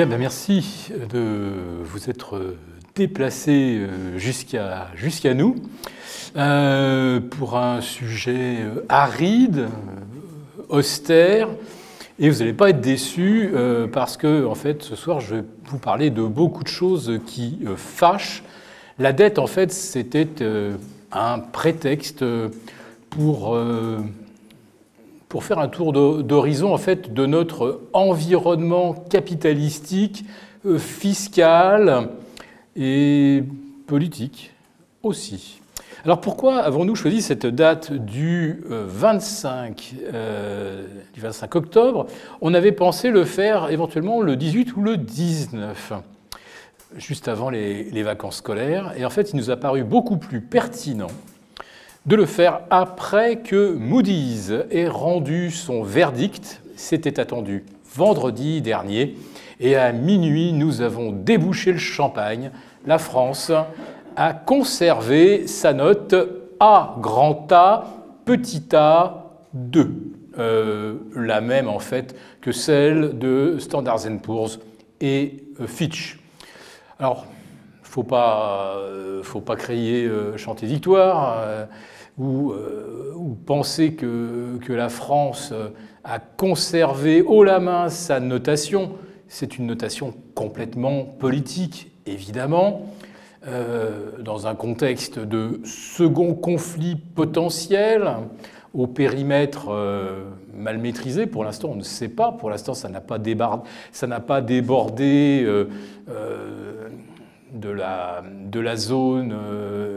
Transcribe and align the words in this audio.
Bien, 0.00 0.06
ben 0.06 0.16
merci 0.16 0.90
de 1.12 1.52
vous 1.84 2.08
être 2.08 2.54
déplacé 2.94 3.80
euh, 3.80 4.16
jusqu'à 4.16 4.88
jusqu'à 4.94 5.34
nous 5.34 5.56
euh, 6.38 7.20
pour 7.20 7.58
un 7.58 7.82
sujet 7.82 8.60
euh, 8.62 8.86
aride, 8.88 9.68
austère, 10.70 11.50
et 12.18 12.30
vous 12.30 12.38
n'allez 12.38 12.54
pas 12.54 12.70
être 12.70 12.80
déçus 12.80 13.50
parce 13.92 14.16
que, 14.16 14.46
en 14.46 14.54
fait, 14.54 14.82
ce 14.82 14.96
soir, 14.96 15.20
je 15.20 15.34
vais 15.34 15.44
vous 15.66 15.76
parler 15.78 16.08
de 16.08 16.22
beaucoup 16.22 16.62
de 16.62 16.68
choses 16.68 17.20
qui 17.26 17.58
fâchent. 17.76 18.42
La 18.98 19.12
dette, 19.12 19.38
en 19.38 19.46
fait, 19.46 19.70
c'était 19.70 20.28
un 21.12 21.38
prétexte 21.40 22.24
pour 23.10 23.54
pour 25.30 25.44
faire 25.44 25.60
un 25.60 25.68
tour 25.68 25.92
d'horizon 25.92 26.74
en 26.74 26.76
fait 26.76 27.14
de 27.14 27.24
notre 27.24 27.82
environnement 27.92 28.94
capitalistique, 28.94 30.24
fiscal 30.76 32.08
et 32.76 33.44
politique 33.86 34.52
aussi. 35.04 35.60
Alors 36.04 36.20
pourquoi 36.20 36.58
avons-nous 36.58 36.96
choisi 36.96 37.22
cette 37.22 37.46
date 37.46 37.92
du 37.92 38.64
25, 38.68 39.94
euh, 40.02 40.10
euh, 40.14 40.86
du 41.14 41.20
25 41.20 41.54
octobre? 41.54 42.06
On 42.40 42.52
avait 42.52 42.72
pensé 42.72 43.10
le 43.10 43.24
faire 43.24 43.70
éventuellement 43.70 44.22
le 44.22 44.34
18 44.34 44.76
ou 44.76 44.82
le 44.82 44.96
19, 44.96 45.92
juste 46.96 47.28
avant 47.28 47.50
les, 47.50 47.84
les 47.84 48.02
vacances 48.02 48.38
scolaires. 48.38 48.94
Et 48.96 49.04
en 49.04 49.10
fait, 49.10 49.30
il 49.30 49.36
nous 49.36 49.50
a 49.50 49.56
paru 49.56 49.84
beaucoup 49.84 50.16
plus 50.16 50.40
pertinent 50.40 51.06
de 52.06 52.16
le 52.16 52.26
faire 52.26 52.60
après 52.70 53.36
que 53.36 53.74
Moody's 53.74 54.52
ait 54.70 54.88
rendu 54.88 55.50
son 55.50 55.82
verdict. 55.82 56.62
C'était 56.76 57.20
attendu 57.20 57.64
vendredi 57.94 58.62
dernier. 58.62 59.16
Et 59.60 59.76
à 59.76 59.92
minuit, 59.92 60.52
nous 60.52 60.80
avons 60.80 61.12
débouché 61.12 61.72
le 61.72 61.78
champagne. 61.78 62.50
La 62.86 62.98
France 62.98 63.52
a 64.16 64.32
conservé 64.32 65.46
sa 65.46 65.74
note 65.74 66.14
A 66.58 66.96
grand 67.00 67.46
A, 67.52 67.84
petit 68.24 68.74
a 68.74 69.26
2. 69.52 69.94
Euh, 70.38 70.94
la 71.16 71.40
même 71.40 71.68
en 71.68 71.80
fait 71.80 72.14
que 72.40 72.52
celle 72.52 73.18
de 73.18 73.56
Standard 73.58 73.98
Poor's 74.22 74.60
et 75.00 75.44
euh, 75.60 75.66
Fitch. 75.66 76.20
Alors, 76.98 77.26
faut 77.90 78.02
pas, 78.02 78.76
euh, 78.76 79.22
faut 79.22 79.40
pas 79.40 79.56
crier 79.56 80.08
chanter 80.36 80.66
victoire 80.66 81.68
ou, 82.18 82.54
penser 83.46 83.94
que, 83.94 84.58
que, 84.64 84.72
la 84.72 84.88
France 84.88 85.52
a 86.04 86.18
conservé 86.18 87.22
haut 87.22 87.44
la 87.44 87.60
main 87.60 87.88
sa 87.88 88.20
notation 88.20 88.92
c'est 89.30 89.56
une 89.56 89.66
notation 89.66 90.12
complètement 90.34 91.04
politique, 91.04 91.92
évidemment, 92.04 92.86
euh, 93.46 94.10
dans 94.20 94.48
un 94.48 94.56
contexte 94.56 95.20
de 95.20 95.60
second 95.64 96.34
conflit 96.34 96.96
potentiel, 96.96 98.10
au 98.74 98.88
périmètre 98.88 99.68
euh, 99.70 100.24
mal 100.52 100.78
maîtrisé. 100.78 101.26
Pour 101.26 101.44
l'instant, 101.44 101.70
on 101.70 101.76
ne 101.76 101.82
sait 101.82 102.08
pas. 102.08 102.32
Pour 102.32 102.50
l'instant, 102.50 102.74
ça 102.74 102.88
n'a 102.88 103.00
pas, 103.00 103.18
débordé 104.40 105.44
euh, 105.44 105.66
de, 107.52 107.70
la, 107.70 108.22
de, 108.46 108.60
la, 108.60 108.76
zone 108.76 109.34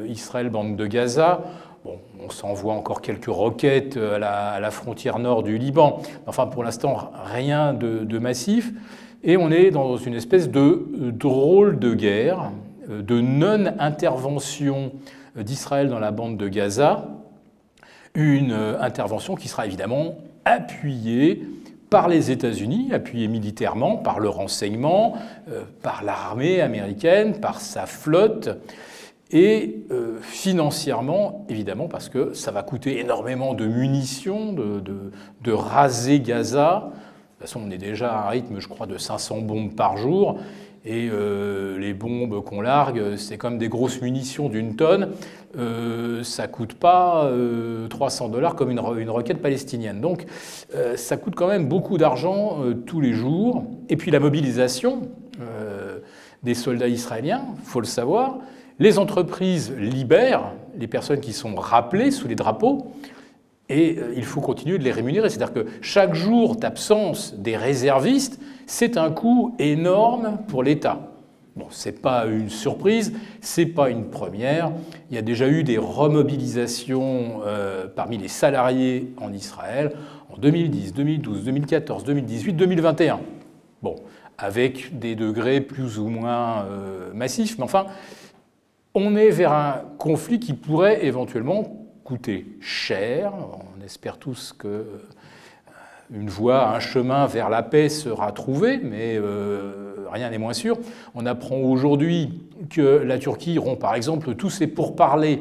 Israël-Bande 0.08 0.76
de 0.76 0.86
Gaza. 0.86 1.42
Bon, 1.84 2.00
on 2.24 2.30
s'envoie 2.30 2.74
encore 2.74 3.02
quelques 3.02 3.26
roquettes 3.26 3.98
à 3.98 4.60
la, 4.60 4.72
frontière 4.72 5.20
nord 5.20 5.44
du 5.44 5.58
Liban. 5.58 6.02
Enfin, 6.28 6.48
pour 6.48 6.64
l'instant, 6.64 7.12
rien 7.26 7.74
de 7.74 8.20
massif. 8.20 8.72
Et 9.24 9.38
on 9.38 9.52
est 9.52 9.72
dans 9.72 9.96
une 9.96 10.16
espèce 10.16 10.50
de 10.50 10.60
euh, 10.60 11.12
drôle 11.12 11.80
de 11.80 11.94
guerre, 11.94 12.52
euh, 12.90 13.02
de 13.02 13.22
non-intervention 13.22 14.92
euh, 15.38 15.44
d'Israël 15.44 15.88
dans 15.88 16.00
la 16.00 16.12
bande 16.12 16.38
de 16.38 16.50
Gaza, 16.50 17.08
une 18.16 18.52
intervention 18.52 19.34
qui 19.34 19.48
sera 19.48 19.66
évidemment 19.66 20.18
appuyée 20.46 21.48
par 21.94 22.08
les 22.10 22.32
États-Unis, 22.32 22.90
appuyée 22.92 23.28
militairement, 23.28 23.98
par 23.98 24.20
le 24.20 24.28
renseignement, 24.28 25.14
par 25.84 26.04
l'armée 26.04 26.60
américaine, 26.60 27.40
par 27.40 27.62
sa 27.62 27.86
flotte, 27.86 28.50
et 29.30 29.86
financièrement, 30.22 31.46
évidemment, 31.50 31.88
parce 31.88 32.10
que 32.10 32.34
ça 32.34 32.50
va 32.50 32.64
coûter 32.64 33.00
énormément 33.00 33.54
de 33.54 33.68
munitions, 33.68 34.54
de 34.54 35.52
raser 35.52 36.20
Gaza, 36.20 36.92
toute 37.44 37.52
façon, 37.52 37.68
on 37.68 37.72
est 37.72 37.78
déjà 37.78 38.14
à 38.14 38.28
un 38.28 38.30
rythme, 38.30 38.60
je 38.60 38.70
crois, 38.70 38.88
de 38.88 38.98
500 38.98 39.42
bombes 39.42 39.76
par 39.76 39.98
jour. 39.98 40.40
Et 40.86 41.10
euh, 41.12 41.78
les 41.80 41.94
bombes 41.94 42.44
qu'on 42.44 42.60
largue, 42.60 43.16
c'est 43.16 43.38
comme 43.38 43.58
des 43.58 43.70
grosses 43.70 44.02
munitions 44.02 44.50
d'une 44.50 44.76
tonne. 44.76 45.10
Euh, 45.56 46.24
ça 46.24 46.48
coûte 46.48 46.74
pas 46.74 47.30
300 47.90 48.26
euh, 48.26 48.30
dollars 48.30 48.56
comme 48.56 48.72
une, 48.72 48.82
une, 48.98 49.10
roquette 49.10 49.42
palestinienne. 49.42 50.02
Donc 50.02 50.26
euh, 50.76 50.98
ça 50.98 51.16
coûte 51.18 51.36
quand 51.36 51.48
même 51.48 51.68
beaucoup 51.68 51.98
d'argent 51.98 52.60
tous 52.86 53.02
les 53.02 53.14
jours. 53.14 53.66
Et 53.90 53.98
puis 53.98 54.12
la 54.12 54.20
mobilisation 54.20 55.04
des 56.44 56.54
soldats 56.54 56.88
israéliens, 56.88 57.46
faut 57.64 57.80
le 57.80 57.86
savoir. 57.86 58.40
Les 58.80 59.00
entreprises 59.00 59.74
libèrent 59.78 60.52
les 60.78 60.88
personnes 60.88 61.20
qui 61.20 61.34
sont 61.34 61.56
rappelées 61.56 62.12
sous 62.12 62.28
les 62.28 62.36
drapeaux. 62.36 62.92
Et 63.70 63.98
il 64.16 64.26
faut 64.26 64.42
continuer 64.42 64.78
de 64.78 64.84
les 64.84 64.92
rémunérer. 64.92 65.30
C'est-à-dire 65.30 65.54
que 65.54 65.66
chaque 65.82 66.14
jour 66.14 66.56
d'absence 66.56 67.36
des 67.36 67.56
réservistes, 67.56 68.40
c'est 68.66 68.98
un 68.98 69.12
coût 69.12 69.56
énorme 69.60 70.40
pour 70.48 70.64
l'État. 70.64 71.14
Bon, 71.56 71.68
ce 71.70 71.90
n'est 71.90 71.96
pas 71.96 72.26
une 72.26 72.50
surprise, 72.50 73.14
ce 73.42 73.62
n'est 73.62 73.68
pas 73.68 73.92
une 73.92 74.06
première. 74.06 74.72
Il 75.12 75.16
y 75.16 75.20
a 75.20 75.22
déjà 75.22 75.48
eu 75.48 75.64
des 75.64 75.78
remobilisations 75.78 77.42
euh, 77.46 77.88
parmi 77.88 78.18
les 78.18 78.28
salariés 78.28 79.14
en 79.22 79.32
Israël 79.32 79.94
en 80.32 80.38
2010, 80.38 80.94
2012, 80.94 81.44
2014, 81.44 82.04
2018, 82.06 82.54
2021. 82.54 83.20
Bon, 83.84 83.98
avec 84.40 84.98
des 84.98 85.16
degrés 85.16 85.62
plus 85.62 86.00
ou 86.00 86.08
moins 86.08 86.64
euh, 86.64 87.14
massifs, 87.14 87.60
mais 87.60 87.66
enfin, 87.66 87.86
on 88.96 89.16
est 89.16 89.30
vers 89.30 89.54
un 89.54 89.82
conflit 90.00 90.40
qui 90.40 90.54
pourrait 90.54 91.06
éventuellement 91.06 91.86
coûter 92.04 92.48
cher. 92.62 93.32
On 93.78 93.84
espère 93.84 94.18
tous 94.18 94.54
que 94.54 94.68
euh, 94.68 94.86
une 96.12 96.30
voie, 96.30 96.70
un 96.70 96.80
chemin 96.80 97.26
vers 97.26 97.50
la 97.50 97.64
paix 97.64 97.90
sera 97.90 98.32
trouvé, 98.32 98.80
mais 98.84 99.18
euh, 99.18 100.08
rien 100.12 100.30
n'est 100.30 100.38
moins 100.38 100.54
sûr. 100.54 100.78
On 101.16 101.26
apprend 101.26 101.58
aujourd'hui 101.58 102.42
que 102.70 102.82
la 102.82 103.18
Turquie 103.18 103.58
rompt 103.58 103.80
par 103.80 103.96
exemple 103.96 104.36
tous 104.36 104.50
ses 104.50 104.68
pourparlers 104.68 105.40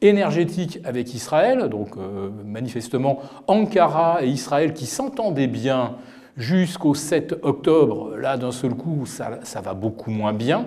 énergétiques 0.00 0.78
avec 0.84 1.14
Israël, 1.14 1.68
donc 1.68 1.96
euh, 1.96 2.30
manifestement 2.44 3.20
Ankara 3.46 4.22
et 4.22 4.28
Israël 4.28 4.72
qui 4.72 4.86
s'entendaient 4.86 5.48
bien 5.48 5.96
jusqu'au 6.36 6.94
7 6.94 7.40
octobre, 7.42 8.16
là 8.16 8.36
d'un 8.36 8.52
seul 8.52 8.74
coup 8.74 9.06
ça, 9.06 9.40
ça 9.42 9.60
va 9.60 9.74
beaucoup 9.74 10.10
moins 10.10 10.32
bien. 10.32 10.66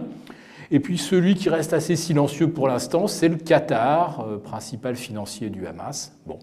Et 0.70 0.80
puis 0.80 0.98
celui 0.98 1.36
qui 1.36 1.50
reste 1.50 1.74
assez 1.74 1.98
silencieux 1.98 2.50
pour 2.50 2.68
l'instant, 2.68 3.08
c'est 3.08 3.28
le 3.28 3.36
Qatar, 3.36 4.26
euh, 4.26 4.38
principal 4.38 4.96
financier 4.96 5.50
du 5.50 5.68
Hamas. 5.68 6.14
Bon. 6.26 6.40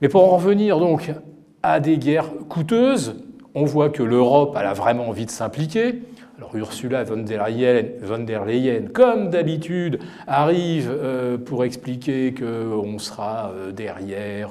Mais 0.00 0.08
pour 0.08 0.24
en 0.24 0.36
revenir 0.36 0.80
donc 0.80 1.12
à 1.64 1.80
des 1.80 1.96
guerres 1.96 2.30
coûteuses, 2.48 3.16
on 3.54 3.64
voit 3.64 3.88
que 3.88 4.02
l'Europe 4.02 4.54
a 4.54 4.74
vraiment 4.74 5.08
envie 5.08 5.24
de 5.24 5.30
s'impliquer. 5.30 6.02
Alors 6.36 6.54
Ursula 6.54 7.04
von 7.04 7.18
der 7.18 7.48
Leyen, 7.48 7.86
von 8.02 8.18
der 8.18 8.44
Leyen 8.44 8.88
comme 8.92 9.30
d'habitude, 9.30 9.98
arrive 10.26 10.90
euh, 10.90 11.38
pour 11.38 11.64
expliquer 11.64 12.34
qu'on 12.34 12.98
sera 12.98 13.50
euh, 13.50 13.72
derrière 13.72 14.50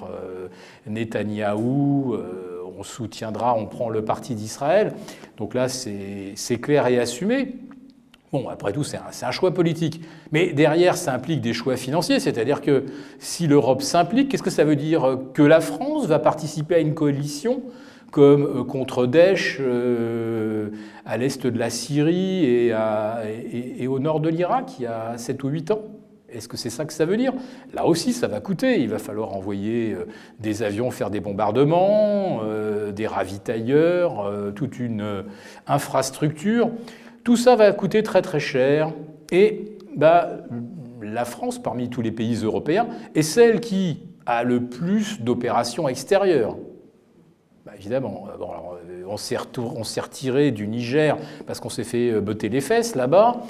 Netanyahou, 0.87 2.17
on 2.77 2.83
soutiendra, 2.83 3.55
on 3.55 3.67
prend 3.67 3.89
le 3.89 4.03
parti 4.03 4.33
d'Israël. 4.33 4.93
Donc 5.37 5.53
là, 5.53 5.67
c'est 5.69 6.57
clair 6.61 6.87
et 6.87 6.99
assumé. 6.99 7.55
Bon, 8.33 8.49
après 8.49 8.73
tout, 8.73 8.83
c'est 8.83 8.97
un, 8.97 9.31
choix 9.31 9.53
politique. 9.53 10.01
Mais 10.31 10.53
derrière, 10.53 10.97
ça 10.97 11.13
implique 11.13 11.39
des 11.39 11.53
choix 11.53 11.77
financiers, 11.77 12.19
c'est-à-dire 12.19 12.61
que 12.61 12.85
si 13.19 13.45
l'Europe 13.45 13.83
s'implique, 13.83 14.29
qu'est-ce 14.29 14.41
que 14.41 14.49
ça 14.49 14.63
veut 14.63 14.75
dire 14.75 15.19
Que 15.35 15.43
la 15.43 15.61
France 15.61 16.07
va 16.07 16.17
participer 16.17 16.73
à 16.73 16.79
une 16.79 16.95
coalition 16.95 17.61
comme 18.09 18.43
euh, 18.43 18.63
contre 18.63 19.05
Daesh 19.05 19.59
euh, 19.61 20.69
à 21.05 21.17
l'est 21.17 21.45
de 21.45 21.59
la 21.59 21.69
Syrie 21.69 22.45
et, 22.45 23.87
au 23.87 23.99
nord 23.99 24.19
de 24.19 24.29
l'Irak 24.29 24.79
il 24.79 24.83
y 24.83 24.87
a 24.87 25.15
7 25.15 25.43
ou 25.43 25.49
8 25.49 25.69
ans? 25.69 25.81
Est-ce 26.31 26.47
que 26.47 26.57
c'est 26.57 26.71
ça 26.71 26.85
que 26.85 26.93
ça 26.93 27.05
veut 27.05 27.17
dire? 27.17 27.33
Là 27.75 27.85
aussi, 27.85 28.13
ça 28.13 28.27
va 28.27 28.39
coûter. 28.39 28.81
Il 28.81 28.89
va 28.89 28.97
falloir 28.97 29.35
envoyer 29.35 29.93
euh, 29.93 30.05
des 30.39 30.63
avions 30.63 30.89
faire 30.89 31.11
des 31.11 31.19
bombardements, 31.19 32.41
des 32.95 33.05
ravitailleurs, 33.05 34.31
toute 34.55 34.79
une 34.79 35.23
infrastructure. 35.67 36.71
Tout 37.23 37.37
ça 37.37 37.55
va 37.55 37.71
coûter 37.71 38.03
très 38.03 38.21
très 38.21 38.39
cher 38.39 38.91
et 39.31 39.77
bah, 39.95 40.29
la 41.01 41.25
France, 41.25 41.61
parmi 41.61 41.89
tous 41.89 42.01
les 42.01 42.11
pays 42.11 42.35
européens, 42.43 42.87
est 43.15 43.21
celle 43.21 43.59
qui 43.59 44.01
a 44.25 44.43
le 44.43 44.65
plus 44.65 45.21
d'opérations 45.21 45.87
extérieures. 45.87 46.57
Bah, 47.65 47.71
évidemment. 47.77 48.25
on 49.07 49.17
s'est 49.17 50.01
retiré 50.01 50.51
du 50.51 50.67
Niger 50.67 51.17
parce 51.47 51.59
qu'on 51.61 51.69
s'est 51.69 51.85
fait 51.85 52.19
botter 52.19 52.49
les 52.49 52.61
fesses 52.61 52.95
là-bas, 52.95 53.41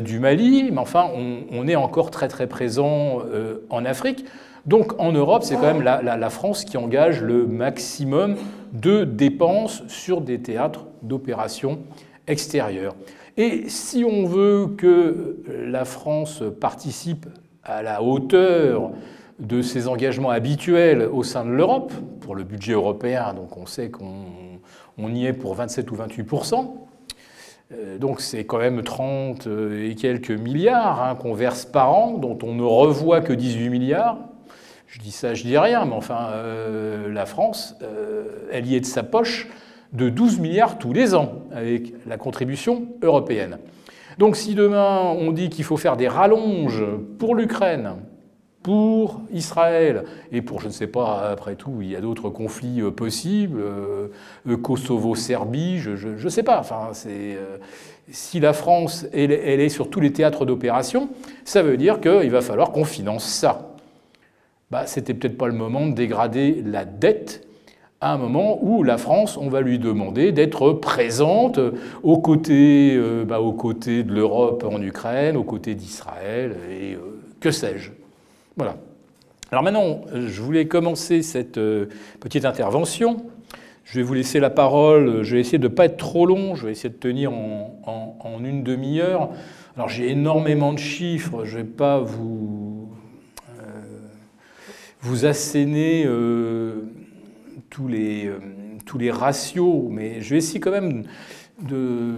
du 0.00 0.20
Mali, 0.20 0.70
mais 0.70 0.78
enfin, 0.78 1.08
on, 1.50 1.66
est 1.66 1.76
encore 1.76 2.10
très 2.10 2.28
très 2.28 2.46
présent 2.46 3.22
en 3.70 3.84
Afrique. 3.84 4.24
Donc 4.66 5.00
en 5.00 5.12
Europe, 5.12 5.42
c'est 5.42 5.56
quand 5.56 5.74
même 5.74 5.82
la, 5.82 6.30
France 6.30 6.64
qui 6.64 6.76
engage 6.76 7.22
le 7.22 7.46
maximum 7.46 8.36
de 8.72 9.04
dépenses 9.04 9.82
sur 9.88 10.20
des 10.20 10.40
théâtres 10.40 10.86
d'opérations 11.02 11.80
extérieures. 12.26 12.94
Et 13.36 13.68
si 13.68 14.04
on 14.04 14.26
veut 14.26 14.68
que 14.76 15.42
la 15.48 15.84
France 15.84 16.42
participe 16.60 17.26
à 17.62 17.82
la 17.82 18.02
hauteur 18.02 18.90
de 19.38 19.62
ses 19.62 19.88
engagements 19.88 20.30
habituels 20.30 21.02
au 21.02 21.22
sein 21.22 21.44
de 21.44 21.50
l'Europe, 21.50 21.92
pour 22.20 22.34
le 22.34 22.44
budget 22.44 22.72
européen, 22.72 23.32
donc 23.34 23.56
on 23.56 23.66
sait 23.66 23.90
qu'on 23.90 25.08
y 25.14 25.26
est 25.26 25.32
pour 25.32 25.54
27 25.54 25.90
ou 25.90 25.94
28 25.96 26.28
euh, 27.72 27.98
donc 27.98 28.20
c'est 28.20 28.44
quand 28.44 28.58
même 28.58 28.82
30 28.82 29.48
et 29.72 29.94
quelques 29.94 30.32
milliards 30.32 31.02
hein, 31.02 31.14
qu'on 31.14 31.34
verse 31.34 31.64
par 31.64 31.92
an, 31.92 32.18
dont 32.18 32.36
on 32.42 32.54
ne 32.54 32.64
revoit 32.64 33.20
que 33.20 33.32
18 33.32 33.68
milliards. 33.68 34.18
Je 34.86 34.98
dis 34.98 35.12
ça, 35.12 35.34
je 35.34 35.44
dis 35.44 35.56
rien, 35.56 35.84
mais 35.84 35.94
enfin, 35.94 36.30
euh, 36.32 37.12
la 37.12 37.24
France, 37.24 37.76
euh, 37.82 38.48
elle 38.50 38.66
y 38.66 38.74
est 38.74 38.80
de 38.80 38.86
sa 38.86 39.04
poche 39.04 39.48
de 39.92 40.08
12 40.08 40.38
milliards 40.40 40.78
tous 40.78 40.92
les 40.92 41.14
ans 41.14 41.42
avec 41.52 41.92
la 42.06 42.16
contribution 42.16 42.88
européenne. 43.02 43.58
Donc 44.18 44.36
si 44.36 44.54
demain 44.54 45.00
on 45.18 45.32
dit 45.32 45.48
qu'il 45.48 45.64
faut 45.64 45.76
faire 45.76 45.96
des 45.96 46.08
rallonges 46.08 46.84
pour 47.18 47.34
l'Ukraine, 47.34 47.96
pour 48.62 49.22
Israël 49.32 50.04
et 50.32 50.42
pour, 50.42 50.60
je 50.60 50.66
ne 50.66 50.72
sais 50.72 50.86
pas, 50.86 51.30
après 51.30 51.54
tout, 51.54 51.78
il 51.80 51.90
y 51.90 51.96
a 51.96 52.00
d'autres 52.02 52.28
conflits 52.28 52.82
euh, 52.82 52.90
possibles, 52.90 53.62
Kosovo-Serbie, 54.62 55.78
je 55.78 56.22
ne 56.22 56.28
sais 56.28 56.42
pas. 56.42 56.60
Enfin, 56.60 56.90
c'est, 56.92 57.38
si 58.10 58.38
la 58.38 58.52
France 58.52 59.06
elle, 59.14 59.32
est 59.32 59.68
sur 59.70 59.88
tous 59.88 60.00
les 60.00 60.12
théâtres 60.12 60.44
d'opération, 60.44 61.08
ça 61.44 61.62
veut 61.62 61.78
dire 61.78 62.00
qu'il 62.00 62.30
va 62.30 62.42
falloir 62.42 62.70
qu'on 62.70 62.84
finance 62.84 63.24
ça 63.24 63.70
bah, 64.70 64.86
c'était 64.86 65.14
peut-être 65.14 65.36
pas 65.36 65.48
le 65.48 65.54
moment 65.54 65.86
de 65.86 65.94
dégrader 65.94 66.62
la 66.64 66.84
dette 66.84 67.46
à 68.00 68.14
un 68.14 68.18
moment 68.18 68.58
où 68.62 68.82
la 68.82 68.96
France, 68.96 69.36
on 69.36 69.48
va 69.48 69.60
lui 69.60 69.78
demander 69.78 70.32
d'être 70.32 70.72
présente 70.72 71.60
aux 72.02 72.18
côtés, 72.18 72.94
euh, 72.96 73.24
bah, 73.24 73.38
de 73.38 74.12
l'Europe 74.12 74.64
en 74.70 74.80
Ukraine, 74.80 75.36
aux 75.36 75.44
côtés 75.44 75.74
d'Israël 75.74 76.56
et 76.70 76.94
euh, 76.94 77.20
que 77.40 77.50
sais-je. 77.50 77.90
Voilà. 78.56 78.76
Alors 79.52 79.62
maintenant, 79.62 80.02
je 80.14 80.40
voulais 80.40 80.66
commencer 80.66 81.22
cette 81.22 81.58
euh, 81.58 81.86
petite 82.20 82.44
intervention. 82.44 83.24
Je 83.84 83.98
vais 83.98 84.02
vous 84.02 84.14
laisser 84.14 84.40
la 84.40 84.50
parole. 84.50 85.22
Je 85.22 85.34
vais 85.34 85.40
essayer 85.40 85.58
de 85.58 85.68
ne 85.68 85.72
pas 85.74 85.86
être 85.86 85.96
trop 85.96 86.24
long. 86.24 86.54
Je 86.54 86.66
vais 86.66 86.72
essayer 86.72 86.88
de 86.88 86.94
tenir 86.94 87.32
en, 87.32 88.38
une 88.42 88.62
demi-heure. 88.62 89.30
Alors 89.76 89.88
j'ai 89.88 90.10
énormément 90.10 90.72
de 90.72 90.78
chiffres. 90.78 91.44
Je 91.44 91.58
ne 91.58 91.62
vais 91.62 91.68
pas 91.68 91.98
vous 91.98 92.88
vous 95.02 95.24
assénez 95.24 96.04
euh, 96.06 96.82
tous, 97.70 97.88
les, 97.88 98.26
euh, 98.26 98.38
tous 98.84 98.98
les 98.98 99.10
ratios, 99.10 99.86
mais 99.88 100.20
je 100.20 100.30
vais 100.30 100.38
essayer 100.38 100.60
quand 100.60 100.72
même 100.72 101.04
de, 101.62 102.16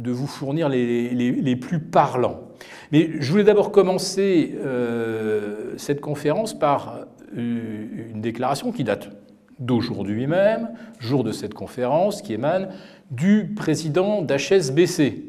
de 0.00 0.10
vous 0.10 0.26
fournir 0.26 0.68
les, 0.68 1.10
les, 1.10 1.56
plus 1.56 1.80
parlants. 1.80 2.48
Mais 2.90 3.10
je 3.20 3.30
voulais 3.30 3.44
d'abord 3.44 3.70
commencer 3.70 4.54
euh, 4.56 5.74
cette 5.76 6.00
conférence 6.00 6.58
par 6.58 7.06
une 7.36 8.22
déclaration 8.22 8.72
qui 8.72 8.84
date 8.84 9.10
d'aujourd'hui 9.58 10.26
même, 10.26 10.70
jour 10.98 11.24
de 11.24 11.32
cette 11.32 11.52
conférence, 11.52 12.22
qui 12.22 12.32
émane 12.32 12.70
du 13.10 13.52
président 13.54 14.22
d'HSBC. 14.22 15.24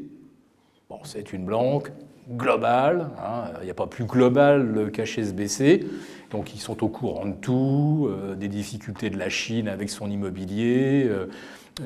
Bon, 0.88 1.00
c'est 1.04 1.32
une 1.32 1.44
blanque 1.44 1.92
globale, 2.36 3.08
hein, 3.18 3.50
il 3.60 3.64
n'y 3.64 3.70
a 3.70 3.74
pas 3.74 3.86
plus 3.86 4.04
global 4.04 4.90
qu'HSBC. 4.92 5.84
Donc 6.30 6.54
ils 6.54 6.60
sont 6.60 6.84
au 6.84 6.88
courant 6.88 7.26
de 7.26 7.34
tout, 7.34 8.08
euh, 8.08 8.34
des 8.34 8.48
difficultés 8.48 9.10
de 9.10 9.18
la 9.18 9.28
Chine 9.28 9.68
avec 9.68 9.90
son 9.90 10.10
immobilier, 10.10 11.06
euh, 11.08 11.26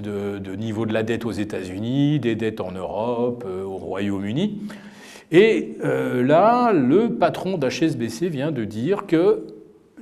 de, 0.00 0.54
niveau 0.54 0.86
de 0.86 0.92
la 0.92 1.02
dette 1.02 1.24
aux 1.24 1.32
États-Unis, 1.32 2.20
des 2.20 2.34
dettes 2.34 2.60
en 2.60 2.72
Europe, 2.72 3.44
euh, 3.46 3.64
au 3.64 3.76
Royaume-Uni. 3.76 4.60
Et 5.32 5.78
là, 5.82 6.72
le 6.72 7.14
patron 7.14 7.58
d'HSBC 7.58 8.28
vient 8.28 8.52
de 8.52 8.64
dire 8.64 9.06
que 9.06 9.46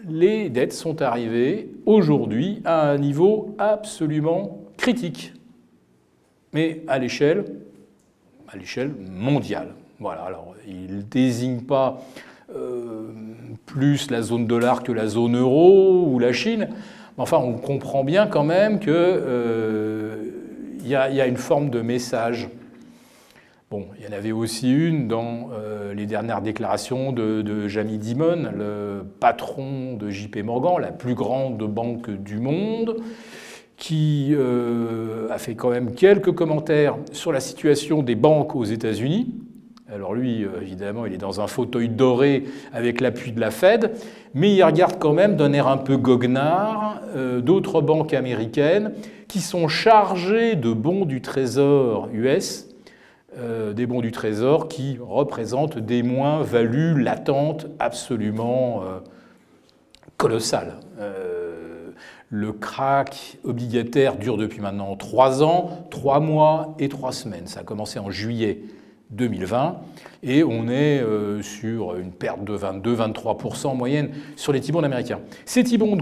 les 0.06 0.50
dettes 0.50 0.74
sont 0.74 1.00
arrivées 1.00 1.70
aujourd'hui 1.86 2.60
à 2.66 2.90
un 2.90 2.98
niveau 2.98 3.54
absolument 3.56 4.58
critique, 4.76 5.32
mais 6.52 6.82
à 6.86 6.98
l'échelle, 6.98 7.44
à 8.48 8.58
l'échelle 8.58 8.90
mondiale. 9.10 9.68
Voilà. 10.00 10.22
Alors, 10.22 10.54
il 10.66 10.96
ne 10.96 11.02
désigne 11.02 11.60
pas 11.60 12.02
euh, 12.56 13.02
plus 13.66 14.10
la 14.10 14.22
zone 14.22 14.46
dollar 14.46 14.82
que 14.82 14.92
la 14.92 15.06
zone 15.06 15.36
euro 15.36 16.06
ou 16.06 16.18
la 16.18 16.32
Chine. 16.32 16.68
Enfin, 17.18 17.38
on 17.38 17.54
comprend 17.54 18.04
bien 18.04 18.26
quand 18.26 18.44
même 18.44 18.78
qu'il 18.78 18.92
euh, 18.92 20.16
y, 20.84 20.94
a 20.94 21.26
une 21.26 21.36
forme 21.36 21.70
de 21.70 21.80
message. 21.80 22.48
Bon, 23.70 23.86
il 23.98 24.04
y 24.04 24.08
en 24.08 24.16
avait 24.16 24.32
aussi 24.32 24.70
une 24.72 25.08
dans 25.08 25.50
euh, 25.52 25.94
les 25.94 26.06
dernières 26.06 26.42
déclarations 26.42 27.12
de, 27.12 27.68
Jamie 27.68 27.98
Dimon, 27.98 28.50
le 28.54 29.02
patron 29.20 29.94
de 29.94 30.10
JP 30.10 30.38
Morgan, 30.44 30.80
la 30.80 30.92
plus 30.92 31.14
grande 31.14 31.62
banque 31.62 32.10
du 32.10 32.38
monde, 32.38 32.96
qui 33.76 34.34
a 35.30 35.38
fait 35.38 35.54
quand 35.54 35.70
même 35.70 35.94
quelques 35.94 36.32
commentaires 36.32 36.96
sur 37.12 37.32
la 37.32 37.40
situation 37.40 38.02
des 38.02 38.14
banques 38.14 38.54
aux 38.54 38.64
États-Unis. 38.64 39.41
Alors 39.94 40.14
lui, 40.14 40.44
euh, 40.44 40.62
évidemment, 40.62 41.04
il 41.04 41.12
est 41.12 41.18
dans 41.18 41.42
un 41.42 41.46
fauteuil 41.46 41.90
doré 41.90 42.44
avec 42.72 43.02
l'appui 43.02 43.32
de 43.32 43.40
la 43.40 43.50
Fed, 43.50 43.92
mais 44.32 44.54
il 44.54 44.62
regarde 44.62 44.98
quand 44.98 45.12
même 45.12 45.36
d'un 45.36 45.52
air 45.52 45.68
un 45.68 45.76
peu 45.76 45.98
goguenard 45.98 47.00
euh, 47.14 47.40
d'autres 47.42 47.82
banques 47.82 48.14
américaines 48.14 48.94
qui 49.28 49.40
sont 49.40 49.68
chargées 49.68 50.56
de 50.56 50.72
bons 50.72 51.04
du 51.04 51.20
Trésor 51.20 52.08
US, 52.14 52.68
euh, 53.36 53.74
des 53.74 53.84
bons 53.84 54.00
du 54.00 54.12
Trésor 54.12 54.68
qui 54.68 54.98
représentent 54.98 55.78
des 55.78 56.02
moins-values 56.02 56.98
latentes 57.02 57.66
absolument 57.78 58.84
colossales. 60.16 60.76
Le 62.30 62.52
crack 62.52 63.36
obligataire 63.44 64.16
dure 64.16 64.38
depuis 64.38 64.60
maintenant 64.60 64.96
trois 64.96 65.42
ans, 65.42 65.86
trois 65.90 66.18
mois 66.18 66.74
et 66.78 66.88
trois 66.88 67.12
semaines. 67.12 67.46
Ça 67.46 67.60
a 67.60 67.62
commencé 67.62 67.98
en 67.98 68.10
juillet 68.10 68.62
2020, 69.12 69.76
et 70.22 70.42
on 70.42 70.68
est 70.68 71.00
euh, 71.00 71.42
sur 71.42 71.96
une 71.96 72.12
perte 72.12 72.44
de 72.44 72.56
22-23% 72.56 73.66
en 73.68 73.74
moyenne 73.74 74.10
sur 74.36 74.52
les 74.52 74.60
T-bonds 74.60 74.82
américains. 74.82 75.20
Ces 75.44 75.64
T-bonds 75.64 75.98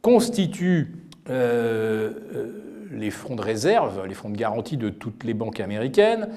constituent 0.00 0.94
euh, 1.30 2.10
euh, 2.34 2.46
les 2.92 3.10
fonds 3.10 3.36
de 3.36 3.42
réserve, 3.42 4.06
les 4.06 4.14
fonds 4.14 4.30
de 4.30 4.36
garantie 4.36 4.76
de 4.76 4.88
toutes 4.88 5.24
les 5.24 5.34
banques 5.34 5.60
américaines. 5.60 6.28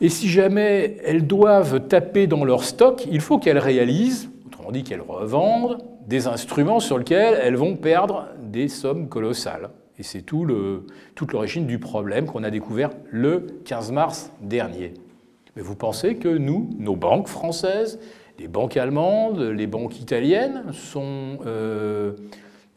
Et 0.00 0.08
si 0.08 0.28
jamais 0.28 0.98
elles 1.04 1.26
doivent 1.26 1.86
taper 1.88 2.26
dans 2.26 2.44
leur 2.44 2.64
stock, 2.64 3.06
il 3.10 3.20
faut 3.20 3.38
qu'elles 3.38 3.58
réalisent, 3.58 4.30
autrement 4.46 4.70
dit 4.70 4.84
qu'elles 4.84 5.00
revendent, 5.00 5.78
des 6.06 6.26
instruments 6.28 6.80
sur 6.80 6.98
lesquels 6.98 7.38
elles 7.42 7.56
vont 7.56 7.76
perdre 7.76 8.28
des 8.42 8.68
sommes 8.68 9.08
colossales. 9.08 9.70
Et 9.98 10.02
c'est 10.02 10.22
tout 10.22 10.46
toute 11.14 11.32
l'origine 11.32 11.66
du 11.66 11.78
problème 11.78 12.26
qu'on 12.26 12.44
a 12.44 12.50
découvert 12.50 12.90
le 13.10 13.46
15 13.64 13.92
mars 13.92 14.32
dernier. 14.42 14.92
Mais 15.56 15.62
vous 15.62 15.74
pensez 15.74 16.16
que 16.16 16.28
nous, 16.28 16.68
nos 16.78 16.96
banques 16.96 17.28
françaises, 17.28 17.98
les 18.38 18.48
banques 18.48 18.76
allemandes, 18.76 19.40
les 19.40 19.66
banques 19.66 19.98
italiennes 19.98 20.64
sont 20.72 21.38
euh, 21.46 22.12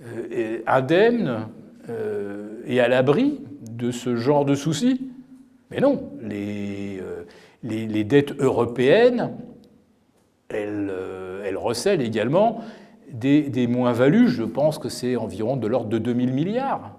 euh, 0.02 0.60
indemnes 0.66 1.48
euh, 1.90 2.62
et 2.66 2.80
à 2.80 2.88
l'abri 2.88 3.42
de 3.70 3.92
ce 3.92 4.16
genre 4.16 4.46
de 4.46 4.56
soucis? 4.56 5.10
Mais 5.72 5.82
non, 5.82 6.10
les, 6.22 7.02
les, 7.64 8.04
dettes 8.04 8.40
européennes, 8.40 9.34
elles, 10.50 10.92
elles 11.46 11.58
recèlent 11.58 12.02
également 12.02 12.62
des, 13.12 13.44
des 13.44 13.68
moins-values. 13.68 14.30
Je 14.30 14.44
pense 14.44 14.80
que 14.80 14.90
c'est 14.90 15.16
environ 15.16 15.58
de 15.58 15.68
l'ordre 15.68 15.90
de 15.90 16.00
2000 16.00 16.34
milliards 16.34 16.99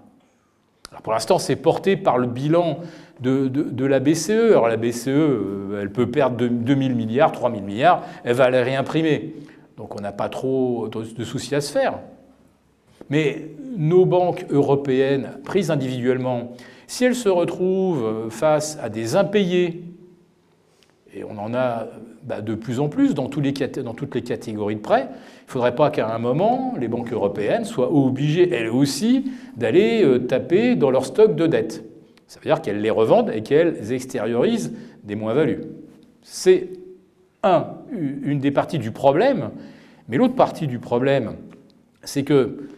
pour 1.03 1.13
l'instant, 1.13 1.39
c'est 1.39 1.55
porté 1.55 1.95
par 1.95 2.17
le 2.17 2.27
bilan 2.27 2.79
de, 3.21 3.85
la 3.85 3.99
BCE. 3.99 4.51
Alors 4.51 4.67
la 4.67 4.77
BCE, 4.77 5.07
euh, 5.07 5.81
elle 5.81 5.91
peut 5.91 6.09
perdre 6.09 6.35
2 6.35 6.75
000 6.75 6.95
milliards, 6.95 7.31
3 7.31 7.51
000 7.51 7.63
milliards, 7.63 8.03
elle 8.23 8.35
va 8.35 8.49
les 8.49 8.61
réimprimer. 8.61 9.35
Donc 9.77 9.95
on 9.95 10.01
n'a 10.01 10.11
pas 10.11 10.29
trop 10.29 10.89
de 10.89 11.23
soucis 11.23 11.55
à 11.55 11.61
se 11.61 11.71
faire. 11.71 11.99
Mais 13.09 13.49
nos 13.77 14.05
banques 14.05 14.45
européennes, 14.49 15.39
prises 15.43 15.71
individuellement, 15.71 16.51
si 16.87 17.05
elles 17.05 17.15
se 17.15 17.29
retrouvent 17.29 18.29
face 18.29 18.77
à 18.81 18.89
des 18.89 19.15
impayés, 19.15 19.90
Et 21.13 21.23
on 21.23 21.37
en 21.37 21.53
a 21.53 21.87
bah, 22.23 22.41
de 22.41 22.55
plus 22.55 22.79
en 22.79 22.87
plus 22.87 23.13
dans, 23.13 23.27
toutes 23.27 23.43
les 23.43 23.53
catégories 23.53 24.75
de 24.75 24.81
prêts. 24.81 25.07
Il 25.09 25.47
ne 25.47 25.51
faudrait 25.51 25.75
pas 25.75 25.89
qu'à 25.89 26.13
un 26.13 26.19
moment, 26.19 26.73
les 26.79 26.87
banques 26.87 27.11
européennes 27.11 27.65
soient 27.65 27.91
obligées, 27.91 28.53
elles 28.53 28.69
aussi, 28.69 29.31
d'aller 29.57 30.03
euh, 30.03 30.19
taper 30.19 30.75
dans 30.75 30.89
leur 30.89 31.05
stock 31.05 31.35
de 31.35 31.47
dettes. 31.47 31.83
Ça 32.27 32.39
veut 32.39 32.45
dire 32.45 32.61
qu'elles 32.61 32.81
les 32.81 32.89
revendent 32.89 33.29
et 33.29 33.43
qu'elles 33.43 33.91
extériorisent 33.91 34.73
des 35.03 35.15
moins-values. 35.15 35.61
C'est 36.21 36.69
un, 37.43 37.67
une 37.91 38.39
des 38.39 38.51
parties 38.51 38.79
du 38.79 38.91
problème. 38.91 39.49
Mais 40.07 40.15
l'autre 40.15 40.35
partie 40.35 40.67
du 40.67 40.79
problème, 40.79 41.35
c'est 42.03 42.23
que 42.23 42.69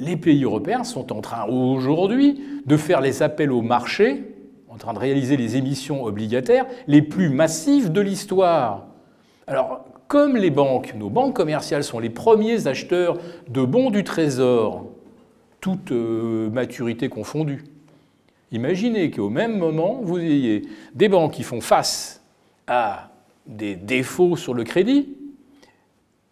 les 0.00 0.16
pays 0.16 0.42
européens 0.42 0.82
sont 0.82 1.12
en 1.12 1.20
train 1.20 1.44
aujourd'hui 1.46 2.40
de 2.66 2.76
faire 2.76 3.00
les 3.00 3.22
appels 3.22 3.52
au 3.52 3.62
marché 3.62 4.33
en 4.74 4.76
train 4.76 4.92
de 4.92 4.98
réaliser 4.98 5.36
les 5.36 5.56
émissions 5.56 6.04
obligataires 6.04 6.66
les 6.88 7.00
plus 7.00 7.28
massives 7.28 7.92
de 7.92 8.00
l'histoire. 8.00 8.86
Alors, 9.46 9.84
comme 10.08 10.36
les 10.36 10.50
banques, 10.50 10.94
nos 10.96 11.10
banques 11.10 11.36
commerciales 11.36 11.84
sont 11.84 12.00
les 12.00 12.10
premiers 12.10 12.66
acheteurs 12.66 13.18
de 13.48 13.64
bons 13.64 13.90
du 13.90 14.02
trésor, 14.02 14.86
toute 15.60 15.92
euh, 15.92 16.50
maturité 16.50 17.08
confondue, 17.08 17.64
imaginez 18.50 19.12
qu'au 19.12 19.30
même 19.30 19.56
moment, 19.56 20.00
vous 20.02 20.18
ayez 20.18 20.62
des 20.94 21.08
banques 21.08 21.32
qui 21.32 21.44
font 21.44 21.60
face 21.60 22.20
à 22.66 23.10
des 23.46 23.76
défauts 23.76 24.36
sur 24.36 24.54
le 24.54 24.64
crédit, 24.64 25.16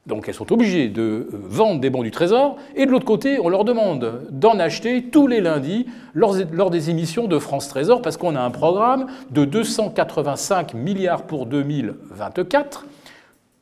donc 0.06 0.28
elles 0.28 0.34
sont 0.34 0.52
obligées 0.52 0.88
de 0.88 1.02
euh, 1.02 1.28
vendre 1.32 1.80
des 1.80 1.90
bons 1.90 2.02
du 2.02 2.10
Trésor, 2.10 2.56
et 2.74 2.86
de 2.86 2.90
l'autre 2.90 3.04
côté, 3.04 3.38
on 3.38 3.48
leur 3.48 3.64
demande 3.64 4.26
d'en 4.30 4.58
acheter 4.58 5.04
tous 5.04 5.26
les 5.26 5.40
lundis 5.40 5.86
lors 6.14 6.70
des 6.70 6.90
émissions 6.90 7.28
de 7.28 7.38
France 7.38 7.68
Trésor, 7.68 8.02
parce 8.02 8.16
qu'on 8.16 8.34
a 8.34 8.40
un 8.40 8.50
programme 8.50 9.06
de 9.30 9.44
285 9.44 10.74
milliards 10.74 11.22
pour 11.22 11.46
2024, 11.46 12.86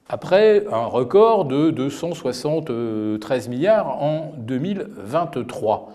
après 0.09 0.64
un 0.73 0.87
record 0.87 1.44
de 1.44 1.70
273 1.70 3.49
milliards 3.49 4.02
en 4.02 4.32
2023. 4.38 5.92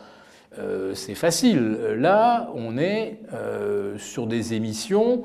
Euh, 0.58 0.94
c'est 0.94 1.16
facile. 1.16 1.78
Là, 1.98 2.50
on 2.56 2.78
est 2.78 3.20
euh, 3.34 3.98
sur 3.98 4.26
des 4.28 4.54
émissions, 4.54 5.24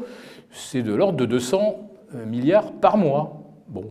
c'est 0.51 0.83
de 0.83 0.93
l'ordre 0.93 1.19
de 1.19 1.27
200 1.27 1.89
milliards 2.27 2.73
par 2.73 2.97
mois. 2.97 3.43
Bon, 3.69 3.85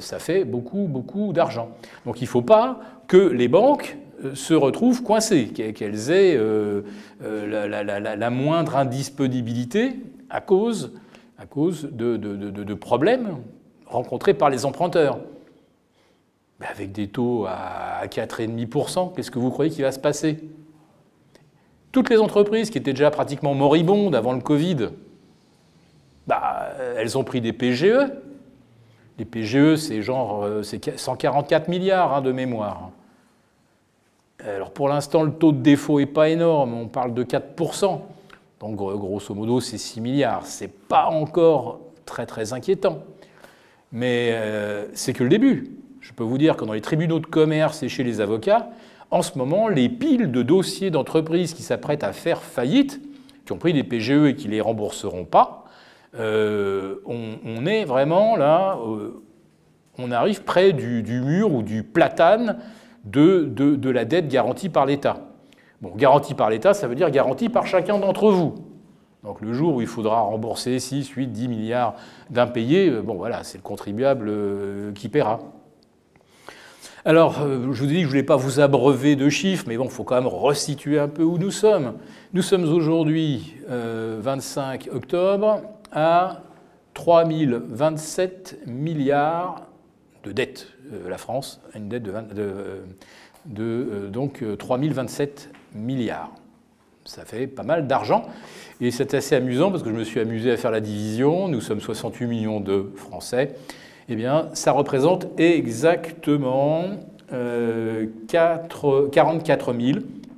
ça 0.00 0.18
fait 0.18 0.44
beaucoup, 0.44 0.86
beaucoup 0.88 1.32
d'argent. 1.32 1.70
Donc 2.04 2.20
il 2.20 2.24
ne 2.24 2.28
faut 2.28 2.42
pas 2.42 2.80
que 3.08 3.16
les 3.16 3.48
banques 3.48 3.96
euh, 4.24 4.34
se 4.34 4.54
retrouvent 4.54 5.02
coincées, 5.02 5.48
qu'elles 5.48 6.10
aient 6.10 6.36
euh, 6.36 6.82
la, 7.20 8.30
moindre 8.30 8.76
indisponibilité 8.76 9.96
à 10.30 10.40
cause, 10.40 10.92
de, 11.38 12.74
problèmes 12.74 13.36
rencontrés 13.86 14.34
par 14.34 14.50
les 14.50 14.64
emprunteurs. 14.64 15.18
Ben, 16.58 16.66
avec 16.70 16.92
des 16.92 17.08
taux 17.08 17.44
à 17.46 18.06
4,5%, 18.06 19.14
qu'est-ce 19.14 19.30
que 19.30 19.38
vous 19.38 19.50
croyez 19.50 19.70
qu'il 19.70 19.84
va 19.84 19.92
se 19.92 19.98
passer? 19.98 20.38
Toutes 21.92 22.08
les 22.08 22.18
entreprises 22.18 22.70
qui 22.70 22.78
étaient 22.78 22.94
déjà 22.94 23.10
pratiquement 23.10 23.54
moribondes 23.54 24.14
avant 24.14 24.32
le 24.32 24.40
Covid, 24.40 24.88
bah, 26.26 26.70
elles 26.96 27.18
ont 27.18 27.24
pris 27.24 27.42
des 27.42 27.52
PGE, 27.52 28.10
les 29.18 29.24
PGE, 29.24 29.76
c'est 29.76 30.02
genre 30.02 30.44
euh, 30.44 30.62
c'est 30.62 30.98
144 30.98 31.68
milliards 31.68 32.14
hein, 32.14 32.20
de 32.20 32.32
mémoire. 32.32 32.90
Alors 34.44 34.70
pour 34.70 34.88
l'instant, 34.88 35.22
le 35.22 35.32
taux 35.32 35.52
de 35.52 35.60
défaut 35.60 35.98
n'est 35.98 36.06
pas 36.06 36.28
énorme, 36.28 36.74
on 36.74 36.88
parle 36.88 37.14
de 37.14 37.24
4%. 37.24 38.00
Donc 38.60 38.76
grosso 38.76 39.34
modo, 39.34 39.60
c'est 39.60 39.78
6 39.78 40.00
milliards. 40.00 40.46
Ce 40.46 40.64
n'est 40.64 40.70
pas 40.70 41.06
encore 41.06 41.80
très 42.04 42.26
très 42.26 42.52
inquiétant. 42.52 43.02
Mais 43.92 44.30
euh, 44.32 44.86
c'est 44.94 45.12
que 45.12 45.22
le 45.22 45.30
début. 45.30 45.72
Je 46.00 46.12
peux 46.12 46.22
vous 46.22 46.38
dire 46.38 46.56
que 46.56 46.64
dans 46.64 46.72
les 46.72 46.80
tribunaux 46.80 47.18
de 47.18 47.26
commerce 47.26 47.82
et 47.82 47.88
chez 47.88 48.04
les 48.04 48.20
avocats, 48.20 48.68
en 49.10 49.22
ce 49.22 49.36
moment, 49.38 49.68
les 49.68 49.88
piles 49.88 50.30
de 50.30 50.42
dossiers 50.42 50.90
d'entreprises 50.90 51.52
qui 51.52 51.62
s'apprêtent 51.62 52.04
à 52.04 52.12
faire 52.12 52.42
faillite, 52.42 53.00
qui 53.44 53.52
ont 53.52 53.58
pris 53.58 53.72
des 53.72 53.82
PGE 53.82 54.26
et 54.26 54.36
qui 54.36 54.46
ne 54.46 54.52
les 54.52 54.60
rembourseront 54.60 55.24
pas, 55.24 55.65
euh, 56.18 56.96
on, 57.04 57.66
est 57.66 57.84
vraiment 57.84 58.36
là, 58.36 58.78
euh, 58.86 59.22
on 59.98 60.10
arrive 60.10 60.42
près 60.44 60.72
du, 60.72 61.02
mur 61.02 61.52
ou 61.52 61.62
du 61.62 61.82
platane 61.82 62.58
de, 63.04 63.90
la 63.90 64.04
dette 64.04 64.28
garantie 64.28 64.68
par 64.68 64.86
l'État. 64.86 65.18
Bon, 65.82 65.92
garantie 65.94 66.34
par 66.34 66.48
l'État, 66.48 66.72
ça 66.72 66.88
veut 66.88 66.94
dire 66.94 67.10
garantie 67.10 67.48
par 67.48 67.66
chacun 67.66 67.98
d'entre 67.98 68.30
vous. 68.30 68.54
Donc 69.24 69.40
le 69.40 69.52
jour 69.52 69.74
où 69.74 69.80
il 69.80 69.86
faudra 69.86 70.20
rembourser 70.20 70.78
6, 70.78 71.08
8, 71.08 71.26
10 71.26 71.48
milliards 71.48 71.94
d'impayés, 72.30 72.88
euh, 72.88 73.02
bon 73.02 73.14
voilà, 73.14 73.44
c'est 73.44 73.58
le 73.58 73.62
contribuable 73.62 74.32
qui 74.94 75.08
paiera. 75.08 75.40
Alors, 77.04 77.34
je 77.46 77.80
vous 77.80 77.86
dit 77.86 77.94
que 77.94 78.00
je 78.00 78.04
ne 78.04 78.08
voulais 78.08 78.22
pas 78.24 78.34
vous 78.34 78.58
abreuver 78.58 79.14
de 79.14 79.28
chiffres, 79.28 79.66
mais 79.68 79.76
bon, 79.76 79.84
il 79.84 79.90
faut 79.90 80.02
quand 80.02 80.16
même 80.16 80.26
resituer 80.26 80.98
un 80.98 81.06
peu 81.06 81.22
où 81.22 81.38
nous 81.38 81.52
sommes. 81.52 81.92
Nous 82.32 82.42
sommes 82.42 82.64
aujourd'hui 82.64 83.54
25 83.68 84.88
octobre 84.92 85.60
à 85.96 86.42
3027 86.94 88.60
milliards 88.66 89.62
de 90.22 90.30
dettes. 90.30 90.68
Euh, 90.92 91.08
la 91.08 91.18
France 91.18 91.60
a 91.72 91.78
une 91.78 91.88
dette 91.88 92.02
de, 92.02 92.12
de, 93.46 93.64
euh, 93.64 94.08
donc 94.08 94.44
3027 94.58 95.50
euh, 95.50 95.78
milliards. 95.78 96.32
Ça 97.06 97.24
fait 97.24 97.46
pas 97.46 97.62
mal 97.62 97.86
d'argent. 97.86 98.26
Et 98.80 98.90
c'est 98.90 99.14
assez 99.14 99.36
amusant 99.36 99.70
parce 99.70 99.82
que 99.82 99.88
je 99.90 99.94
me 99.94 100.04
suis 100.04 100.20
amusé 100.20 100.50
à 100.50 100.56
faire 100.56 100.70
la 100.70 100.80
division. 100.80 101.48
Nous 101.48 101.62
sommes 101.62 101.80
68 101.80 102.26
millions 102.26 102.60
de 102.60 102.92
Français. 102.96 103.54
Eh 104.08 104.16
bien, 104.16 104.48
ça 104.52 104.72
représente 104.72 105.26
exactement 105.38 106.84
44 107.30 109.08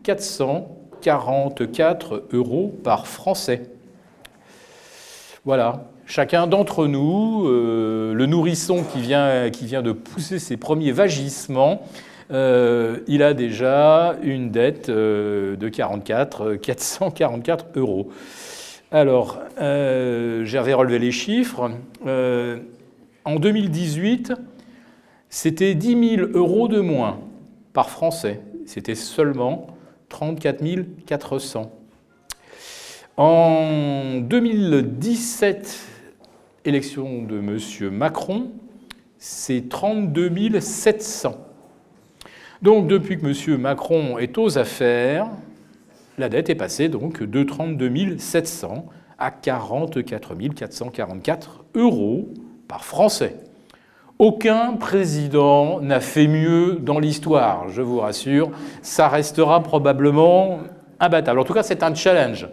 444 0.02 2.24
euros 2.32 2.74
par 2.84 3.06
Français. 3.06 3.77
Voilà, 5.44 5.84
chacun 6.04 6.48
d'entre 6.48 6.86
nous, 6.86 7.46
euh, 7.46 8.12
le 8.12 8.26
nourrisson 8.26 8.82
qui 8.82 9.00
vient, 9.00 9.50
qui 9.50 9.66
vient 9.66 9.82
de 9.82 9.92
pousser 9.92 10.38
ses 10.40 10.56
premiers 10.56 10.90
vagissements, 10.90 11.82
euh, 12.32 12.98
il 13.06 13.22
a 13.22 13.34
déjà 13.34 14.16
une 14.22 14.50
dette 14.50 14.88
euh, 14.88 15.56
de 15.56 15.68
44, 15.68 16.54
444 16.56 17.66
euros. 17.76 18.10
Alors, 18.90 19.38
j'avais 19.58 20.72
relevé 20.72 20.98
les 20.98 21.12
chiffres. 21.12 21.70
en 22.06 23.36
2018, 23.36 24.32
c'était 25.28 25.74
10 25.74 26.16
000 26.16 26.28
euros 26.32 26.68
de 26.68 26.80
moins 26.80 27.18
par 27.74 27.90
Français. 27.90 28.40
C'était 28.64 28.94
seulement 28.94 29.66
34 30.08 30.64
400. 31.04 31.77
En 33.18 34.20
2017, 34.20 35.78
élection 36.64 37.24
de 37.24 37.38
M. 37.38 37.58
Macron, 37.90 38.52
c'est 39.18 39.68
32 39.68 40.60
700. 40.60 41.36
Donc 42.62 42.86
depuis 42.86 43.18
que 43.18 43.26
M. 43.26 43.60
Macron 43.60 44.18
est 44.18 44.38
aux 44.38 44.56
affaires, 44.56 45.26
la 46.16 46.28
dette 46.28 46.48
est 46.48 46.54
passée 46.54 46.88
donc 46.88 47.24
de 47.24 47.42
32 47.42 48.18
700 48.18 48.86
à 49.18 49.32
44 49.32 50.36
444 50.54 51.64
euros 51.74 52.28
par 52.68 52.84
Français. 52.84 53.34
Aucun 54.20 54.74
président 54.74 55.80
n'a 55.80 55.98
fait 55.98 56.28
mieux 56.28 56.78
dans 56.80 57.00
l'histoire, 57.00 57.68
je 57.68 57.82
vous 57.82 57.98
rassure. 57.98 58.52
Ça 58.80 59.08
restera 59.08 59.60
probablement 59.60 60.60
imbattable. 61.00 61.40
En 61.40 61.44
tout 61.44 61.54
cas, 61.54 61.64
c'est 61.64 61.82
un 61.82 61.92
challenge. 61.96 62.46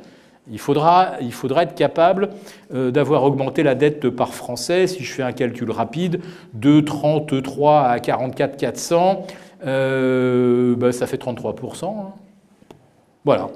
Il 0.52 0.60
faudra, 0.60 1.18
être 1.20 1.76
capable 1.76 2.30
euh, 2.74 2.92
d'avoir 2.92 3.24
augmenté 3.24 3.64
la 3.64 3.74
dette 3.74 4.10
par 4.10 4.34
Français, 4.34 4.86
si 4.86 5.04
je 5.04 5.12
fais 5.12 5.24
un 5.24 5.32
calcul 5.32 5.72
rapide, 5.72 6.22
de 6.54 6.82
33 6.82 7.82
à 7.82 8.00
44 8.00 8.56
400, 8.56 9.26
euh, 9.66 10.76
ben, 10.76 10.92
ça 10.92 11.08
fait 11.08 11.22
33%. 11.22 11.86
Hein. 11.86 12.14
Voilà. 13.24 13.50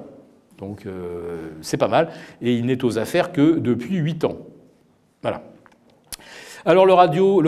Donc 0.58 0.84
euh, 0.84 1.50
c'est 1.62 1.76
pas 1.76 1.88
mal. 1.88 2.08
Et 2.42 2.54
il 2.54 2.66
n'est 2.66 2.84
aux 2.84 2.98
affaires 2.98 3.30
que 3.30 3.58
depuis 3.58 3.96
8 3.96 4.24
ans. 4.24 4.38
Voilà. 5.22 5.42
Alors 6.64 6.86
le 6.86 6.92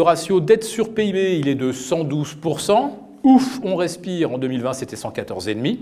ratio 0.02 0.40
dette 0.40 0.64
sur 0.64 0.94
PIB, 0.94 1.38
il 1.38 1.48
est 1.48 1.54
de 1.56 1.72
112%. 1.72 2.90
Ouf, 3.24 3.60
on 3.62 3.76
respire. 3.76 4.32
En 4.32 4.38
2020, 4.38 4.72
c'était 4.72 4.96
114,5%. 4.96 5.78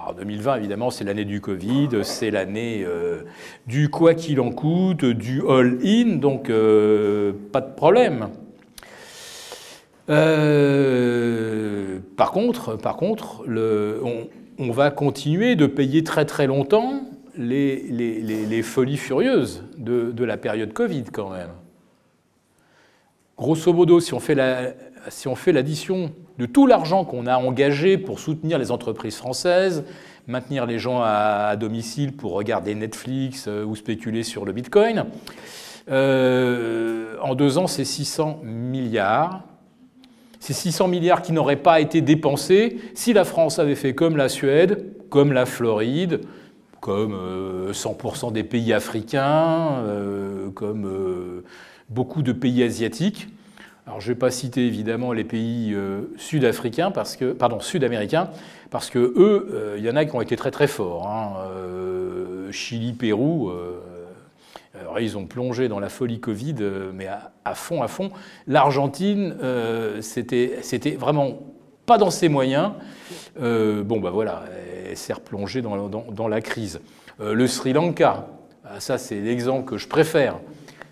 Alors 0.00 0.14
2020, 0.14 0.56
évidemment, 0.56 0.90
c'est 0.90 1.04
l'année 1.04 1.24
du 1.24 1.40
Covid, 1.40 1.88
c'est 2.02 2.30
l'année 2.30 2.84
euh, 2.84 3.22
du 3.66 3.88
quoi 3.88 4.14
qu'il 4.14 4.40
en 4.40 4.50
coûte, 4.50 5.04
du 5.04 5.42
all-in, 5.48 6.16
donc 6.16 6.50
euh, 6.50 7.32
pas 7.52 7.60
de 7.60 7.74
problème. 7.74 8.28
Euh, 10.08 11.98
par 12.16 12.30
contre, 12.30 12.76
par 12.76 12.96
contre 12.96 13.44
on, 14.58 14.70
va 14.70 14.90
continuer 14.90 15.56
de 15.56 15.66
payer 15.66 16.04
très 16.04 16.24
très 16.24 16.46
longtemps 16.46 17.02
les, 17.36 18.62
folies 18.62 18.96
furieuses 18.96 19.64
de, 19.76 20.24
la 20.24 20.36
période 20.36 20.72
Covid 20.72 21.04
quand 21.12 21.30
même. 21.30 21.50
Grosso 23.36 23.72
modo, 23.72 24.00
si 24.00 24.14
on 24.14 24.20
fait 24.20 25.52
l'addition 25.52 26.12
de 26.38 26.46
tout 26.46 26.66
l'argent 26.66 27.04
qu'on 27.04 27.26
a 27.26 27.36
engagé 27.36 27.98
pour 27.98 28.20
soutenir 28.20 28.58
les 28.58 28.70
entreprises 28.70 29.16
françaises, 29.16 29.84
maintenir 30.28 30.66
les 30.66 30.78
gens 30.78 31.00
à, 31.02 31.56
domicile 31.56 32.12
pour 32.12 32.32
regarder 32.32 32.74
Netflix 32.74 33.46
euh, 33.48 33.64
ou 33.64 33.74
spéculer 33.74 34.22
sur 34.22 34.44
le 34.44 34.52
Bitcoin, 34.52 35.06
euh, 35.90 37.16
en 37.22 37.34
deux 37.34 37.58
ans, 37.58 37.66
c'est 37.66 37.84
600 37.84 38.40
milliards. 38.44 39.42
C'est 40.38 40.52
600 40.52 40.86
milliards 40.86 41.22
qui 41.22 41.32
n'auraient 41.32 41.56
pas 41.56 41.80
été 41.80 42.00
dépensés 42.00 42.78
si 42.94 43.12
la 43.12 43.24
France 43.24 43.58
avait 43.58 43.74
fait 43.74 43.94
comme 43.94 44.16
la 44.16 44.28
Suède, 44.28 44.92
comme 45.08 45.32
la 45.32 45.46
Floride, 45.46 46.20
comme 46.80 47.72
100% 47.72 48.28
euh, 48.28 48.30
des 48.30 48.44
pays 48.44 48.72
africains, 48.72 49.82
comme 50.54 51.42
beaucoup 51.88 52.22
de 52.22 52.32
pays 52.32 52.62
asiatiques. 52.62 53.28
Alors 53.88 54.00
je 54.00 54.10
ne 54.10 54.14
vais 54.14 54.18
pas 54.18 54.30
citer 54.30 54.66
évidemment 54.66 55.12
les 55.12 55.24
pays 55.24 55.74
sud-africains, 56.16 56.90
parce 56.90 57.16
que, 57.16 57.32
pardon, 57.32 57.58
sud-américains, 57.58 58.28
parce 58.70 58.90
que 58.90 58.98
eux, 58.98 59.74
il 59.78 59.84
y 59.84 59.90
en 59.90 59.96
a 59.96 60.04
qui 60.04 60.14
ont 60.14 60.20
été 60.20 60.36
très 60.36 60.50
très 60.50 60.66
forts. 60.66 61.08
Hein. 61.08 62.52
Chili, 62.52 62.92
Pérou, 62.92 63.50
alors, 64.78 65.00
ils 65.00 65.16
ont 65.16 65.24
plongé 65.24 65.68
dans 65.68 65.80
la 65.80 65.88
folie 65.88 66.20
Covid, 66.20 66.56
mais 66.92 67.06
à, 67.06 67.54
fond, 67.54 67.82
à 67.82 67.88
fond. 67.88 68.10
L'Argentine, 68.46 69.34
c'était 70.02 70.90
vraiment 70.98 71.38
pas 71.86 71.96
dans 71.96 72.10
ses 72.10 72.28
moyens. 72.28 72.72
bon, 73.40 74.00
ben 74.00 74.10
voilà, 74.10 74.44
s'est 74.98 75.12
replongé 75.12 75.62
dans, 75.62 76.28
la 76.28 76.40
crise. 76.40 76.80
Euh, 77.20 77.32
le 77.32 77.46
Sri 77.46 77.72
Lanka, 77.72 78.26
ah, 78.64 78.80
ça 78.80 78.98
c'est 78.98 79.20
l'exemple 79.20 79.64
que 79.64 79.78
je 79.78 79.88
préfère. 79.88 80.38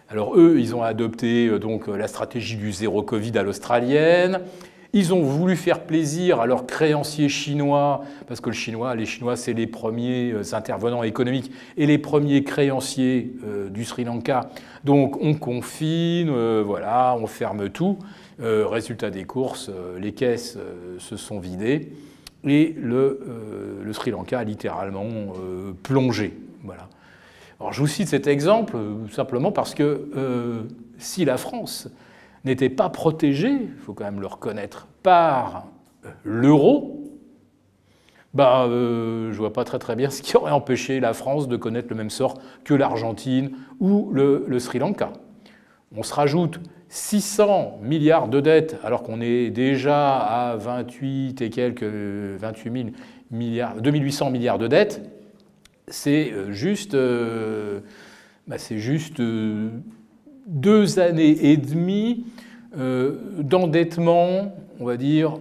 Alors 0.09 0.37
eux, 0.37 0.57
ils 0.59 0.75
ont 0.75 0.83
adopté 0.83 1.49
euh, 1.49 1.59
donc 1.59 1.89
la 1.89 2.09
stratégie 2.09 2.57
du 2.57 2.73
zéro 2.73 3.03
Covid 3.03 3.37
à 3.39 3.43
l'australienne. 3.43 4.41
Ils 4.93 5.13
ont 5.13 5.23
voulu 5.23 5.57
faire 5.57 5.81
plaisir 5.81 6.41
à 6.41 6.47
leurs 6.47 6.65
créanciers 6.65 7.29
chinois, 7.29 8.05
parce 8.29 8.41
que 8.41 8.49
le 8.49 8.55
chinois, 8.55 8.95
les 8.95 9.05
Chinois, 9.05 9.37
c'est 9.37 9.53
les 9.53 9.67
premiers 9.67 10.33
euh, 10.33 10.55
intervenants 10.55 11.03
économiques 11.03 11.51
et 11.77 11.87
les 11.87 11.99
premiers 11.99 12.45
créanciers 12.45 13.35
du 13.71 13.85
Sri 13.85 14.05
Lanka. 14.05 14.49
Donc 14.85 15.21
on 15.21 15.35
confine, 15.35 16.31
voilà, 16.63 17.17
on 17.21 17.27
ferme 17.27 17.69
tout. 17.69 17.99
résultat 18.39 19.11
des 19.11 19.25
courses, 19.25 19.71
les 20.01 20.13
caisses 20.13 20.57
se 20.99 21.17
sont 21.17 21.41
vidées 21.41 21.91
et 22.47 22.77
euh, 22.79 23.83
le, 23.83 23.93
Sri 23.93 24.11
Lanka 24.11 24.39
a 24.39 24.45
littéralement 24.45 25.05
euh, 25.05 25.73
plongé. 25.83 26.33
Voilà. 26.63 26.89
Alors 27.59 27.73
je 27.73 27.81
vous 27.81 27.87
cite 27.87 28.09
cet 28.09 28.27
exemple 28.27 28.77
euh, 28.77 29.09
simplement 29.11 29.53
parce 29.53 29.75
que 29.75 30.67
si 30.99 31.25
la 31.25 31.37
France 31.37 31.89
n'était 32.45 32.69
pas 32.69 32.89
protégée, 32.89 33.51
il 33.51 33.79
faut 33.79 33.93
quand 33.93 34.05
même 34.05 34.21
le 34.21 34.27
reconnaître, 34.27 34.87
par 35.03 35.67
l'euro, 36.25 37.03
bah, 38.35 38.67
je 38.69 39.29
ne 39.29 39.37
vois 39.37 39.53
pas 39.53 39.65
très 39.65 39.79
très 39.79 39.97
bien 39.97 40.11
ce 40.11 40.23
qui 40.23 40.37
aurait 40.37 40.53
empêché 40.53 41.01
la 41.01 41.13
France 41.13 41.49
de 41.49 41.57
connaître 41.57 41.89
le 41.91 41.97
même 41.97 42.11
sort 42.11 42.35
que 42.65 42.75
l'Argentine 42.75 43.53
ou 43.81 44.11
le 44.13 44.59
Sri 44.59 44.79
Lanka. 44.79 45.13
On 45.97 46.03
se 46.03 46.13
rajoute 46.13 46.61
600 46.89 47.79
milliards 47.83 48.29
de 48.29 48.41
dettes, 48.41 48.77
alors 48.85 49.03
qu'on 49.03 49.21
est 49.21 49.51
déjà 49.51 50.17
à 50.17 50.57
28 50.57 51.43
et 51.43 51.51
quelques, 51.51 51.85
28 51.85 52.95
milliards, 53.31 53.77
2800 53.77 54.31
milliards 54.31 54.59
de 54.59 54.69
dettes, 54.69 55.03
c'est 55.89 56.33
euh, 56.33 56.53
juste, 56.53 56.95
euh, 56.95 57.81
bah, 58.47 58.59
c'est 58.59 58.79
juste 58.79 59.21
euh, 59.21 59.69
deux 60.47 60.99
années 60.99 61.51
et 61.51 61.57
demie 61.57 62.27
d'endettement, 63.39 64.55
on 64.81 64.85
va 64.85 64.99
dire, 64.99 65.39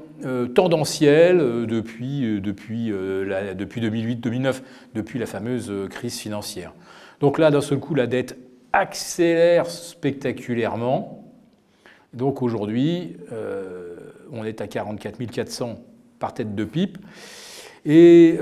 tendanciel 0.53 1.65
depuis, 1.67 2.39
depuis, 2.39 2.91
depuis 2.91 3.81
2008-2009, 3.81 4.62
depuis 4.93 5.19
la 5.19 5.25
fameuse 5.25 5.69
crise 5.89 6.17
financière. 6.17 6.71
Donc 7.19 7.38
là, 7.38 7.51
d'un 7.51 7.60
seul 7.60 7.79
coup, 7.79 7.93
la 7.93 8.08
dette 8.08 8.38
accélère 8.71 9.65
spectaculairement. 9.65 11.29
Donc 12.13 12.41
aujourd'hui, 12.41 13.17
on 14.31 14.45
est 14.45 14.62
à 14.62 14.67
44 14.67 15.17
400 15.29 15.75
par 16.19 16.34
tête 16.34 16.55
de 16.55 16.63
pipe. 16.63 16.97
Et 17.86 18.38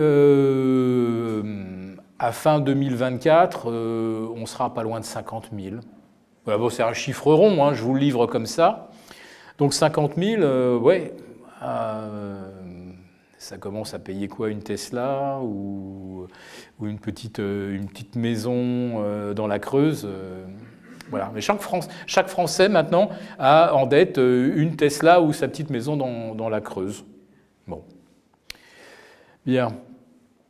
à 2.23 2.31
fin 2.31 2.59
2024, 2.59 3.69
euh, 3.69 4.27
on 4.35 4.45
sera 4.45 4.73
pas 4.73 4.83
loin 4.83 4.99
de 4.99 5.05
50 5.05 5.49
000. 5.57 5.75
bon, 6.45 6.69
c'est 6.69 6.83
un 6.83 6.93
chiffre 6.93 7.33
rond, 7.33 7.65
hein, 7.65 7.73
je 7.73 7.83
vous 7.83 7.93
le 7.93 7.99
livre 7.99 8.27
comme 8.27 8.45
ça. 8.45 8.89
Donc 9.57 9.73
50 9.73 10.15
000, 10.17 10.77
ouais, 10.77 11.13
ça 13.37 13.57
commence 13.59 13.93
à 13.93 13.99
payer 13.99 14.27
quoi 14.27 14.49
Une 14.49 14.63
Tesla 14.63 15.39
ou, 15.41 16.27
une, 16.81 16.99
petite, 16.99 17.39
une 17.39 17.87
petite 17.87 18.15
maison 18.15 19.33
dans 19.33 19.47
la 19.47 19.59
Creuse 19.59 20.07
voilà. 21.13 21.31
Mais 21.33 21.41
chaque, 21.41 21.59
chaque, 22.07 22.27
Français 22.27 22.69
maintenant 22.69 23.09
a 23.37 23.75
en 23.75 23.85
dette 23.85 24.17
euh, 24.17 24.53
une 24.55 24.75
Tesla 24.75 25.21
ou 25.21 25.31
sa 25.31 25.47
petite 25.47 25.69
maison 25.69 25.95
dans, 25.95 26.49
la 26.49 26.59
Creuse. 26.59 27.05
Bon. 27.67 27.83
Bien. 29.45 29.73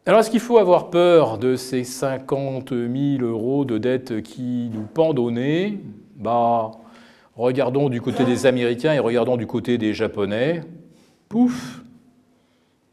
Alors 0.06 0.20
est-ce 0.20 0.30
qu'il 0.30 0.42
faut 0.42 0.58
avoir 0.58 0.90
peur 0.90 1.38
de 1.38 1.56
ces 1.56 1.86
50 1.86 2.72
000 2.72 3.22
euros 3.22 3.64
de 3.64 3.78
dette 3.78 4.22
qui 4.22 4.70
nous 4.74 4.82
pendent 4.82 5.32
bah, 6.18 6.72
Regardons 7.38 7.88
du 7.88 8.02
côté 8.02 8.26
des 8.26 8.46
Américains 8.46 8.92
et 8.92 9.00
regardons 9.00 9.38
du 9.38 9.48
côté 9.48 9.78
des 9.78 9.94
Japonais. 9.94 10.62
Pouf 11.30 11.82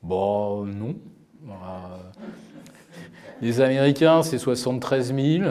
bah, 0.04 0.62
non. 0.64 0.94
Les 3.42 3.60
Américains, 3.60 4.22
c'est 4.22 4.38
73 4.38 5.12
000 5.12 5.50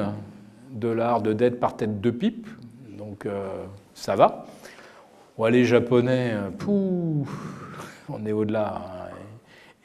dollars 0.72 1.22
de 1.22 1.34
dette 1.34 1.60
par 1.60 1.76
tête 1.76 2.00
de 2.00 2.10
pipe, 2.10 2.48
donc 2.98 3.26
euh, 3.26 3.66
ça 3.94 4.16
va. 4.16 4.46
les 5.50 5.66
Japonais, 5.66 6.32
euh, 6.34 6.52
pouf, 6.52 7.28
on 8.08 8.26
est 8.26 8.32
au-delà, 8.32 8.99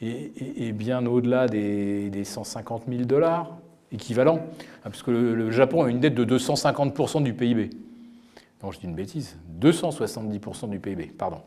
et, 0.01 0.71
bien 0.71 1.05
au-delà 1.05 1.47
des, 1.47 2.23
150 2.23 2.83
000 2.87 3.03
dollars 3.03 3.57
équivalent, 3.91 4.39
hein, 4.83 4.89
puisque 4.89 5.07
le, 5.07 5.51
Japon 5.51 5.83
a 5.83 5.89
une 5.89 5.99
dette 5.99 6.15
de 6.15 6.25
250% 6.25 7.23
du 7.23 7.33
PIB. 7.33 7.69
Non, 8.63 8.71
je 8.71 8.79
dis 8.79 8.85
une 8.85 8.95
bêtise, 8.95 9.37
270% 9.61 10.69
du 10.69 10.79
PIB, 10.79 11.11
pardon. 11.17 11.41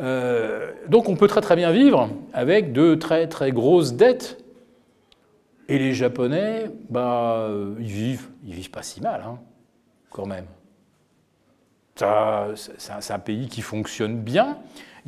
Euh, 0.00 0.72
donc 0.88 1.08
on 1.08 1.16
peut 1.16 1.26
très 1.26 1.40
très 1.40 1.56
bien 1.56 1.72
vivre 1.72 2.08
avec 2.32 2.72
de 2.72 2.94
très 2.94 3.26
très 3.26 3.50
grosses 3.50 3.94
dettes 3.94 4.38
et 5.68 5.78
les 5.78 5.92
Japonais, 5.92 6.70
bah, 6.88 7.40
euh, 7.40 7.74
ils 7.78 7.86
vivent, 7.86 8.28
ils 8.46 8.54
vivent 8.54 8.70
pas 8.70 8.82
si 8.82 9.02
mal, 9.02 9.22
hein, 9.26 9.38
quand 10.10 10.24
même. 10.24 10.46
C'est 11.94 13.12
un 13.12 13.18
pays 13.18 13.48
qui 13.48 13.60
fonctionne 13.60 14.20
bien. 14.20 14.58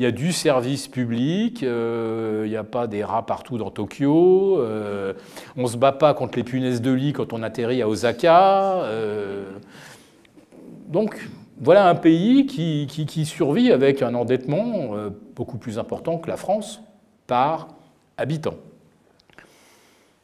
Il 0.01 0.05
y 0.05 0.07
a 0.07 0.13
du 0.13 0.33
service 0.33 0.89
public, 0.89 1.63
euh, 1.63 2.45
il 2.47 2.49
n'y 2.49 2.57
a 2.57 2.65
pas 2.65 2.87
des 2.87 3.05
rats 3.05 3.27
partout 3.27 3.59
dans 3.59 3.71
Tokyo, 3.71 4.59
euh, 4.59 5.13
on 5.59 5.65
ne 5.65 5.67
se 5.67 5.77
bat 5.77 5.93
pas 5.93 6.15
contre 6.15 6.39
les 6.39 6.43
punaises 6.43 6.81
de 6.81 6.91
lit 6.91 7.13
quand 7.13 7.35
on 7.35 7.43
atterrit 7.43 7.83
à 7.83 7.89
Osaka. 7.89 8.83
donc 10.89 11.29
voilà 11.61 11.87
un 11.87 11.95
pays 11.95 12.47
qui, 12.47 13.27
survit 13.27 13.71
avec 13.71 14.01
un 14.01 14.15
endettement 14.15 14.95
beaucoup 15.37 15.59
plus 15.59 15.79
important 15.79 16.17
que 16.17 16.31
la 16.31 16.39
France 16.39 16.81
par 17.27 17.69
habitant. 18.17 18.55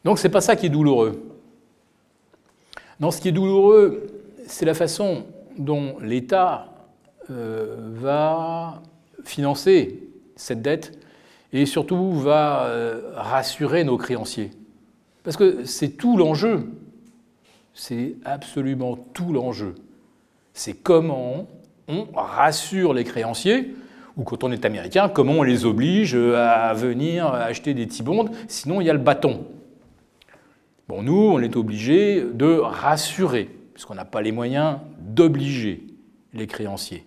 Donc 0.05 0.19
ce 0.19 0.27
n'est 0.27 0.33
pas 0.33 0.41
ça 0.41 0.57
qui 0.57 0.65
est 0.65 0.71
douloureux. 0.71 1.23
Non, 2.99 3.11
ce 3.11 3.21
qui 3.21 3.29
est 3.29 3.33
douloureux, 3.33 4.07
c'est 4.47 4.65
la 4.65 4.73
façon 4.73 5.27
dont 5.59 5.97
l'État 6.01 6.69
euh, 7.31 7.77
va 7.93 8.81
financer 9.27 10.03
cette 10.37 10.62
dette 10.62 10.99
et 11.53 11.67
surtout 11.67 12.12
va 12.12 12.65
euh, 12.65 13.12
rassurer 13.15 13.85
nos 13.85 13.97
créanciers. 13.97 14.51
Parce 15.25 15.37
que 15.37 15.65
c'est 15.65 15.91
tout 15.91 16.17
l'enjeu. 16.17 16.71
C'est 17.75 18.15
absolument 18.25 18.97
tout 19.12 19.33
l'enjeu. 19.33 19.75
C'est 20.55 20.75
comment 20.75 21.47
on 21.89 22.07
rassure 22.15 22.95
les 22.95 23.05
créanciers, 23.05 23.75
ou 24.17 24.25
quand 24.25 24.45
on 24.45 24.51
est 24.51 24.65
américain, 24.65 25.09
comment 25.09 25.35
on 25.35 25.43
les 25.43 25.67
oblige 25.67 26.15
à 26.15 26.73
venir 26.75 27.27
acheter 27.27 27.75
des 27.75 27.87
T-bonds, 27.87 28.31
sinon 28.49 28.81
il 28.81 28.87
y 28.87 28.91
a 28.91 28.95
le 28.95 28.99
bâton. 28.99 29.47
Bon, 30.89 31.03
nous, 31.03 31.31
on 31.33 31.41
est 31.41 31.57
obligé 31.57 32.23
de 32.23 32.59
rassurer, 32.59 33.51
puisqu'on 33.75 33.95
n'a 33.95 34.05
pas 34.05 34.23
les 34.23 34.33
moyens 34.33 34.79
d'obliger 35.01 35.85
les 36.33 36.47
créanciers. 36.47 37.05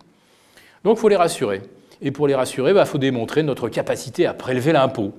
Donc, 0.83 0.97
il 0.97 0.99
faut 0.99 1.09
les 1.09 1.15
rassurer. 1.15 1.61
Et 2.01 2.11
pour 2.11 2.27
les 2.27 2.35
rassurer, 2.35 2.71
il 2.71 2.75
bah, 2.75 2.85
faut 2.85 2.97
démontrer 2.97 3.43
notre 3.43 3.69
capacité 3.69 4.25
à 4.25 4.33
prélever 4.33 4.71
l'impôt, 4.71 5.13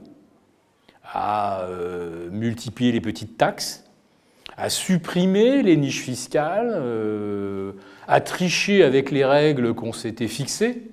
à 1.04 1.62
euh, 1.62 2.30
multiplier 2.30 2.92
les 2.92 3.00
petites 3.00 3.36
taxes, 3.36 3.84
à 4.56 4.70
supprimer 4.70 5.62
les 5.62 5.76
niches 5.76 6.02
fiscales, 6.02 6.82
à 8.06 8.20
tricher 8.20 8.82
avec 8.82 9.10
les 9.10 9.24
règles 9.24 9.74
qu'on 9.74 9.92
s'était 9.92 10.28
fixées. 10.28 10.90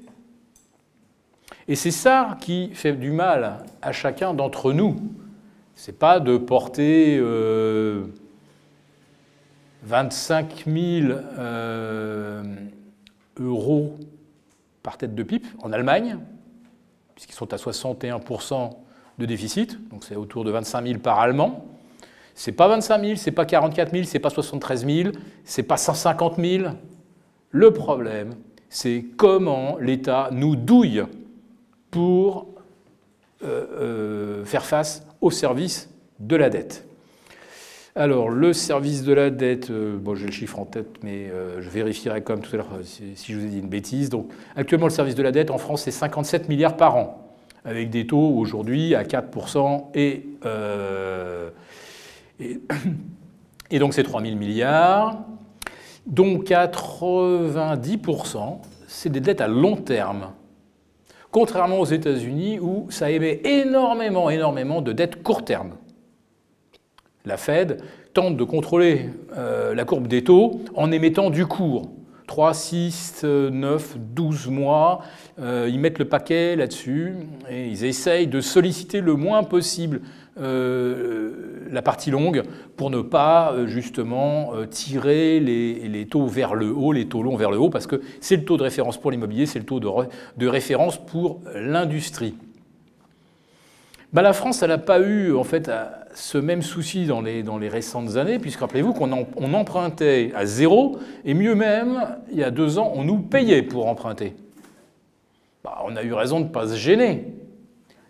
Et 1.68 1.76
c'est 1.76 1.92
ça 1.92 2.38
qui 2.40 2.70
fait 2.74 2.94
du 2.94 3.12
mal 3.12 3.66
à 3.82 3.92
chacun 3.92 4.34
d'entre 4.34 4.72
nous. 4.72 4.96
Ce 5.76 5.92
n'est 5.92 5.98
pas 5.98 6.20
de 6.20 6.38
porter 6.38 7.20
25 9.84 10.66
000 10.66 11.20
euros 13.40 13.98
par 14.88 14.98
tête 14.98 15.16
de 15.16 15.24
pipe 15.24 15.46
en 15.62 15.74
Allemagne, 15.74 16.18
puisqu'ils 17.14 17.36
sont 17.36 17.52
à 17.54 17.58
61% 17.58 18.70
de 19.18 19.26
déficit, 19.26 19.78
donc 19.90 20.06
c'est 20.06 20.16
autour 20.16 20.46
de 20.46 20.52
25 20.52 20.88
000 20.88 21.00
par 21.00 21.20
Allemand. 21.20 21.66
C'est 22.36 22.54
pas 22.54 22.70
25 22.70 23.02
000, 23.04 23.16
c'est 23.18 23.34
pas 23.34 23.46
44 23.46 23.92
000, 23.92 24.06
c'est 24.06 24.20
pas 24.20 24.30
73 24.30 24.86
000, 24.86 25.10
c'est 25.44 25.64
pas 25.64 25.76
150 25.76 26.38
000. 26.38 26.70
Le 27.52 27.74
problème, 27.74 28.36
c'est 28.70 29.04
comment 29.18 29.76
l'État 29.78 30.30
nous 30.32 30.56
douille 30.56 31.04
pour 31.92 32.48
euh, 33.44 33.66
euh, 33.82 34.46
faire 34.46 34.64
face 34.64 35.06
au 35.20 35.32
service 35.32 35.90
de 36.22 36.38
la 36.38 36.50
dette. 36.50 36.87
Alors, 37.98 38.30
le 38.30 38.54
service 38.54 39.02
de 39.02 39.12
la 39.12 39.32
dette, 39.32 39.72
euh, 39.72 39.98
bon, 39.98 40.14
j'ai 40.14 40.28
le 40.28 40.32
chiffre 40.32 40.60
en 40.60 40.66
tête, 40.66 41.00
mais 41.02 41.32
euh, 41.32 41.64
je 41.64 41.70
vérifierai 41.70 42.22
comme 42.22 42.42
tout 42.42 42.54
à 42.54 42.58
l'heure 42.58 42.70
si, 42.84 43.16
je 43.16 43.36
vous 43.36 43.44
ai 43.44 43.50
dit 43.50 43.58
une 43.58 43.70
bêtise. 43.70 44.12
Donc, 44.12 44.30
actuellement, 44.56 44.86
le 44.86 44.92
service 44.92 45.16
de 45.16 45.24
la 45.24 45.32
dette 45.32 45.50
en 45.50 45.58
France, 45.58 45.82
c'est 45.82 45.90
57 45.90 46.48
milliards 46.48 46.78
par 46.78 46.96
an, 46.96 47.34
avec 47.66 47.90
des 47.90 48.06
taux 48.06 48.36
aujourd'hui 48.38 48.94
à 48.94 49.04
4% 49.04 49.86
euh, 50.46 51.50
et, 52.40 52.60
et, 53.72 53.80
donc 53.80 53.96
c'est 53.96 54.04
3 54.04 54.22
000 54.22 54.36
milliards, 54.36 55.18
dont 56.06 56.38
90%, 56.38 58.60
c'est 58.88 59.12
des 59.12 59.22
dettes 59.22 59.42
à 59.42 59.48
long 59.48 59.76
terme. 59.76 60.34
Contrairement 61.32 61.80
aux 61.80 61.86
États-Unis 61.86 62.60
où 62.60 62.86
ça 62.92 63.10
émet 63.10 63.42
énormément, 63.44 64.30
énormément 64.30 64.84
de 64.84 64.92
dettes 64.92 65.24
court 65.24 65.44
terme 65.44 65.72
la 67.28 67.38
Fed 67.38 67.82
tente 68.14 68.38
de 68.38 68.44
contrôler 68.44 69.10
euh, 69.36 69.76
la 69.76 69.86
courbe 69.86 70.08
des 70.08 70.24
taux 70.24 70.62
en 70.76 70.92
émettant 70.92 71.30
du 71.30 71.46
court. 71.46 71.92
3, 72.26 72.54
6, 72.54 73.24
9, 73.24 73.98
12 74.00 74.48
mois, 74.48 75.02
euh, 75.40 75.70
ils 75.72 75.80
mettent 75.80 76.00
le 76.00 76.10
paquet 76.10 76.58
là-dessus 76.58 77.14
et 77.50 77.68
ils 77.68 77.86
essayent 77.86 78.28
de 78.28 78.42
solliciter 78.42 79.00
le 79.00 79.14
moins 79.14 79.44
possible 79.44 80.02
euh, 80.38 81.32
la 81.72 81.82
partie 81.82 82.12
longue 82.12 82.44
pour 82.76 82.90
ne 82.90 83.02
pas 83.02 83.56
justement 83.66 84.52
tirer 84.70 85.40
les, 85.40 86.06
taux 86.10 86.28
vers 86.28 86.54
le 86.54 86.70
haut, 86.70 86.92
les 86.92 87.08
taux 87.08 87.24
longs 87.24 87.38
vers 87.38 87.50
le 87.50 87.60
haut, 87.60 87.70
parce 87.70 87.88
que 87.88 88.02
c'est 88.20 88.36
le 88.36 88.44
taux 88.44 88.58
de 88.58 88.64
référence 88.64 88.98
pour 88.98 89.12
l'immobilier, 89.12 89.46
c'est 89.46 89.60
le 89.60 89.66
taux 89.66 89.80
de 89.80 90.48
référence 90.48 90.98
pour 90.98 91.40
l'industrie. 91.56 92.36
Bah, 94.14 94.22
la 94.22 94.34
France, 94.34 94.64
elle 94.64 94.70
n'a 94.70 94.78
pas 94.78 95.00
eu 95.00 95.34
en 95.36 95.44
fait 95.44 95.70
ce 96.18 96.38
même 96.38 96.62
souci 96.62 97.06
dans 97.06 97.22
les, 97.22 97.44
dans 97.44 97.58
les 97.58 97.70
récentes 97.70 98.16
années, 98.16 98.40
puisque 98.40 98.60
rappelez-vous 98.60 98.94
qu'on 98.94 99.28
on 99.36 99.54
empruntait 99.54 100.32
à 100.36 100.46
zéro, 100.46 100.98
et 101.26 101.34
mieux 101.34 101.56
même, 101.56 102.18
il 102.32 102.38
y 102.38 102.44
a 102.44 102.52
deux 102.52 102.80
ans, 102.80 102.92
on 102.96 103.04
nous 103.04 103.20
payait 103.20 103.62
pour 103.62 103.88
emprunter. 103.88 104.36
Bah, 105.64 105.84
on 105.86 105.96
a 105.96 106.04
eu 106.04 106.14
raison 106.14 106.40
de 106.40 106.46
ne 106.46 106.50
pas 106.50 106.68
se 106.68 106.76
gêner. 106.76 107.34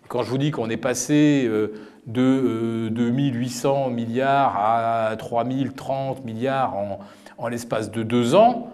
Quand 0.08 0.22
je 0.22 0.30
vous 0.30 0.38
dis 0.38 0.50
qu'on 0.50 0.70
est 0.70 0.78
passé 0.78 1.44
euh, 1.46 1.74
de 2.06 2.88
2800 2.88 3.88
euh, 3.88 3.90
milliards 3.90 4.56
à 4.56 5.14
3030 5.16 6.24
milliards 6.24 6.76
en, 6.76 7.00
en 7.36 7.48
l'espace 7.48 7.90
de 7.90 8.02
deux 8.02 8.34
ans, 8.34 8.70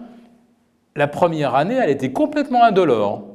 la 0.95 1.09
première 1.09 1.57
année, 1.57 1.75
elle 1.75 1.91
était 1.91 2.13
complètement 2.13 2.63
indolore 2.63 3.35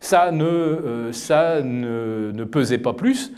ça 0.00 0.32
ne, 0.32 0.44
euh, 0.44 1.12
ça 1.12 1.60
ne, 1.62 2.44
pesait 2.44 2.78
pas 2.78 2.94
plus, 2.94 3.32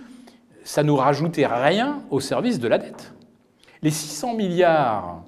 ça 0.65 0.83
nous 0.83 0.97
rajoutait 0.97 1.47
rien 1.47 2.03
au 2.11 2.21
service 2.21 2.59
de 2.59 2.69
la 2.69 2.79
dette. 2.79 3.15
Les 3.83 3.91
600 3.91 4.35
milliards, 4.35 5.23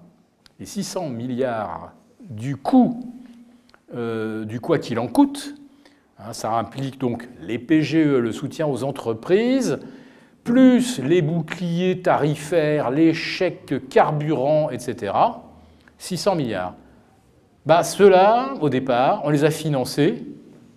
les 0.60 0.66
600 0.66 1.08
milliards 1.08 1.92
du 2.20 2.56
coût, 2.56 3.00
euh, 3.94 4.44
du 4.44 4.60
quoi 4.60 4.78
qu'il 4.78 4.98
en 4.98 5.08
coûte, 5.08 5.54
hein, 6.18 6.32
ça 6.32 6.52
implique 6.52 6.98
donc 6.98 7.28
les 7.40 7.58
PGE, 7.58 8.18
le 8.18 8.32
soutien 8.32 8.66
aux 8.66 8.84
entreprises, 8.84 9.78
plus 10.44 10.98
les 10.98 11.22
boucliers 11.22 12.00
tarifaires, 12.02 12.90
les 12.90 13.14
chèques 13.14 13.88
carburant, 13.88 14.70
etc. 14.70 15.12
600 15.98 16.36
milliards. 16.36 16.74
Bah, 17.66 17.82
Ceux-là, 17.82 18.54
au 18.60 18.68
départ, 18.68 19.22
on 19.24 19.30
les 19.30 19.44
a 19.44 19.50
financés 19.50 20.22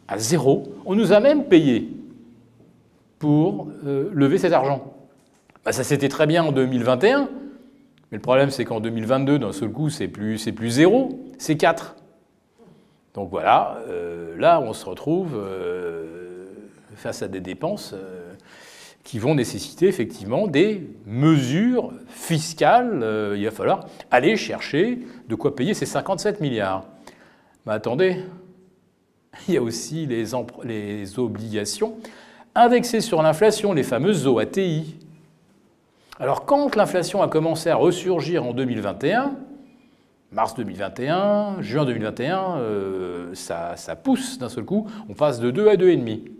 à 0.08 0.18
zéro. 0.18 0.74
On 0.86 0.96
nous 0.96 1.12
a 1.12 1.20
même 1.20 1.46
payé 1.46 1.97
pour 3.20 3.70
euh, 3.86 4.10
lever 4.14 4.38
cet 4.38 4.54
argent. 4.54 4.94
Bah, 5.66 5.72
ça 5.72 5.84
c'était 5.84 6.10
très 6.10 6.28
bien 6.28 6.44
en 6.44 6.52
2021, 6.52 7.30
mais 8.12 8.18
le 8.18 8.22
problème 8.22 8.50
c'est 8.50 8.66
qu'en 8.66 8.80
2022, 8.80 9.40
d'un 9.40 9.52
seul 9.52 9.72
coup, 9.72 9.90
c'est 9.90 10.08
plus, 10.08 10.52
plus 10.52 10.70
zéro, 10.70 11.26
c'est 11.38 11.58
4. 11.58 11.96
Donc 13.14 13.30
voilà, 13.30 13.80
euh, 13.88 14.38
là 14.38 14.62
on 14.62 14.74
se 14.74 14.86
retrouve 14.86 15.36
euh, 15.36 16.46
face 16.96 17.22
à 17.22 17.28
des 17.28 17.40
dépenses 17.42 17.96
qui 19.04 19.20
vont 19.20 19.36
nécessiter 19.36 19.88
effectivement 19.88 20.48
des 20.48 20.90
mesures 21.06 21.94
fiscales. 22.08 23.34
il 23.38 23.46
va 23.46 23.52
falloir 23.52 23.88
aller 24.12 24.36
chercher 24.36 25.00
de 25.30 25.36
quoi 25.36 25.56
payer 25.56 25.74
ces 25.74 25.86
57 25.86 26.42
milliards. 26.42 26.84
Mais 27.66 27.74
attendez, 27.74 28.18
il 29.48 29.54
y 29.54 29.58
a 29.58 29.62
aussi 29.62 30.06
les, 30.06 31.20
obligations 31.20 31.98
indexées 32.58 33.02
sur 33.02 33.22
l'inflation, 33.22 33.72
les 33.72 33.84
fameuses 33.84 34.28
OATI. 34.28 34.96
Alors 36.20 36.46
quand 36.46 36.76
l'inflation 36.76 37.22
a 37.22 37.28
commencé 37.28 37.70
à 37.70 37.76
ressurgir 37.76 38.44
en 38.44 38.54
2021, 38.54 39.36
mars 40.32 40.56
2021, 40.56 41.62
juin 41.62 41.86
2021, 41.86 42.58
euh, 42.58 43.36
ça, 43.36 43.76
pousse 44.04 44.40
d'un 44.40 44.50
seul 44.50 44.66
coup, 44.66 44.88
on 45.08 45.14
passe 45.14 45.40
de 45.40 45.52
2 45.52 45.70
à 45.70 45.76
2,5. 45.76 46.32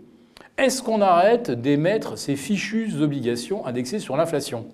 Est-ce 0.58 0.82
qu'on 0.82 1.00
arrête 1.00 1.52
d'émettre 1.52 2.18
ces 2.18 2.34
fichues 2.34 3.00
obligations 3.00 3.64
indexées 3.64 4.00
sur 4.00 4.16
l'inflation? 4.16 4.66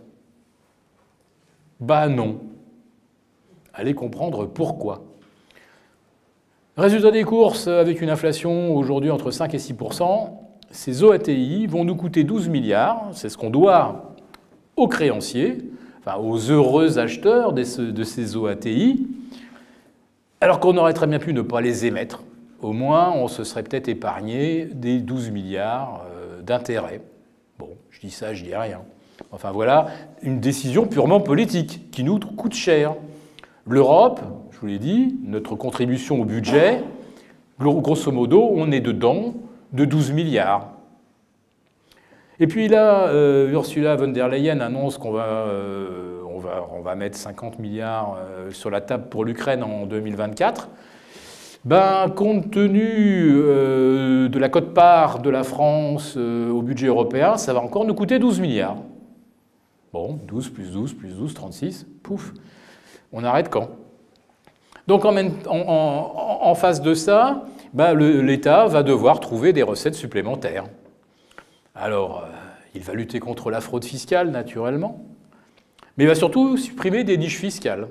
Bah 1.78 2.08
non. 2.08 2.40
Allez 3.74 3.92
comprendre 3.92 4.46
pourquoi. 4.46 5.04
Résultat 6.78 7.10
des 7.10 7.24
courses, 7.24 7.68
avec 7.68 8.00
une 8.00 8.08
inflation 8.08 8.74
aujourd'hui 8.74 9.10
entre 9.10 9.30
5 9.30 9.52
et 9.52 9.58
6 9.58 9.74
ces 10.74 11.04
OATI 11.04 11.68
vont 11.68 11.84
nous 11.84 11.94
coûter 11.94 12.24
12 12.24 12.48
milliards, 12.48 13.08
c'est 13.12 13.28
ce 13.28 13.38
qu'on 13.38 13.50
doit 13.50 14.14
aux 14.76 14.88
créanciers, 14.88 15.58
enfin 16.00 16.18
aux 16.18 16.36
heureux 16.36 16.98
acheteurs 16.98 17.52
de 17.52 17.62
ces 17.62 18.36
OATI, 18.36 19.06
alors 20.40 20.58
qu'on 20.58 20.76
aurait 20.76 20.92
très 20.92 21.06
bien 21.06 21.20
pu 21.20 21.32
ne 21.32 21.42
pas 21.42 21.60
les 21.60 21.86
émettre. 21.86 22.24
Au 22.60 22.72
moins, 22.72 23.12
on 23.12 23.28
se 23.28 23.44
serait 23.44 23.62
peut-être 23.62 23.88
épargné 23.88 24.64
des 24.64 24.98
12 24.98 25.30
milliards 25.30 26.06
euh, 26.10 26.42
d'intérêts. 26.42 27.02
Bon, 27.58 27.68
je 27.90 28.00
dis 28.00 28.10
ça, 28.10 28.34
je 28.34 28.42
dis 28.42 28.54
rien. 28.54 28.80
Enfin 29.30 29.52
voilà, 29.52 29.86
une 30.22 30.40
décision 30.40 30.86
purement 30.86 31.20
politique 31.20 31.90
qui 31.92 32.02
nous 32.02 32.18
coûte 32.18 32.54
cher. 32.54 32.94
L'Europe, 33.66 34.20
je 34.50 34.58
vous 34.58 34.66
l'ai 34.66 34.78
dit, 34.80 35.16
notre 35.24 35.54
contribution 35.54 36.20
au 36.20 36.24
budget, 36.24 36.82
grosso 37.60 38.10
modo, 38.10 38.50
on 38.52 38.72
est 38.72 38.80
dedans 38.80 39.34
de 39.74 39.84
12 39.84 40.12
milliards. 40.12 40.70
Et 42.40 42.46
puis 42.46 42.68
là, 42.68 43.08
euh, 43.08 43.52
Ursula 43.52 43.94
von 43.96 44.08
der 44.08 44.28
Leyen 44.28 44.60
annonce 44.60 44.98
qu'on 44.98 45.12
va, 45.12 45.24
euh, 45.24 46.20
on 46.28 46.38
va, 46.38 46.66
on 46.72 46.80
va 46.80 46.94
mettre 46.94 47.16
50 47.16 47.58
milliards 47.58 48.16
euh, 48.18 48.50
sur 48.50 48.70
la 48.70 48.80
table 48.80 49.08
pour 49.08 49.24
l'Ukraine 49.24 49.62
en 49.62 49.86
2024. 49.86 50.68
Ben, 51.64 52.08
compte 52.14 52.50
tenu 52.50 53.32
de 53.32 54.38
la 54.38 54.48
cote-part 54.50 55.20
de 55.20 55.30
la 55.30 55.44
France 55.44 56.14
au 56.14 56.60
budget 56.60 56.88
européen, 56.88 57.38
ça 57.38 57.54
va 57.54 57.60
encore 57.60 57.86
nous 57.86 57.94
coûter 57.94 58.18
12 58.18 58.40
milliards. 58.40 58.76
Bon, 59.90 60.18
12 60.26 60.50
plus 60.50 60.72
12 60.72 60.92
plus 60.92 61.14
12, 61.14 61.32
36, 61.32 61.86
pouf. 62.02 62.34
On 63.14 63.24
arrête 63.24 63.48
quand? 63.48 63.70
Donc 64.86 65.04
en, 65.06 66.54
face 66.54 66.82
de 66.82 66.92
ça, 66.92 67.44
bah, 67.74 67.92
l'État 67.92 68.66
va 68.66 68.84
devoir 68.84 69.18
trouver 69.18 69.52
des 69.52 69.64
recettes 69.64 69.96
supplémentaires. 69.96 70.64
Alors, 71.74 72.24
euh, 72.24 72.28
il 72.76 72.82
va 72.82 72.94
lutter 72.94 73.18
contre 73.18 73.50
la 73.50 73.60
fraude 73.60 73.84
fiscale, 73.84 74.30
naturellement, 74.30 75.04
mais 75.96 76.04
il 76.04 76.06
va 76.06 76.14
surtout 76.14 76.56
supprimer 76.56 77.02
des 77.02 77.18
niches 77.18 77.38
fiscales. 77.38 77.88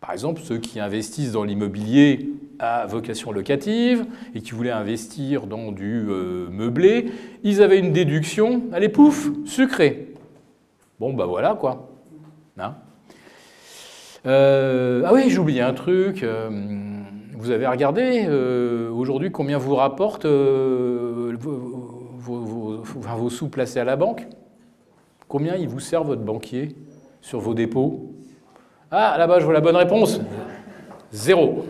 Par 0.00 0.12
exemple, 0.12 0.42
ceux 0.44 0.58
qui 0.58 0.80
investissent 0.80 1.32
dans 1.32 1.44
l'immobilier 1.44 2.28
à 2.58 2.84
vocation 2.84 3.32
locative 3.32 4.04
et 4.34 4.42
qui 4.42 4.50
voulaient 4.52 4.70
investir 4.70 5.46
dans 5.46 5.72
du 5.72 6.06
euh, 6.06 6.48
meublé, 6.50 7.06
ils 7.42 7.62
avaient 7.62 7.78
une 7.78 7.92
déduction, 7.92 8.64
allez 8.72 8.90
pouf, 8.90 9.30
sucrée. 9.46 10.08
Bon, 11.00 11.14
bah 11.14 11.24
voilà 11.24 11.54
quoi. 11.54 11.88
Hein? 12.58 12.74
Ah 14.26 15.12
oui, 15.12 15.28
j'ai 15.28 15.38
oublié 15.38 15.62
un 15.62 15.72
truc. 15.74 16.24
Vous 17.36 17.50
avez 17.50 17.66
regardé 17.66 18.28
aujourd'hui 18.92 19.30
combien 19.30 19.58
vous 19.58 19.74
rapportent 19.74 20.26
vos, 22.24 23.30
sous 23.30 23.48
placés 23.48 23.80
à 23.80 23.84
la 23.84 23.96
banque? 23.96 24.26
Combien 25.28 25.56
il 25.56 25.68
vous 25.68 25.80
sert 25.80 26.04
votre 26.04 26.22
banquier 26.22 26.76
sur 27.20 27.40
vos 27.40 27.54
dépôts? 27.54 28.12
Ah, 28.90 29.16
là-bas, 29.18 29.40
je 29.40 29.44
vois 29.44 29.54
la 29.54 29.60
bonne 29.60 29.76
réponse. 29.76 30.20
Zéro. 31.10 31.64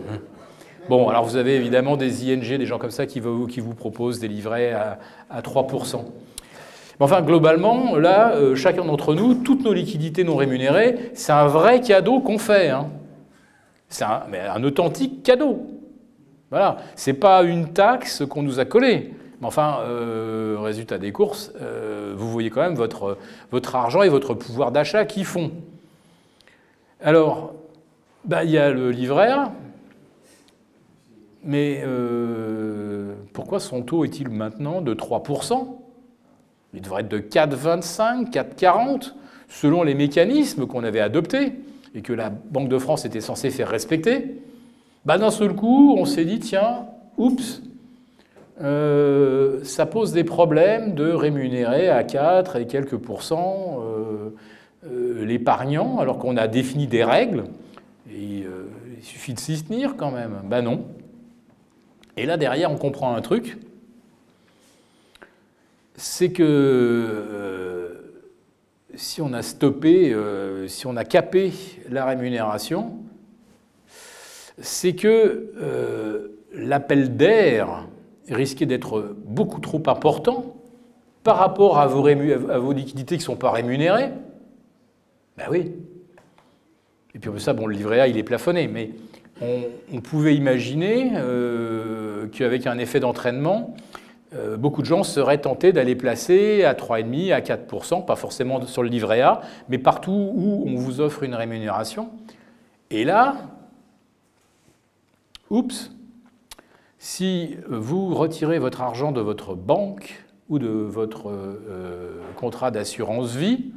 Bon, 0.87 1.09
alors 1.09 1.25
vous 1.25 1.35
avez 1.35 1.55
évidemment 1.55 1.97
des 1.97 2.31
ING, 2.31 2.57
des 2.57 2.65
gens 2.67 2.77
comme 2.77 2.91
ça 2.91 3.07
qui 3.07 3.19
vous, 3.19 3.47
qui 3.47 3.59
vous 3.59 3.73
proposent 3.73 4.19
des 4.19 4.27
livrets 4.27 4.71
à, 4.71 5.41
3%. 5.41 5.97
Mais 5.97 6.03
enfin, 6.99 7.21
globalement, 7.21 7.95
là, 7.95 8.33
euh, 8.35 8.55
chacun 8.55 8.85
d'entre 8.85 9.15
nous, 9.15 9.33
toutes 9.33 9.63
nos 9.63 9.73
liquidités 9.73 10.23
non 10.23 10.35
rémunérées, 10.35 11.11
c'est 11.15 11.31
un 11.31 11.47
vrai 11.47 11.81
cadeau 11.81 12.19
qu'on 12.19 12.37
fait. 12.37 12.69
Hein. 12.69 12.87
C'est 13.89 14.03
un, 14.03 14.63
authentique 14.63 15.23
cadeau. 15.23 15.67
Voilà. 16.49 16.77
C'est 16.95 17.13
pas 17.13 17.43
une 17.43 17.73
taxe 17.73 18.23
qu'on 18.27 18.43
nous 18.43 18.59
a 18.59 18.65
collée. 18.65 19.13
Mais 19.41 19.47
enfin, 19.47 19.79
euh, 19.81 20.57
résultat 20.59 20.97
des 20.97 21.11
courses, 21.11 21.51
euh, 21.61 22.13
vous 22.15 22.31
voyez 22.31 22.49
quand 22.49 22.61
même 22.61 22.75
votre, 22.75 23.17
argent 23.73 24.01
et 24.01 24.09
votre 24.09 24.33
pouvoir 24.33 24.71
d'achat 24.71 25.05
qui 25.05 25.23
font. 25.23 25.51
Alors, 27.01 27.53
bah, 28.23 28.43
il 28.43 28.51
y 28.51 28.57
a 28.57 28.71
le 28.71 28.91
livret 28.91 29.29
A, 29.29 29.51
mais 31.43 31.83
euh, 31.85 33.13
pourquoi 33.33 33.59
son 33.59 33.81
taux 33.83 34.05
est-il 34.05 34.29
maintenant 34.29 34.81
de 34.81 34.93
3% 34.93 35.67
Il 36.73 36.81
devrait 36.81 37.01
être 37.01 37.09
de 37.09 37.19
4,25, 37.19 38.31
4,40, 38.31 39.13
selon 39.49 39.83
les 39.83 39.93
mécanismes 39.93 40.65
qu'on 40.65 40.83
avait 40.83 41.01
adoptés 41.01 41.53
et 41.95 42.01
que 42.01 42.13
la 42.13 42.29
Banque 42.29 42.69
de 42.69 42.77
France 42.77 43.05
était 43.05 43.21
censée 43.21 43.49
faire 43.49 43.69
respecter. 43.69 44.41
Bah, 45.05 45.17
D'un 45.17 45.31
seul 45.31 45.55
coup, 45.55 45.95
on 45.97 46.05
s'est 46.05 46.25
dit, 46.25 46.39
tiens, 46.39 46.85
oups, 47.17 47.61
euh, 48.61 49.63
ça 49.63 49.85
pose 49.85 50.11
des 50.11 50.23
problèmes 50.23 50.93
de 50.93 51.11
rémunérer 51.11 51.89
à 51.89 52.03
4 52.03 52.57
et 52.57 52.67
quelques 52.67 52.97
pourcents 52.97 53.79
euh, 53.81 54.29
euh, 54.85 55.25
l'épargnant, 55.25 55.99
alors 55.99 56.19
qu'on 56.19 56.37
a 56.37 56.47
défini 56.47 56.87
des 56.87 57.03
règles. 57.03 57.45
Il 58.09 58.45
suffit 59.01 59.33
de 59.33 59.39
s'y 59.39 59.61
tenir 59.63 59.97
quand 59.97 60.11
même. 60.11 60.41
Ben 60.45 60.61
non. 60.61 60.85
Et 62.17 62.25
là, 62.25 62.37
derrière, 62.37 62.71
on 62.71 62.77
comprend 62.77 63.13
un 63.13 63.21
truc. 63.21 63.57
C'est 65.95 66.31
que 66.31 67.34
si 68.95 69.21
on 69.21 69.33
a 69.33 69.41
stoppé, 69.41 70.15
si 70.67 70.87
on 70.87 70.95
a 70.95 71.03
capé 71.03 71.51
la 71.89 72.05
rémunération, 72.05 72.93
c'est 74.59 74.95
que 74.95 75.51
l'appel 76.53 77.15
d'air 77.17 77.87
risquait 78.29 78.65
d'être 78.65 79.15
beaucoup 79.25 79.59
trop 79.59 79.83
important 79.87 80.55
par 81.25 81.37
rapport 81.37 81.79
à 81.79 81.87
vos, 81.87 82.71
liquidités 82.71 83.15
qui 83.15 83.21
ne 83.21 83.25
sont 83.25 83.35
pas 83.35 83.51
rémunérées. 83.51 84.11
Ben 85.37 85.45
oui. 85.49 85.71
Et 87.15 87.19
puis 87.19 87.31
ça, 87.39 87.53
bon, 87.53 87.65
le 87.65 87.73
livret 87.73 87.99
A, 87.99 88.07
il 88.07 88.17
est 88.17 88.23
plafonné, 88.23 88.67
mais 88.67 88.91
on, 89.91 90.01
pouvait 90.01 90.35
imaginer 90.35 91.13
euh, 91.15 92.27
qu'avec 92.27 92.67
un 92.67 92.77
effet 92.77 92.99
d'entraînement, 92.99 93.75
euh, 94.35 94.57
beaucoup 94.57 94.81
de 94.81 94.87
gens 94.87 95.03
seraient 95.03 95.39
tentés 95.39 95.71
d'aller 95.71 95.95
placer 95.95 96.63
à 96.63 96.73
3,5, 96.73 97.33
à 97.33 97.41
4%, 97.41 98.05
pas 98.05 98.15
forcément 98.15 98.65
sur 98.65 98.83
le 98.83 98.89
livret 98.89 99.21
A, 99.21 99.41
mais 99.69 99.77
partout 99.77 100.31
où 100.33 100.63
on 100.67 100.75
vous 100.75 101.01
offre 101.01 101.23
une 101.23 101.35
rémunération. 101.35 102.09
Et 102.91 103.03
là, 103.03 103.35
oups, 105.49 105.91
si 106.97 107.57
vous 107.69 108.13
retirez 108.13 108.59
votre 108.59 108.81
argent 108.81 109.11
de 109.11 109.21
votre 109.21 109.55
banque 109.55 110.25
ou 110.49 110.59
de 110.59 110.67
votre 110.67 111.29
euh, 111.29 112.21
contrat 112.35 112.71
d'assurance 112.71 113.35
vie, 113.35 113.71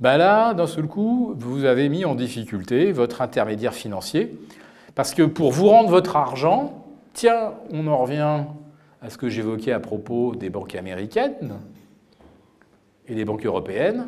ben 0.00 0.16
là, 0.16 0.52
d'un 0.54 0.66
seul 0.66 0.86
coup, 0.86 1.34
vous 1.38 1.64
avez 1.64 1.88
mis 1.88 2.04
en 2.04 2.14
difficulté 2.14 2.92
votre 2.92 3.22
intermédiaire 3.22 3.74
financier. 3.74 4.38
Parce 4.94 5.14
que 5.14 5.22
pour 5.22 5.52
vous 5.52 5.68
rendre 5.68 5.88
votre 5.90 6.16
argent, 6.16 6.84
tiens, 7.14 7.52
on 7.70 7.86
en 7.86 7.98
revient 7.98 8.44
à 9.02 9.10
ce 9.10 9.18
que 9.18 9.28
j'évoquais 9.28 9.72
à 9.72 9.80
propos 9.80 10.34
des 10.34 10.48
banques 10.48 10.76
américaines 10.76 11.54
et 13.08 13.14
des 13.14 13.24
banques 13.24 13.44
européennes, 13.44 14.06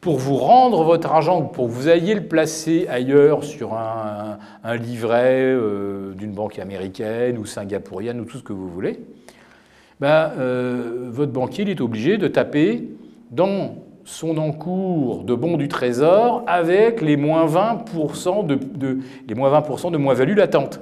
pour 0.00 0.16
vous 0.16 0.36
rendre 0.36 0.82
votre 0.82 1.12
argent, 1.12 1.42
pour 1.42 1.66
que 1.66 1.72
vous 1.72 1.88
ayez 1.88 2.14
le 2.14 2.24
placer 2.24 2.88
ailleurs 2.88 3.44
sur 3.44 3.74
un, 3.74 4.38
livret 4.76 5.42
euh, 5.44 6.12
d'une 6.14 6.32
banque 6.32 6.58
américaine 6.58 7.38
ou 7.38 7.44
singapourienne 7.44 8.20
ou 8.20 8.24
tout 8.24 8.38
ce 8.38 8.42
que 8.42 8.52
vous 8.52 8.68
voulez, 8.68 8.98
ben, 10.00 10.32
euh, 10.38 11.08
votre 11.10 11.30
banquier 11.30 11.70
est 11.70 11.80
obligé 11.80 12.18
de 12.18 12.26
taper 12.26 12.88
dans 13.30 13.76
son 14.04 14.38
encours 14.38 15.22
de 15.22 15.34
bons 15.34 15.56
du 15.56 15.68
trésor 15.68 16.42
avec 16.48 17.00
les 17.00 17.16
moins 17.16 17.46
20% 17.46 18.46
de, 18.46 18.98
les 19.28 19.34
moins 19.34 19.50
20 19.50 19.90
de 19.90 19.98
moins-value 19.98 20.36
latente. 20.36 20.80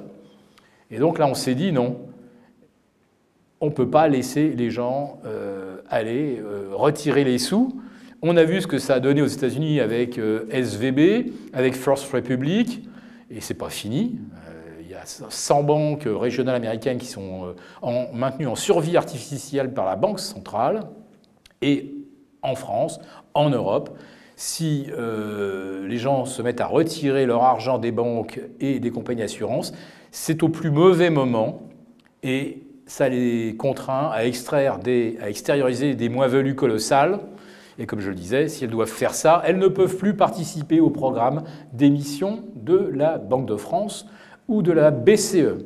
Et 0.89 0.97
donc 0.97 1.19
là, 1.19 1.27
on 1.27 1.35
s'est 1.35 1.53
dit 1.53 1.71
non, 1.71 1.97
on 3.61 3.67
ne 3.67 3.71
peut 3.71 3.89
pas 3.89 4.07
laisser 4.07 4.49
les 4.49 4.69
gens 4.69 5.19
euh, 5.25 5.77
aller 5.89 6.41
retirer 6.73 7.23
les 7.23 7.37
sous 7.37 7.81
on 8.21 8.37
a 8.37 8.43
vu 8.43 8.61
ce 8.61 8.67
que 8.67 8.77
ça 8.77 8.95
a 8.95 8.99
donné 8.99 9.21
aux 9.21 9.27
États-Unis 9.27 9.79
avec 9.79 10.19
euh, 10.19 10.45
SVB, 10.51 11.31
avec 11.53 11.75
First 11.75 12.11
Republic, 12.13 12.87
et 13.31 13.41
c'est 13.41 13.55
pas 13.55 13.69
fini. 13.69 14.19
Euh, 14.47 14.81
il 14.81 14.89
y 14.89 14.93
a 14.93 15.03
100 15.05 15.63
banques 15.63 16.05
régionales 16.05 16.55
américaines 16.55 16.99
qui 16.99 17.07
sont 17.07 17.53
euh, 17.83 18.05
maintenues 18.13 18.47
en 18.47 18.55
survie 18.55 18.95
artificielle 18.95 19.73
par 19.73 19.85
la 19.85 19.95
Banque 19.95 20.19
centrale. 20.19 20.81
Et 21.63 21.95
en 22.43 22.55
France, 22.55 22.99
en 23.33 23.49
Europe, 23.49 23.97
si 24.35 24.87
les 25.87 25.97
gens 25.97 26.25
se 26.25 26.41
mettent 26.41 26.61
à 26.61 26.65
retirer 26.65 27.27
leur 27.27 27.43
argent 27.43 27.77
des 27.77 27.91
banques 27.91 28.41
et 28.59 28.79
des 28.79 28.89
compagnies 28.89 29.21
d'assurance, 29.21 29.71
c'est 30.09 30.41
au 30.41 30.49
plus 30.49 30.71
mauvais 30.71 31.11
moment 31.11 31.61
et 32.23 32.63
ça 32.91 33.07
les 33.07 33.55
contraint 33.55 34.11
à 34.11 34.25
extraire 34.25 34.77
des, 34.77 35.17
à 35.21 35.29
extérioriser 35.29 35.95
des 35.95 36.09
moins-values 36.09 36.55
colossales 36.55 37.19
et 37.79 37.85
comme 37.85 38.01
je 38.01 38.09
le 38.09 38.15
disais, 38.15 38.49
si 38.49 38.65
elles 38.65 38.69
doivent 38.69 38.89
faire 38.89 39.15
ça, 39.15 39.41
elles 39.45 39.57
ne 39.57 39.69
peuvent 39.69 39.95
plus 39.95 40.13
participer 40.13 40.81
au 40.81 40.89
programme 40.89 41.43
d'émission 41.71 42.43
de 42.55 42.91
la 42.93 43.17
Banque 43.17 43.47
de 43.47 43.55
France 43.55 44.07
ou 44.49 44.61
de 44.61 44.73
la 44.73 44.91
BCE. 44.91 45.63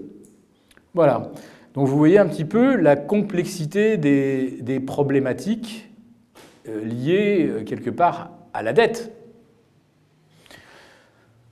Voilà. 0.94 1.32
Donc 1.74 1.88
vous 1.88 1.98
voyez 1.98 2.20
un 2.20 2.28
petit 2.28 2.46
peu 2.46 2.76
la 2.76 2.96
complexité 2.96 3.98
des, 3.98 4.80
problématiques 4.80 5.90
euh, 6.70 6.86
liées 6.86 7.50
euh, 7.50 7.64
quelque 7.64 7.90
part 7.90 8.32
à 8.54 8.62
la 8.62 8.72
dette. 8.72 9.12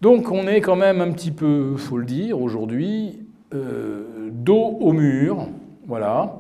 Donc 0.02 0.32
on 0.32 0.48
est 0.48 0.62
quand 0.62 0.76
même 0.76 1.02
un 1.02 1.12
petit 1.12 1.32
peu, 1.32 1.76
faut 1.78 1.98
le 1.98 2.06
dire, 2.06 2.40
aujourd'hui, 2.40 3.26
euh, 3.56 4.30
dos 4.32 4.78
au 4.80 4.94
mur. 4.94 5.48
Voilà. 5.86 6.40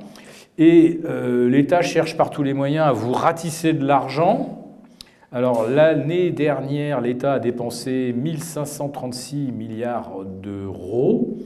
Et 0.58 1.02
euh, 1.06 1.50
l'État 1.50 1.82
cherche 1.82 2.16
par 2.16 2.30
tous 2.30 2.44
les 2.44 2.54
moyens 2.54 2.88
à 2.88 2.92
vous 2.92 3.12
ratisser 3.12 3.74
de 3.74 3.86
l'argent. 3.86 4.60
Alors 5.32 5.68
l'année 5.68 6.30
dernière, 6.30 7.02
l'État 7.02 7.34
a 7.34 7.40
dépensé 7.40 8.14
1536 8.16 9.52
milliards 9.52 10.24
d'euros 10.24 11.38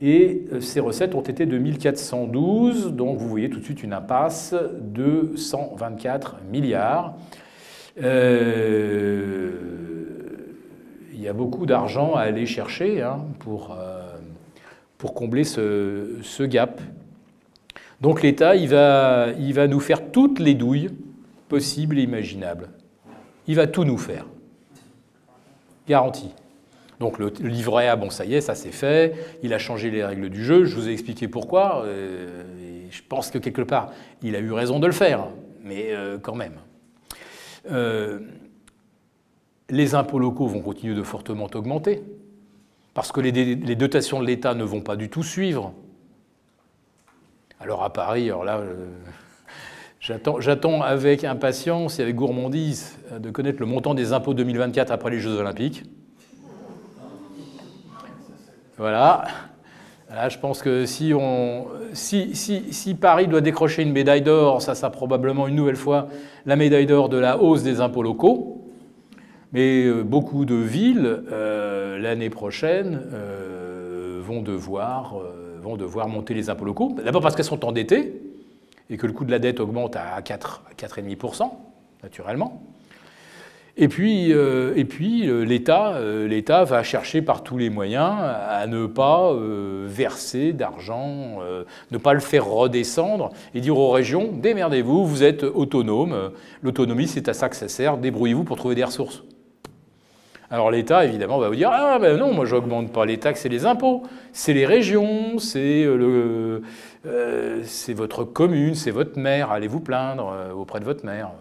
et 0.00 0.44
euh, 0.52 0.60
ses 0.60 0.80
recettes 0.80 1.14
ont 1.14 1.20
été 1.20 1.44
de 1.44 1.58
1412, 1.58 2.92
donc 2.92 3.18
vous 3.18 3.28
voyez 3.28 3.50
tout 3.50 3.58
de 3.58 3.64
suite 3.64 3.82
une 3.82 3.92
impasse 3.92 4.54
de 4.80 5.32
124 5.36 6.36
milliards. 6.50 7.14
Euh, 8.02 9.50
il 11.12 11.20
y 11.20 11.28
a 11.28 11.32
beaucoup 11.32 11.66
d'argent 11.66 12.14
à 12.14 12.20
aller 12.20 12.46
chercher 12.46 13.02
hein, 13.02 13.24
pour, 13.40 13.76
pour 14.98 15.14
combler 15.14 15.44
ce 15.44 16.42
gap. 16.42 16.80
Donc 18.00 18.22
l'État, 18.22 18.56
il 18.56 18.68
va, 18.68 19.66
nous 19.68 19.80
faire 19.80 20.10
toutes 20.10 20.38
les 20.38 20.54
douilles 20.54 20.90
possibles 21.48 21.98
et 21.98 22.02
imaginables. 22.02 22.68
Il 23.46 23.56
va 23.56 23.66
tout 23.66 23.84
nous 23.84 23.98
faire. 23.98 24.26
Garantie. 25.86 26.30
Donc 27.00 27.18
le 27.18 27.28
livret 27.40 27.88
A, 27.88 27.96
bon 27.96 28.10
ça 28.10 28.24
y 28.24 28.34
est, 28.34 28.40
ça 28.40 28.54
c'est 28.54 28.70
fait. 28.72 29.14
Il 29.42 29.52
a 29.52 29.58
changé 29.58 29.90
les 29.90 30.04
règles 30.04 30.30
du 30.30 30.44
jeu. 30.44 30.64
Je 30.64 30.74
vous 30.74 30.88
ai 30.88 30.92
expliqué 30.92 31.28
pourquoi. 31.28 31.84
Euh, 31.84 32.42
je 32.90 33.02
pense 33.08 33.30
que 33.30 33.38
quelque 33.38 33.62
part, 33.62 33.90
il 34.22 34.36
a 34.36 34.38
eu 34.38 34.52
raison 34.52 34.78
de 34.78 34.86
le 34.86 34.92
faire. 34.92 35.26
Mais 35.62 35.88
euh, 35.90 36.18
quand 36.18 36.34
même. 36.34 36.54
Euh, 37.70 38.20
les 39.70 39.94
impôts 39.94 40.18
locaux 40.18 40.46
vont 40.46 40.60
continuer 40.60 40.94
de 40.94 41.02
fortement 41.02 41.48
augmenter. 41.54 42.02
Parce 42.92 43.12
que 43.12 43.20
les 43.20 43.76
dotations 43.76 44.20
de 44.20 44.26
l'État 44.26 44.54
ne 44.54 44.62
vont 44.62 44.80
pas 44.80 44.94
du 44.94 45.08
tout 45.08 45.24
suivre. 45.24 45.74
Alors 47.64 47.82
à 47.82 47.90
Paris, 47.90 48.26
alors 48.26 48.44
euh, 48.46 48.74
j'attends 49.98 50.82
avec 50.82 51.24
impatience 51.24 51.98
et 51.98 52.02
avec 52.02 52.14
gourmandise 52.14 52.98
de 53.18 53.30
connaître 53.30 53.58
le 53.58 53.64
montant 53.64 53.94
des 53.94 54.12
impôts 54.12 54.34
2024 54.34 54.90
après 54.90 55.10
les 55.10 55.18
Jeux 55.18 55.38
Olympiques. 55.38 55.82
Voilà. 58.76 59.24
Là, 60.10 60.28
je 60.28 60.38
pense 60.38 60.60
que 60.60 60.84
si, 60.84 61.14
Paris 63.00 63.28
doit 63.28 63.40
décrocher 63.40 63.80
une 63.80 63.92
médaille 63.92 64.20
d'or, 64.20 64.60
ça 64.60 64.74
sera 64.74 64.90
probablement 64.90 65.48
une 65.48 65.54
nouvelle 65.54 65.76
fois 65.76 66.08
la 66.44 66.56
médaille 66.56 66.84
d'or 66.84 67.08
de 67.08 67.16
la 67.16 67.38
hausse 67.38 67.62
des 67.62 67.80
impôts 67.80 68.02
locaux. 68.02 68.70
Mais 69.54 69.86
euh, 69.86 70.02
beaucoup 70.02 70.44
de 70.44 70.54
villes, 70.54 71.22
euh, 71.32 71.98
l'année 71.98 72.28
prochaine, 72.28 73.00
vont, 74.20 74.42
devoir, 74.42 75.16
vont 75.64 75.76
devoir 75.76 76.08
monter 76.08 76.34
les 76.34 76.50
impôts 76.50 76.64
locaux. 76.64 76.94
D'abord 77.04 77.22
parce 77.22 77.34
qu'elles 77.34 77.44
sont 77.44 77.64
endettées 77.64 78.12
et 78.90 78.96
que 78.96 79.06
le 79.06 79.12
coût 79.12 79.24
de 79.24 79.30
la 79.30 79.38
dette 79.38 79.58
augmente 79.60 79.96
à 79.96 80.20
4,5%, 80.20 81.50
naturellement. 82.02 82.62
Et 83.76 83.88
puis, 83.88 84.30
et 84.30 84.84
puis 84.84 85.26
l'État, 85.44 85.98
l'État 86.28 86.62
va 86.62 86.84
chercher 86.84 87.22
par 87.22 87.42
tous 87.42 87.58
les 87.58 87.70
moyens 87.70 88.12
à 88.20 88.68
ne 88.68 88.86
pas 88.86 89.36
verser 89.86 90.52
d'argent, 90.52 91.40
ne 91.90 91.98
pas 91.98 92.12
le 92.12 92.20
faire 92.20 92.46
redescendre 92.46 93.32
et 93.52 93.60
dire 93.60 93.76
aux 93.76 93.90
régions 93.90 94.30
démerdez-vous, 94.32 95.04
vous 95.04 95.24
êtes 95.24 95.42
autonomes. 95.42 96.30
L'autonomie, 96.62 97.08
c'est 97.08 97.28
à 97.28 97.34
ça 97.34 97.48
que 97.48 97.56
ça 97.56 97.66
sert. 97.66 97.96
Débrouillez-vous 97.96 98.44
pour 98.44 98.58
trouver 98.58 98.76
des 98.76 98.84
ressources. 98.84 99.24
Alors 100.54 100.70
l'État, 100.70 101.04
évidemment, 101.04 101.38
va 101.38 101.48
vous 101.48 101.56
dire 101.56 101.68
Ah 101.72 101.98
ben 101.98 102.16
non, 102.16 102.32
moi 102.32 102.44
j'augmente 102.44 102.92
pas 102.92 103.04
les 103.04 103.18
taxes 103.18 103.44
et 103.44 103.48
les 103.48 103.66
impôts. 103.66 104.04
C'est 104.32 104.52
les 104.52 104.66
régions, 104.66 105.40
c'est 105.40 105.82
euh, 105.84 106.60
euh, 107.06 107.64
votre 107.88 108.22
commune, 108.22 108.76
c'est 108.76 108.92
votre 108.92 109.18
maire. 109.18 109.50
Allez 109.50 109.66
vous 109.66 109.80
plaindre 109.80 110.28
euh, 110.32 110.52
auprès 110.52 110.78
de 110.78 110.84
votre 110.84 111.04
maire. 111.04 111.32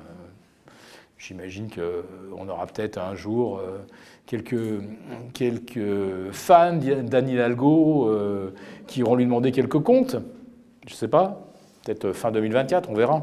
J'imagine 1.20 1.70
qu'on 1.70 2.50
aura 2.50 2.66
peut-être 2.66 2.98
un 2.98 3.14
jour 3.14 3.62
quelques, 4.26 4.82
quelques 5.36 6.32
fans 6.32 6.74
d'Anne 6.74 7.30
Hidalgo 7.30 8.12
qui 8.88 9.02
iront 9.02 9.16
lui 9.16 9.26
demander 9.26 9.52
quelques 9.52 9.80
comptes. 9.80 10.18
Je 10.88 10.92
ne 10.92 10.98
sais 10.98 11.08
pas, 11.08 11.48
peut-être 11.86 12.14
fin 12.14 12.32
2024, 12.32 12.90
on 12.90 12.96
verra. 12.96 13.22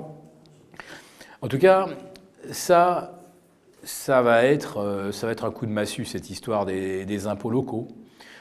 En 1.43 1.49
tout 1.49 1.59
cas, 1.59 1.89
ça, 2.53 3.20
ça 3.83 4.23
va 4.23 4.45
être, 4.45 4.79
euh, 4.79 5.13
ça 5.13 5.27
va 5.27 5.33
être 5.33 5.45
un 5.45 5.51
coup 5.51 5.67
de 5.67 5.71
massue, 5.71 6.05
cette 6.05 6.31
histoire 6.31 6.67
des, 6.67 7.27
impôts 7.27 7.51
locaux. 7.51 7.89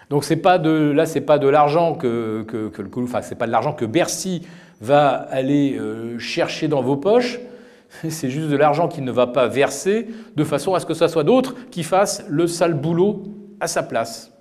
Donc 0.10 0.23
c'est 0.23 0.38
pas 0.38 0.58
de, 0.58 0.91
là, 0.91 1.06
c'est 1.06 1.21
pas 1.21 1.38
de 1.38 1.47
l'argent 1.47 1.95
que, 1.95 2.43
que, 2.43 2.82
le, 2.82 3.21
c'est 3.21 3.38
pas 3.38 3.45
de 3.45 3.52
l'argent 3.52 3.73
que 3.73 3.86
Bercy 3.86 4.47
va 4.82 5.10
aller 5.10 5.78
euh, 5.78 6.17
chercher 6.19 6.67
dans 6.67 6.82
vos 6.82 6.97
poches. 6.97 7.39
C'est 8.10 8.30
juste 8.30 8.49
de 8.49 8.56
l'argent 8.56 8.88
qu'il 8.88 9.04
ne 9.04 9.12
va 9.12 9.25
pas 9.25 9.47
verser 9.47 10.08
de 10.36 10.43
façon 10.43 10.75
à 10.75 10.80
ce 10.80 10.86
que 10.86 10.93
ce 10.93 11.08
soit 11.08 11.23
d'autres 11.23 11.56
qui 11.71 11.82
fassent 11.82 12.23
le 12.30 12.45
sale 12.45 12.75
boulot 12.75 13.23
à 13.60 13.67
sa 13.67 13.82
place. 13.82 14.32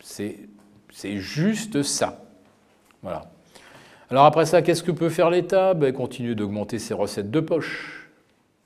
C'est, 0.00 0.36
c'est 0.90 1.18
juste 1.18 1.84
ça. 1.84 2.24
Voilà. 3.02 3.30
Alors 4.10 4.24
après 4.24 4.46
ça, 4.46 4.62
qu'est-ce 4.62 4.82
que 4.82 4.90
peut 4.90 5.10
faire 5.10 5.30
l'État? 5.30 5.74
Ben, 5.74 5.92
Continuer 5.92 6.34
d'augmenter 6.34 6.80
ses 6.80 6.92
recettes 6.92 7.30
de 7.30 7.40
poche. 7.40 8.07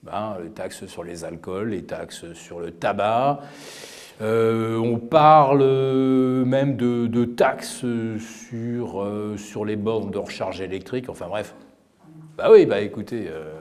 Ben, 0.03 0.37
les 0.43 0.51
taxes 0.51 0.87
sur 0.87 1.05
les 1.05 1.25
alcools, 1.25 1.69
les 1.69 1.85
taxes 1.85 2.33
sur 2.35 2.59
le 2.59 2.73
tabac. 2.73 3.39
Euh, 4.21 4.77
on 4.77 4.99
parle 4.99 5.65
même 6.45 6.77
de, 6.77 7.25
taxes 7.25 7.85
sur, 8.19 9.01
euh, 9.01 9.37
sur 9.37 9.65
les 9.65 9.77
bornes 9.77 10.11
de 10.11 10.19
recharge 10.19 10.61
électrique. 10.61 11.09
Enfin 11.09 11.27
bref. 11.29 11.55
Bah 12.37 12.49
oui, 12.51 12.67
bah 12.67 12.81
écoutez. 12.81 13.29
Euh, 13.29 13.55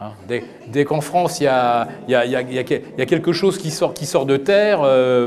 hein, 0.00 0.14
dès, 0.26 0.84
qu'en 0.84 1.00
France, 1.00 1.38
il 1.38 1.44
y 1.44 1.46
a, 1.46 1.86
y, 2.08 2.14
a, 2.16 2.24
y 2.24 2.58
a, 2.58 2.64
quelque 3.06 3.32
chose 3.32 3.56
qui 3.56 3.70
sort, 3.70 3.94
qui 3.94 4.06
sort 4.06 4.26
de 4.26 4.36
terre, 4.36 4.80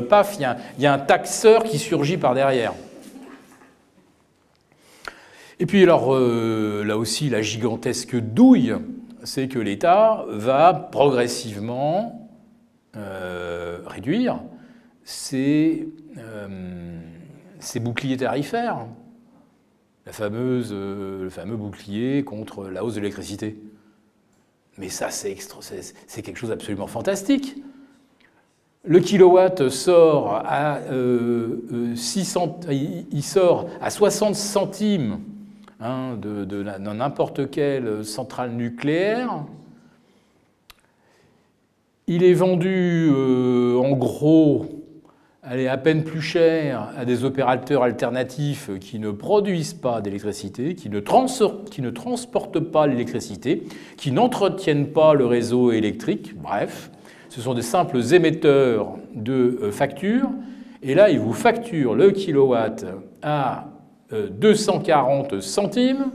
paf, 0.09 0.37
il 0.37 0.81
y, 0.81 0.85
a 0.85 0.93
un 0.93 0.99
taxeur 0.99 1.63
qui 1.63 1.79
surgit 1.79 2.17
par 2.17 2.33
derrière. 2.33 2.73
Et 5.61 5.65
puis 5.65 5.81
alors, 5.83 6.13
là 6.13 6.97
aussi, 6.97 7.29
la 7.29 7.41
gigantesque 7.41 8.17
douille 8.17 8.75
c'est 9.23 9.47
que 9.47 9.59
l'État 9.59 10.25
va 10.27 10.73
progressivement 10.73 12.29
euh, 12.95 13.79
réduire 13.85 14.39
ses, 15.03 15.87
euh, 16.17 16.99
boucliers 17.81 18.17
tarifaires, 18.17 18.85
la 20.05 20.11
fameuse, 20.11 20.69
euh, 20.71 21.23
le 21.23 21.29
fameux 21.29 21.55
bouclier 21.55 22.23
contre 22.23 22.67
la 22.67 22.83
hausse 22.83 22.95
de 22.95 22.99
l'électricité. 22.99 23.57
Mais 24.77 24.89
ça, 24.89 25.09
c'est 25.09 25.35
quelque 26.21 26.37
chose 26.37 26.49
d'absolument 26.49 26.87
fantastique. 26.87 27.55
Le 28.85 28.99
kilowatt 28.99 29.69
sort 29.69 30.41
à, 30.45 30.79
600, 31.95 32.59
il 32.69 33.23
sort 33.23 33.69
à 33.81 33.89
60 33.89 34.35
centimes 34.35 35.19
Hein, 35.85 36.15
de, 36.15 36.63
n'importe 36.93 37.51
quelle 37.51 38.05
centrale 38.05 38.51
nucléaire. 38.51 39.43
Il 42.07 42.23
est 42.23 42.33
vendu 42.33 43.09
euh, 43.11 43.75
en 43.75 43.91
gros 43.91 44.65
est 45.51 45.67
à 45.67 45.77
peine 45.77 46.05
plus 46.05 46.21
cher 46.21 46.87
à 46.97 47.03
des 47.03 47.25
opérateurs 47.25 47.83
alternatifs 47.83 48.69
qui 48.79 48.97
ne 48.97 49.11
produisent 49.11 49.73
pas 49.73 49.99
d'électricité, 49.99 50.73
qui, 50.75 50.89
qui, 50.89 51.81
ne 51.81 51.89
transportent 51.89 52.61
pas 52.61 52.87
l'électricité, 52.87 53.63
qui 53.97 54.13
n'entretiennent 54.13 54.87
pas 54.87 55.13
le 55.13 55.25
réseau 55.25 55.73
électrique. 55.73 56.33
Bref, 56.41 56.91
ce 57.27 57.41
sont 57.41 57.53
des 57.53 57.61
simples 57.61 57.99
émetteurs 58.13 58.95
de 59.13 59.59
euh, 59.61 59.71
factures. 59.71 60.29
Et 60.81 60.95
là, 60.95 61.09
ils 61.09 61.19
vous 61.19 61.33
facturent 61.33 61.95
le 61.95 62.11
kilowatt 62.11 62.85
à 63.21 63.65
240 64.39 65.41
centimes. 65.41 66.11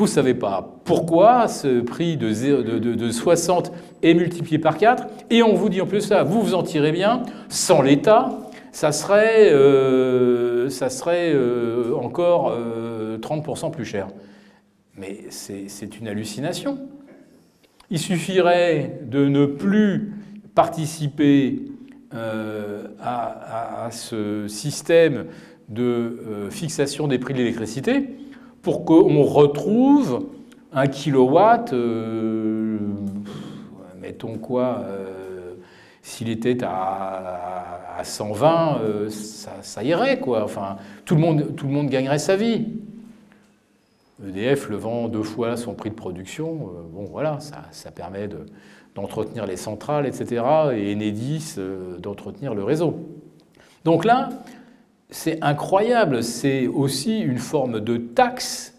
Vous 0.00 0.04
ne 0.04 0.08
savez 0.08 0.34
pas 0.34 0.76
pourquoi 0.84 1.46
ce 1.48 1.80
prix 1.80 2.16
de, 2.16 3.10
60 3.10 3.72
est 4.02 4.14
multiplié 4.14 4.58
par 4.58 4.78
4. 4.78 5.06
Et 5.30 5.42
on 5.42 5.54
vous 5.54 5.68
dit 5.68 5.80
en 5.80 5.86
plus 5.86 6.00
ça, 6.00 6.22
vous 6.22 6.40
vous 6.40 6.54
en 6.54 6.62
tirez 6.62 6.92
bien, 6.92 7.22
sans 7.48 7.82
l'État, 7.82 8.38
ça 8.72 8.92
serait, 8.92 9.50
euh, 9.52 10.68
euh, 11.06 11.94
encore 11.96 12.56
30% 13.20 13.66
euh, 13.66 13.70
plus 13.70 13.84
cher. 13.84 14.08
Mais 14.96 15.24
c'est 15.28 15.98
une 15.98 16.08
hallucination. 16.08 16.78
Il 17.90 17.98
suffirait 17.98 19.00
de 19.04 19.26
ne 19.26 19.46
plus 19.46 20.14
participer 20.54 21.62
à, 22.12 23.88
ce 23.90 24.46
système 24.48 25.26
de 25.70 25.82
euh, 26.26 26.50
fixation 26.50 27.06
des 27.08 27.18
prix 27.18 27.32
de 27.32 27.38
l'électricité 27.38 28.10
pour 28.60 28.84
qu'on 28.84 29.22
retrouve 29.22 30.26
un 30.72 30.86
kilowatt, 30.86 31.72
euh, 31.72 32.78
mettons 34.00 34.36
quoi, 34.36 34.82
euh, 34.84 35.54
s'il 36.02 36.28
était 36.28 36.62
à, 36.62 37.96
à 37.98 38.04
120, 38.04 39.08
ça, 39.62 39.82
irait 39.84 40.18
quoi. 40.18 40.44
Enfin, 40.44 40.76
tout 41.04 41.14
le 41.14 41.20
monde, 41.20 41.54
tout 41.56 41.66
le 41.66 41.72
monde 41.72 41.88
gagnerait 41.88 42.18
sa 42.18 42.36
vie. 42.36 42.66
EDF 44.26 44.68
le 44.68 44.76
vend 44.76 45.08
deux 45.08 45.22
fois 45.22 45.56
son 45.56 45.72
prix 45.74 45.90
de 45.90 45.94
production, 45.94 46.70
bon 46.92 47.04
voilà, 47.04 47.40
ça, 47.40 47.62
ça 47.70 47.90
permet 47.90 48.28
d'entretenir 48.94 49.46
les 49.46 49.56
centrales, 49.56 50.06
etc. 50.06 50.42
Et 50.74 50.92
Enedis 50.92 51.56
d'entretenir 52.00 52.54
le 52.54 52.62
réseau. 52.64 52.98
Donc 53.84 54.04
là, 54.04 54.28
c'est 55.10 55.42
incroyable, 55.42 56.22
c'est 56.22 56.66
aussi 56.66 57.20
une 57.20 57.38
forme 57.38 57.80
de 57.80 57.96
taxe, 57.96 58.74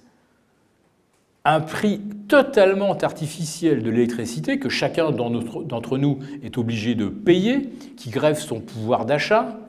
un 1.44 1.60
prix 1.60 2.00
totalement 2.28 2.94
artificiel 2.98 3.84
de 3.84 3.90
l'électricité 3.90 4.60
que 4.60 4.70
chacun 4.70 5.12
d'entre 5.12 5.98
nous 5.98 6.20
est 6.44 6.58
obligé 6.58 6.96
de 6.96 7.08
payer, 7.08 7.70
qui 7.98 8.10
grève 8.10 8.38
son 8.40 8.60
pouvoir 8.60 9.06
d'achat, 9.06 9.60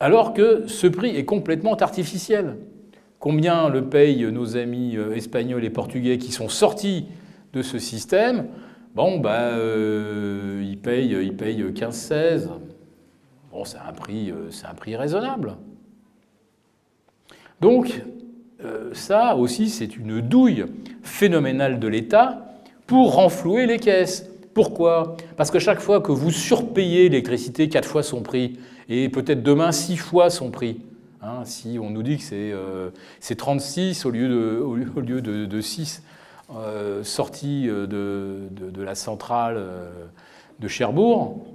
alors 0.00 0.34
que 0.34 0.64
ce 0.66 0.86
prix 0.86 1.16
est 1.16 1.24
complètement 1.24 1.74
artificiel. 1.74 2.56
Combien 3.18 3.68
le 3.68 3.84
payent 3.84 4.30
nos 4.30 4.56
amis 4.56 4.96
euh, 4.96 5.16
espagnols 5.16 5.64
et 5.64 5.70
portugais 5.70 6.18
qui 6.18 6.30
sont 6.30 6.48
sortis 6.48 7.06
de 7.52 7.62
ce 7.62 7.78
système? 7.78 8.46
Bon, 8.94 9.20
ils 9.20 10.78
payent, 10.80 11.16
ils 11.20 11.36
payent 11.36 11.62
15-16, 11.62 12.48
Bon, 13.50 13.64
c'est 13.64 13.78
un, 13.78 13.92
prix, 13.92 14.30
euh, 14.30 14.98
raisonnable. 14.98 15.56
Donc, 17.60 18.02
euh, 18.62 18.92
ça 18.92 19.36
aussi, 19.36 19.70
c'est 19.70 19.96
une 19.96 20.20
douille 20.20 20.66
phénoménale 21.02 21.80
de 21.80 21.88
l'État 21.88 22.46
pour 22.86 23.14
renflouer 23.14 23.66
les 23.66 23.78
caisses. 23.78 24.28
Pourquoi? 24.52 25.16
Parce 25.36 25.50
que 25.50 25.58
chaque 25.58 25.80
fois 25.80 26.00
que 26.00 26.12
vous 26.12 26.30
surpayez 26.30 27.08
l'électricité 27.08 27.68
quatre 27.68 27.88
fois 27.88 28.02
son 28.02 28.22
prix, 28.22 28.58
et 28.88 29.08
peut-être 29.08 29.42
demain 29.42 29.72
six 29.72 29.96
fois 29.96 30.30
son 30.30 30.50
prix, 30.50 30.80
hein, 31.22 31.44
si 31.44 31.78
on 31.80 31.90
nous 31.90 32.02
dit 32.02 32.18
que 32.18 32.92
c'est 33.20 33.34
36 33.34 34.04
euh, 34.04 34.08
au 34.08 34.12
lieu 34.12 34.28
de, 34.28 34.60
au 34.60 35.00
lieu 35.00 35.22
de, 35.22 35.60
6 35.60 36.02
sorties 37.02 37.66
de, 37.66 38.82
la 38.82 38.94
centrale 38.94 39.62
de 40.58 40.68
Cherbourg, 40.68 41.46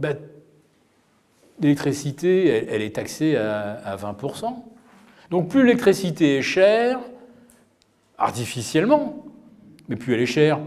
ben, 0.00 0.16
l'électricité, 1.60 2.66
elle, 2.70 2.82
est 2.82 2.96
taxée 2.96 3.36
à, 3.36 3.96
20%. 3.96 4.54
Donc 5.30 5.48
plus 5.48 5.62
l'électricité 5.62 6.38
est 6.38 6.42
chère, 6.42 6.98
artificiellement, 8.18 9.24
mais 9.88 9.96
plus 9.96 10.14
elle 10.14 10.20
est 10.20 10.26
chère, 10.26 10.58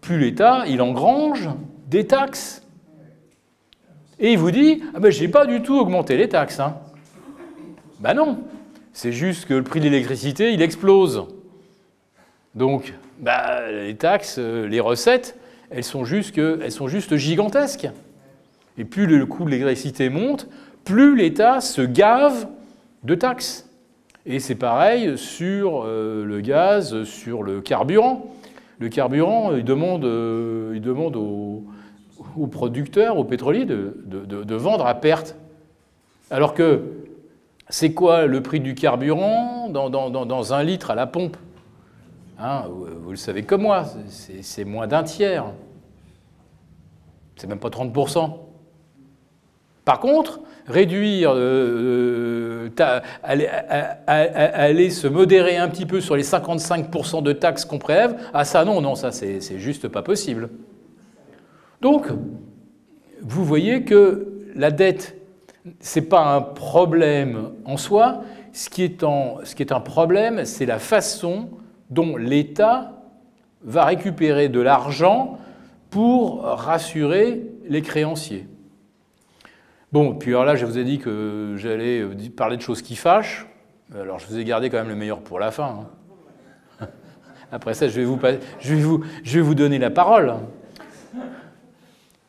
plus 0.00 0.18
l'État, 0.18 0.64
il 0.68 0.80
engrange 0.80 1.48
des 1.88 2.06
taxes. 2.06 2.62
Et 4.18 4.32
il 4.32 4.38
vous 4.38 4.50
dit, 4.50 4.82
ah 4.94 5.00
ben, 5.00 5.10
je 5.10 5.20
n'ai 5.20 5.28
pas 5.28 5.46
du 5.46 5.62
tout 5.62 5.78
augmenté 5.78 6.16
les 6.16 6.28
taxes. 6.28 6.60
Ben 7.98 8.14
non, 8.14 8.38
c'est 8.92 9.12
juste 9.12 9.46
que 9.46 9.54
le 9.54 9.64
prix 9.64 9.80
de 9.80 9.84
l'électricité, 9.84 10.52
il 10.52 10.62
explose. 10.62 11.26
Donc, 12.54 12.94
bah, 13.18 13.70
les 13.70 13.96
taxes, 13.96 14.36
euh, 14.38 14.66
les 14.66 14.80
recettes, 14.80 15.36
elles 15.70 15.84
sont, 15.84 16.04
juste 16.04 16.38
elles 16.38 16.72
sont 16.72 16.88
juste 16.88 17.16
gigantesques. 17.16 17.88
Et 18.78 18.84
plus 18.84 19.06
le 19.06 19.24
coût 19.26 19.44
de 19.44 19.50
l'électricité 19.50 20.08
monte, 20.08 20.48
plus 20.84 21.16
l'État 21.16 21.60
se 21.60 21.82
gave 21.82 22.48
de 23.04 23.14
taxes. 23.14 23.68
Et 24.26 24.40
c'est 24.40 24.54
pareil 24.54 25.16
sur 25.16 25.84
euh, 25.84 26.24
le 26.24 26.40
gaz, 26.40 27.04
sur 27.04 27.42
le 27.42 27.60
carburant. 27.60 28.26
Le 28.78 28.88
carburant, 28.88 29.54
il 29.54 29.64
demande, 29.64 30.04
euh, 30.04 30.72
il 30.74 30.80
demande 30.80 31.16
aux, 31.16 31.64
producteurs, 32.50 33.18
aux 33.18 33.24
pétroliers 33.24 33.64
de, 33.64 34.54
vendre 34.54 34.86
à 34.86 34.94
perte. 34.94 35.36
Alors 36.30 36.54
que 36.54 36.82
c'est 37.68 37.94
quoi 37.94 38.26
le 38.26 38.42
prix 38.42 38.60
du 38.60 38.74
carburant 38.74 39.68
dans 39.68 40.52
un 40.52 40.62
litre 40.62 40.90
à 40.90 40.94
la 40.94 41.06
pompe? 41.06 41.36
Hein, 42.38 42.64
vous 42.68 43.10
le 43.10 43.16
savez 43.16 43.44
comme 43.44 43.62
moi, 43.62 43.84
c'est 44.08 44.64
moins 44.64 44.86
d'un 44.86 45.02
tiers. 45.04 45.46
C'est 47.36 47.46
même 47.46 47.58
pas 47.58 47.68
30%. 47.68 48.45
Par 49.86 50.00
contre, 50.00 50.40
réduire, 50.66 51.32
euh, 51.32 52.68
euh, 52.80 53.00
aller, 53.22 54.90
se 54.90 55.06
modérer 55.06 55.58
un 55.58 55.68
petit 55.68 55.86
peu 55.86 56.00
sur 56.00 56.16
les 56.16 56.24
55% 56.24 57.22
de 57.22 57.32
taxes 57.32 57.64
qu'on 57.64 57.78
prélève, 57.78 58.16
ah 58.34 58.44
ça 58.44 58.64
non, 58.64 58.80
non, 58.80 58.96
ça 58.96 59.12
c'est 59.12 59.58
juste 59.58 59.86
pas 59.86 60.02
possible. 60.02 60.50
Donc, 61.82 62.08
vous 63.22 63.44
voyez 63.44 63.84
que 63.84 64.26
la 64.56 64.72
dette, 64.72 65.16
c'est 65.78 66.08
pas 66.08 66.34
un 66.34 66.40
problème 66.40 67.52
en 67.64 67.76
soi. 67.76 68.22
Ce 68.52 68.64
ce 68.64 69.54
qui 69.54 69.62
est 69.62 69.72
un 69.72 69.80
problème, 69.80 70.44
c'est 70.46 70.66
la 70.66 70.80
façon 70.80 71.48
dont 71.90 72.16
l'État 72.16 73.04
va 73.62 73.84
récupérer 73.84 74.48
de 74.48 74.58
l'argent 74.58 75.38
pour 75.90 76.42
rassurer 76.42 77.46
les 77.68 77.82
créanciers. 77.82 78.48
Bon, 79.96 80.12
puis 80.14 80.32
alors 80.32 80.44
là, 80.44 80.56
je 80.56 80.66
vous 80.66 80.76
ai 80.76 80.84
dit 80.84 80.98
que 80.98 81.54
j'allais 81.56 82.04
parler 82.36 82.58
de 82.58 82.60
choses 82.60 82.82
qui 82.82 82.96
fâchent. 82.96 83.46
Alors, 83.94 84.18
je 84.18 84.26
vous 84.26 84.38
ai 84.38 84.44
gardé 84.44 84.68
quand 84.68 84.76
même 84.76 84.90
le 84.90 84.94
meilleur 84.94 85.20
pour 85.20 85.38
la 85.38 85.50
fin. 85.50 85.86
Hein. 86.82 86.88
Après 87.50 87.72
ça, 87.72 87.88
je 87.88 87.98
vais 87.98 88.04
vous, 88.04 89.54
donner 89.54 89.78
la 89.78 89.88
parole. 89.88 90.34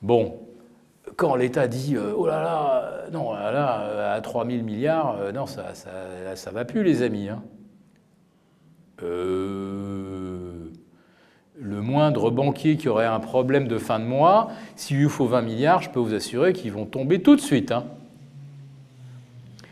Bon, 0.02 0.40
quand 1.18 1.36
l'État 1.36 1.68
dit 1.68 1.98
euh, 1.98 2.14
oh 2.16 2.26
là 2.26 2.42
là, 2.42 3.10
non, 3.12 3.34
là, 3.34 4.14
à 4.14 4.22
3 4.22 4.48
000 4.48 4.64
milliards, 4.64 5.18
euh, 5.20 5.34
non, 5.34 5.46
ça 5.46 5.74
ça, 5.74 6.52
va 6.52 6.64
plus, 6.64 6.84
les 6.84 7.02
amis. 7.02 7.28
Hein. 7.28 7.44
Euh, 9.04 10.07
le 11.62 11.82
moindre 11.82 12.30
banquier 12.30 12.78
qui 12.78 12.88
aurait 12.88 13.06
un 13.06 13.20
problème 13.20 13.68
de 13.68 13.78
fin 13.78 14.00
de 14.00 14.06
mois, 14.06 14.50
s'il 14.76 14.98
lui 14.98 15.10
faut 15.10 15.26
20 15.26 15.42
milliards, 15.42 15.82
je 15.82 15.90
peux 15.90 16.00
vous 16.00 16.14
assurer 16.14 16.54
qu'ils 16.54 16.72
vont 16.72 16.86
tomber 16.86 17.22
tout 17.22 17.36
de 17.36 17.42
suite. 17.42 17.72
Hein. 17.72 17.86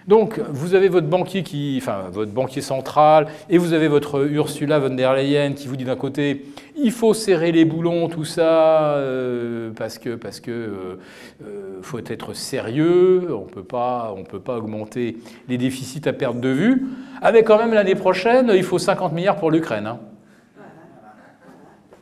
Donc, 0.07 0.39
vous 0.51 0.75
avez 0.75 0.87
votre 0.87 1.07
banquier 1.07 1.41
qui, 1.41 1.79
enfin, 1.81 2.09
votre 2.11 2.31
banquier 2.31 2.61
central, 2.61 3.25
et 3.49 3.57
vous 3.57 3.73
avez 3.73 3.87
votre 3.87 4.27
Ursula 4.27 4.77
von 4.77 4.91
der 4.91 5.15
Leyen 5.15 5.53
qui 5.53 5.67
vous 5.67 5.75
dit 5.75 5.83
d'un 5.83 5.95
côté, 5.95 6.45
il 6.77 6.91
faut 6.91 7.15
serrer 7.15 7.51
les 7.51 7.65
boulons, 7.65 8.07
tout 8.07 8.23
ça, 8.23 8.93
euh, 8.97 9.71
parce 9.75 9.97
que, 9.97 10.13
parce 10.15 10.39
que 10.39 10.51
euh, 10.51 11.79
faut 11.81 11.97
être 12.05 12.35
sérieux, 12.35 13.29
on 13.31 13.45
on 13.45 14.23
peut 14.23 14.39
pas 14.39 14.57
augmenter 14.57 15.17
les 15.49 15.57
déficits 15.57 16.07
à 16.07 16.13
perte 16.13 16.39
de 16.39 16.49
vue. 16.49 16.85
Avec 17.23 17.45
quand 17.45 17.57
même 17.57 17.73
l'année 17.73 17.95
prochaine, 17.95 18.51
il 18.53 18.63
faut 18.63 18.77
50 18.77 19.11
milliards 19.11 19.37
pour 19.37 19.49
l'Ukraine. 19.49 19.87
Hein. 19.87 19.99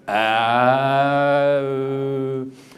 Euh, 0.10 1.64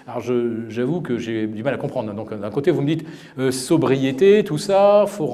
alors 0.08 0.22
j'avoue 0.70 1.02
que 1.02 1.18
j'ai 1.18 1.48
du 1.48 1.64
mal 1.64 1.74
à 1.74 1.78
comprendre. 1.78 2.14
Donc 2.14 2.34
d'un 2.34 2.52
côté, 2.52 2.70
vous 2.72 2.82
me 2.82 2.88
dites 2.88 3.06
euh, 3.40 3.52
sobriété, 3.52 4.44
tout 4.44 4.58
ça, 4.58 5.06
faut, 5.08 5.32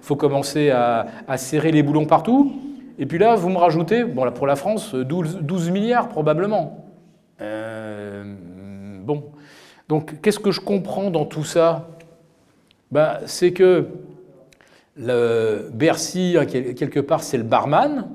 faut, 0.00 0.16
commencer 0.16 0.70
à, 0.70 1.06
serrer 1.36 1.72
les 1.72 1.82
boulons 1.82 2.06
partout. 2.06 2.52
Et 2.98 3.06
puis 3.06 3.18
là, 3.18 3.34
vous 3.36 3.48
me 3.48 3.58
rajoutez, 3.58 4.04
bon 4.04 4.30
pour 4.32 4.46
la 4.46 4.56
France, 4.56 4.94
12, 4.94 5.70
milliards 5.70 6.08
probablement. 6.08 6.84
Euh, 7.40 8.34
bon, 9.02 9.24
donc 9.88 10.20
qu'est-ce 10.20 10.40
que 10.40 10.50
je 10.50 10.60
comprends 10.60 11.10
dans 11.10 11.24
tout 11.24 11.44
ça? 11.44 11.88
Ben, 12.90 13.18
C'est 13.26 13.52
que 13.52 13.86
Bercy, 14.96 16.36
hein, 16.38 16.46
quelque 16.46 17.00
part, 17.00 17.22
c'est 17.22 17.36
le 17.38 17.44
barman. 17.44 18.08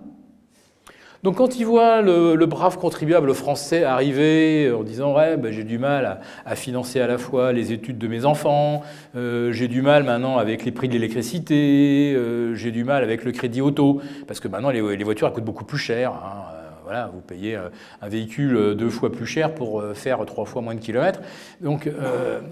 Donc 1.24 1.38
quand 1.38 1.58
il 1.58 1.66
voit 1.66 2.02
le, 2.02 2.46
brave 2.46 2.78
contribuable 2.78 3.34
français 3.34 3.86
arriver 3.86 4.70
en 4.78 4.84
disant 4.84 5.16
ouais 5.16 5.38
ben, 5.38 5.54
j'ai 5.54 5.64
du 5.64 5.78
mal 5.78 6.20
à, 6.46 6.56
financer 6.56 7.00
à 7.00 7.08
la 7.08 7.18
fois 7.18 7.54
les 7.54 7.72
études 7.72 7.98
de 7.98 8.08
mes 8.10 8.26
enfants, 8.26 8.82
euh, 9.16 9.54
j'ai 9.54 9.70
du 9.70 9.82
mal 9.82 10.04
maintenant 10.04 10.38
avec 10.38 10.66
les 10.66 10.72
prix 10.72 10.90
de 10.90 10.94
l'électricité, 10.94 12.14
euh, 12.14 12.56
j'ai 12.56 12.72
du 12.72 12.84
mal 12.84 13.04
avec 13.04 13.24
le 13.24 13.32
crédit 13.32 13.62
auto 13.62 14.02
parce 14.28 14.42
que 14.42 14.50
maintenant 14.50 14.70
les, 14.70 15.04
voitures 15.04 15.32
coûtent 15.32 15.46
beaucoup 15.46 15.64
plus 15.64 15.78
cher. 15.78 16.12
Hein. 16.12 16.44
Euh, 16.56 16.60
voilà, 16.84 17.10
vous 17.14 17.22
payez 17.22 17.58
un 18.02 18.10
véhicule 18.10 18.76
deux 18.76 18.90
fois 18.90 19.10
plus 19.10 19.26
cher 19.26 19.56
pour 19.56 19.82
faire 19.94 20.26
trois 20.26 20.44
fois 20.44 20.62
moins 20.62 20.76
de 20.76 20.82
kilomètres. 20.82 21.22
Donc, 21.62 21.90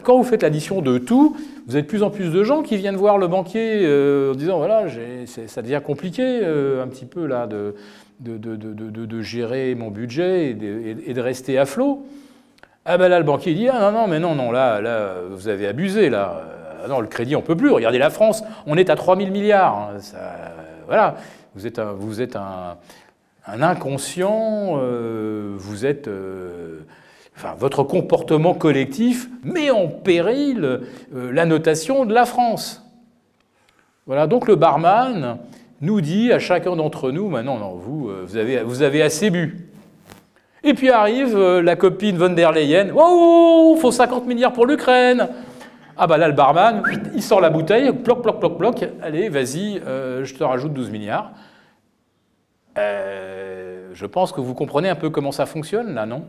quand 0.04 0.18
vous 0.18 0.24
faites 0.24 0.42
l'addition 0.42 0.82
de 0.82 0.98
tout, 1.00 1.36
vous 1.68 1.76
avez 1.76 1.82
de 1.82 1.88
plus 1.88 2.02
en 2.02 2.10
plus 2.10 2.30
de 2.30 2.42
gens 2.42 2.64
qui 2.64 2.78
viennent 2.78 2.96
voir 2.96 3.18
le 3.18 3.28
banquier 3.28 3.86
en 4.32 4.34
disant 4.34 4.60
voilà, 4.60 4.86
ça 5.26 5.62
devient 5.62 5.82
compliqué 5.86 6.46
un 6.46 6.88
petit 6.88 7.06
peu 7.06 7.26
là 7.26 7.46
de, 7.46 7.76
de, 8.22 9.22
gérer 9.22 9.76
mon 9.76 9.90
budget 9.90 10.50
et 10.50 10.54
de, 11.14 11.22
rester 11.22 11.58
à 11.58 11.66
flot. 11.66 12.06
Ah 12.86 12.98
ben 12.98 13.10
là, 13.10 13.20
le 13.20 13.26
banquier 13.26 13.54
dit, 13.54 13.68
ah 13.68 13.80
non, 13.80 13.92
non, 13.92 14.08
mais 14.08 14.20
non, 14.20 14.36
non, 14.36 14.52
là, 14.52 14.82
là 14.82 15.16
vous 15.30 15.48
avez 15.48 15.68
abusé, 15.68 16.10
là. 16.10 16.42
Ah 16.84 16.88
non, 16.88 17.00
le 17.00 17.08
crédit, 17.08 17.36
on 17.36 17.42
peut 17.42 17.56
plus. 17.56 17.70
Regardez 17.70 18.00
la 18.00 18.10
France, 18.10 18.44
on 18.66 18.76
est 18.78 18.90
à 18.90 18.96
3 18.96 19.16
000 19.18 19.30
milliards. 19.30 19.92
Hein. 19.94 19.98
voilà, 20.88 21.16
vous 21.56 21.68
êtes 21.68 21.80
un, 21.80 21.92
vous 21.94 22.22
êtes 22.22 22.36
un, 22.36 22.78
inconscient, 23.46 24.78
euh, 24.78 25.54
vous 25.58 25.86
êtes... 25.86 26.08
Euh, 26.08 26.80
enfin, 27.36 27.56
votre 27.58 27.84
comportement 27.84 28.54
collectif 28.54 29.30
met 29.44 29.70
en 29.70 29.88
péril 29.88 30.64
euh, 30.64 31.32
la 31.32 31.46
notation 31.46 32.06
de 32.06 32.14
la 32.14 32.26
France. 32.26 32.84
Voilà, 34.08 34.26
donc 34.26 34.48
le 34.48 34.56
barman, 34.56 35.38
nous 35.82 36.00
dit 36.00 36.32
à 36.32 36.40
chacun 36.40 36.76
d'entre 36.76 37.12
nous, 37.12 37.28
maintenant, 37.28 37.58
non, 37.58 37.74
vous, 37.74 38.10
euh, 38.10 38.24
vous 38.64 38.82
avez, 38.84 39.02
assez 39.02 39.30
bu. 39.30 39.68
Et 40.64 40.76
puis 40.76 40.92
arrive 40.92 41.36
euh, 41.36 41.62
la 41.62 41.76
copine 41.76 42.18
von 42.18 42.30
der 42.30 42.52
Leyen, 42.52 42.90
oh, 42.96 43.76
faut 43.82 43.92
50 43.92 44.28
milliards 44.28 44.54
pour 44.54 44.68
l'Ukraine. 44.68 45.28
Ah 45.98 46.08
bah 46.08 46.18
là, 46.18 46.28
le 46.28 46.34
barman, 46.34 46.84
il 47.16 47.22
sort 47.22 47.42
la 47.42 47.50
bouteille, 47.50 47.92
ploc, 47.92 48.22
ploc, 48.22 48.40
ploc, 48.40 48.58
ploc, 48.58 48.86
allez, 49.02 49.30
vas-y, 49.30 49.82
euh, 49.86 50.24
je 50.24 50.36
te 50.36 50.44
rajoute 50.44 50.74
12 50.74 50.92
milliards. 50.92 51.32
je 52.76 54.06
pense 54.06 54.32
que 54.32 54.40
vous 54.40 54.54
comprenez 54.54 54.90
un 54.90 54.96
peu 54.96 55.10
comment 55.10 55.32
ça 55.32 55.46
fonctionne, 55.46 55.96
là, 55.96 56.06
non? 56.06 56.26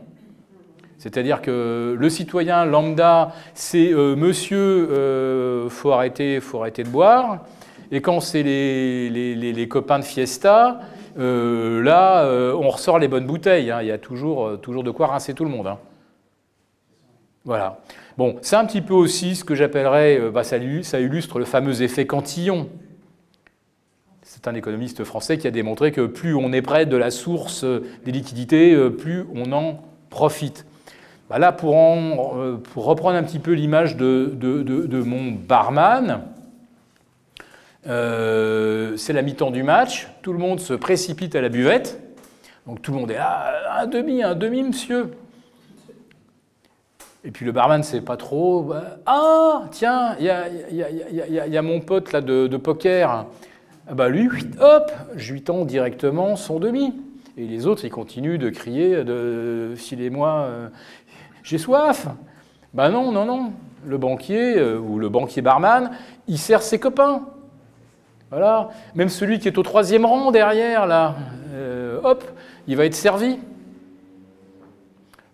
C'est-à-dire 0.97 1.41
que 1.41 1.95
le 1.97 2.09
citoyen 2.09 2.65
lambda, 2.65 3.31
c'est 3.53 3.91
monsieur, 3.93 5.67
faut 5.69 5.91
arrêter, 5.91 6.39
faut 6.39 6.59
arrêter 6.59 6.83
de 6.83 6.89
boire. 6.89 7.39
Et 7.93 8.01
quand 8.01 8.21
c'est 8.21 8.41
les, 8.41 9.67
copains 9.69 9.99
de 9.99 10.03
Fiesta, 10.03 10.79
euh, 11.19 11.79
là, 11.83 12.25
euh, 12.25 12.51
on 12.55 12.69
ressort 12.69 12.97
les 12.97 13.07
bonnes 13.07 13.27
bouteilles. 13.27 13.69
Hein. 13.69 13.83
Il 13.83 13.87
y 13.87 13.91
a 13.91 13.99
toujours, 13.99 14.47
euh, 14.47 14.57
toujours 14.57 14.83
de 14.83 14.89
quoi 14.89 15.05
rincer 15.05 15.35
tout 15.35 15.43
le 15.43 15.51
monde. 15.51 15.67
Hein. 15.67 15.77
Voilà. 17.45 17.81
Bon, 18.17 18.37
c'est 18.41 18.55
un 18.55 18.65
petit 18.65 18.81
peu 18.81 18.95
aussi 18.95 19.35
ce 19.35 19.43
que 19.43 19.53
j'appellerais, 19.53 20.31
bah, 20.31 20.43
ça, 20.43 20.57
illustre 20.57 21.37
le 21.37 21.45
fameux 21.45 21.83
effet 21.83 22.07
Cantillon. 22.07 22.67
C'est 24.23 24.47
un 24.47 24.55
économiste 24.55 25.03
français 25.03 25.37
qui 25.37 25.45
a 25.45 25.51
démontré 25.51 25.91
que 25.91 26.07
plus 26.07 26.33
on 26.33 26.51
est 26.51 26.63
près 26.63 26.87
de 26.87 26.97
la 26.97 27.11
source 27.11 27.63
des 27.63 28.11
liquidités, 28.11 28.75
plus 28.89 29.25
on 29.35 29.51
en 29.51 29.83
profite. 30.09 30.65
Bah, 31.29 31.37
là, 31.37 31.51
pour, 31.51 31.75
reprendre 32.75 33.17
un 33.17 33.23
petit 33.23 33.39
peu 33.39 33.51
l'image 33.51 33.97
de, 33.97 35.03
mon 35.05 35.31
barman, 35.31 36.23
euh, 37.87 38.95
c'est 38.97 39.13
la 39.13 39.21
mi-temps 39.21 39.51
du 39.51 39.63
match, 39.63 40.07
tout 40.21 40.33
le 40.33 40.39
monde 40.39 40.59
se 40.59 40.73
précipite 40.73 41.35
à 41.35 41.41
la 41.41 41.49
buvette. 41.49 41.99
Donc 42.65 42.81
tout 42.81 42.93
le 42.93 42.99
monde 42.99 43.11
est 43.11 43.17
là, 43.17 43.81
un 43.81 43.87
demi, 43.87 44.23
un 44.23 44.35
demi, 44.35 44.63
monsieur. 44.63 45.11
Et 47.25 47.31
puis 47.31 47.45
le 47.45 47.51
barman 47.51 47.79
ne 47.79 47.83
sait 47.83 48.01
pas 48.01 48.17
trop. 48.17 48.61
Bah, 48.61 48.97
ah, 49.05 49.63
tiens, 49.71 50.15
il 50.19 50.25
y 50.25 51.57
a, 51.57 51.61
mon 51.61 51.79
pote 51.81 52.11
là 52.11 52.21
de, 52.21 52.57
poker. 52.57 53.25
Ah 53.87 53.93
bah 53.93 54.07
lui, 54.07 54.29
hop, 54.61 54.91
je 55.15 55.33
lui 55.33 55.41
tends 55.41 55.65
directement 55.65 56.35
son 56.37 56.59
demi. 56.59 56.93
Et 57.37 57.45
les 57.45 57.65
autres, 57.65 57.83
ils 57.83 57.89
continuent 57.89 58.37
de 58.37 58.49
crier, 58.49 59.03
de 59.03 59.73
filez-moi, 59.75 60.29
euh, 60.29 60.69
j'ai 61.43 61.57
soif. 61.57 62.07
Ben 62.73 62.89
non, 62.89 63.11
non, 63.11 63.25
non. 63.25 63.53
Le 63.85 63.97
banquier 63.97 64.57
euh, 64.57 64.77
ou 64.77 64.99
le 64.99 65.09
banquier 65.09 65.41
barman, 65.41 65.91
il 66.27 66.37
sert 66.37 66.61
ses 66.61 66.79
copains. 66.79 67.23
Voilà. 68.33 68.69
Même 68.95 69.09
celui 69.09 69.37
qui 69.37 69.47
est 69.47 69.59
au 69.59 69.61
troisième 69.61 70.07
rang 70.07 70.31
derrière, 70.31 70.87
là, 70.87 71.13
euh, 71.53 71.99
hop, 72.03 72.23
il 72.67 72.75
va 72.75 72.85
être 72.85 72.95
servi. 72.95 73.37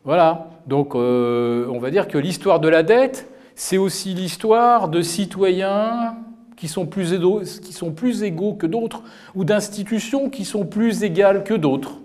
Voilà. 0.04 0.48
Donc, 0.68 0.96
on 0.96 1.80
va 1.80 1.92
dire 1.92 2.10
que 2.10 2.18
l'histoire 2.18 2.60
de 2.60 2.68
la 2.68 2.84
dette, 2.84 3.32
c'est 3.56 3.78
aussi 3.78 4.14
l'histoire 4.14 4.90
de 4.90 5.02
citoyens 5.02 6.18
qui 6.58 6.68
sont 6.68 6.86
plus 6.86 7.14
égaux, 7.14 7.40
qui 7.40 7.72
sont 7.72 7.92
plus 7.92 8.22
égaux 8.24 8.54
que 8.54 8.68
d'autres, 8.68 9.02
ou 9.34 9.46
d'institutions 9.46 10.30
qui 10.30 10.44
sont 10.44 10.66
plus 10.66 11.02
égales 11.02 11.46
que 11.46 11.54
d'autres. 11.54 12.00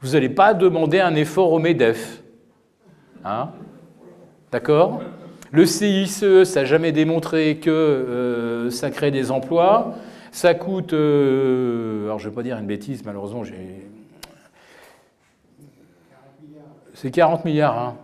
Vous 0.00 0.12
n'allez 0.12 0.30
pas 0.30 0.54
demander 0.54 1.00
un 1.00 1.14
effort 1.14 1.52
au 1.52 1.58
MEDEF. 1.58 2.22
Hein? 3.22 3.50
D'accord? 4.50 5.02
Le 5.52 5.66
CICE, 5.66 6.44
ça 6.44 6.60
n'a 6.60 6.64
jamais 6.64 6.92
démontré 6.92 7.58
que 7.58 7.70
euh, 7.70 8.70
ça 8.70 8.90
crée 8.90 9.10
des 9.10 9.30
emplois. 9.30 9.94
Ça 10.30 10.54
coûte, 10.54 10.94
euh, 10.94 12.06
alors 12.06 12.18
je 12.18 12.24
ne 12.24 12.30
vais 12.30 12.34
pas 12.34 12.42
dire 12.42 12.56
une 12.56 12.66
bêtise, 12.66 13.04
malheureusement, 13.04 13.44
j'ai... 13.44 13.86
C'est 16.94 17.10
40 17.10 17.44
milliards. 17.44 17.78
Hein. 17.78 17.96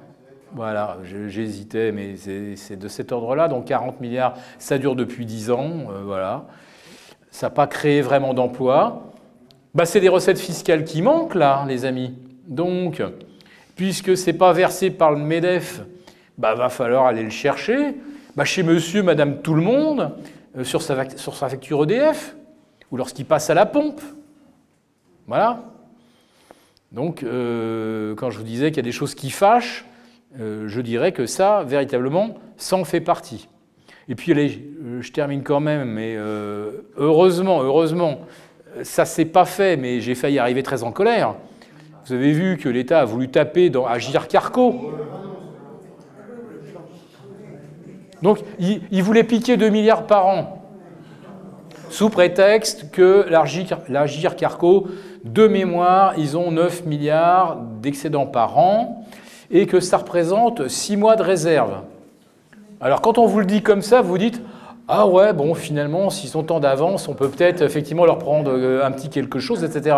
Voilà, 0.53 0.99
j'hésitais, 1.05 1.90
mais 1.90 2.16
c'est 2.16 2.76
de 2.76 2.88
cet 2.88 3.12
ordre-là. 3.12 3.49
Donc 3.49 3.64
40 3.64 3.99
milliards, 4.03 4.34
ça 4.59 4.76
dure 4.76 4.94
depuis 4.94 5.24
10 5.24 5.51
ans. 5.51 5.72
Euh, 5.90 6.03
voilà. 6.05 6.44
Ça 7.30 7.46
n'a 7.46 7.51
pas 7.51 7.66
créé 7.66 8.03
vraiment 8.03 8.34
d'emplois. 8.34 9.14
Bah, 9.74 9.86
c'est 9.86 10.01
des 10.01 10.11
recettes 10.11 10.38
fiscales 10.38 10.84
qui 10.84 11.01
manquent, 11.01 11.34
là, 11.34 11.64
les 11.66 11.86
amis. 11.86 12.14
Donc, 12.46 13.03
puisque 13.74 14.18
ce 14.18 14.26
n'est 14.26 14.36
pas 14.36 14.53
versé 14.53 14.90
par 14.90 15.12
le 15.12 15.18
MEDEF, 15.18 15.82
bah, 16.39 16.55
va 16.55 16.68
falloir 16.70 17.07
aller 17.07 17.22
le 17.22 17.30
chercher 17.30 17.95
bah, 18.39 18.45
chez 18.45 18.62
monsieur, 18.62 19.03
madame, 19.03 19.43
tout 19.43 19.55
le 19.55 19.62
monde, 19.62 20.12
euh, 20.57 20.62
sur, 20.62 20.80
sa, 20.80 20.95
facture 20.95 21.82
EDF, 21.82 22.36
ou 22.93 22.97
lorsqu'il 22.97 23.24
passe 23.24 23.51
à 23.51 23.55
la 23.55 23.66
pompe. 23.66 24.01
Voilà. 25.26 25.64
Donc, 26.93 27.24
euh, 27.24 28.14
quand 28.14 28.30
je 28.30 28.39
vous 28.39 28.45
disais 28.45 28.68
qu'il 28.70 28.76
y 28.76 28.80
a 28.80 28.82
des 28.84 28.93
choses 28.93 29.16
qui 29.16 29.30
fâchent, 29.30 29.84
euh, 30.39 30.68
je 30.68 30.80
dirais 30.80 31.11
que 31.11 31.26
ça, 31.26 31.64
véritablement, 31.64 32.36
ça 32.57 32.76
en 32.76 32.84
fait 32.84 33.01
partie. 33.01 33.49
Et 34.09 34.14
puis, 34.14 34.32
je 35.01 35.11
termine 35.11 35.43
quand 35.43 35.59
même, 35.59 35.91
mais 35.91 36.16
heureusement, 36.97 37.61
heureusement, 37.62 38.20
ça 38.84 39.05
s'est 39.05 39.26
pas 39.26 39.45
fait, 39.45 39.76
mais 39.76 40.01
j'ai 40.01 40.14
failli 40.14 40.39
arriver 40.39 40.62
très 40.62 40.84
en 40.84 40.93
colère. 40.93 41.34
Vous 42.07 42.14
avez 42.14 42.32
vu 42.32 42.57
que 42.57 42.68
l'État 42.68 43.01
a 43.01 43.05
voulu 43.05 43.28
taper 43.28 43.68
dans 43.68 43.84
Agir 43.84 44.28
Carco. 44.28 44.93
Donc, 48.23 48.41
il, 48.59 48.81
il, 48.91 49.03
voulait 49.03 49.25
piquer 49.25 49.57
2 49.57 49.69
milliards 49.69 50.07
par 50.07 50.27
an, 50.27 50.62
sous 51.91 52.11
prétexte 52.11 52.91
que 52.91 53.27
l'Agir 53.89 54.37
Carco, 54.37 54.89
de 55.25 55.47
mémoire, 55.47 56.14
ils 56.19 56.37
ont 56.37 56.51
9 56.51 56.87
milliards 56.87 57.57
d'excédents 57.81 58.27
par 58.27 58.59
an 58.59 59.05
et 59.51 59.66
que 59.66 59.81
ça 59.81 59.99
représente 59.99 60.69
6 60.69 60.97
mois 60.97 61.16
de 61.16 61.23
réserve. 61.23 61.83
Alors 62.81 63.01
quand 63.01 63.19
on 63.19 63.27
vous 63.27 63.41
le 63.41 63.47
dit 63.47 63.62
comme 63.62 63.83
ça, 63.83 64.03
vous 64.03 64.19
dites 64.19 64.41
ah 64.91 65.07
ouais, 65.07 65.35
bon, 65.35 65.53
finalement, 65.53 66.09
s'ils 66.09 66.39
ont 66.39 66.43
tant 66.43 66.61
d'avance, 66.61 67.09
on 67.09 67.14
peut 67.14 67.29
peut-être 67.29 67.61
effectivement 67.61 68.07
leur 68.07 68.16
prendre 68.16 68.51
euh, 68.51 68.83
un 68.83 68.91
petit 68.91 69.11
quelque 69.11 69.39
chose, 69.39 69.62
etc. 69.62 69.95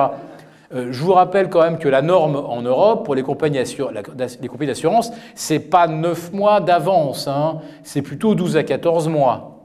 Euh, 0.73 0.89
je 0.91 1.03
vous 1.03 1.13
rappelle 1.13 1.49
quand 1.49 1.63
même 1.63 1.79
que 1.79 1.89
la 1.89 2.03
norme 2.03 2.37
en 2.37 2.63
Europe 2.63 3.05
pour 3.05 3.15
les 3.15 3.23
compagnies 3.23 3.59
d'assurance, 3.59 5.13
c'est 5.35 5.59
pas 5.59 5.89
9 5.89 6.33
mois 6.33 6.61
d'avance, 6.61 7.27
hein, 7.27 7.61
c'est 7.83 8.03
plutôt 8.03 8.35
12 8.35 8.57
à 8.57 8.63
14 8.63 9.09
mois. 9.09 9.59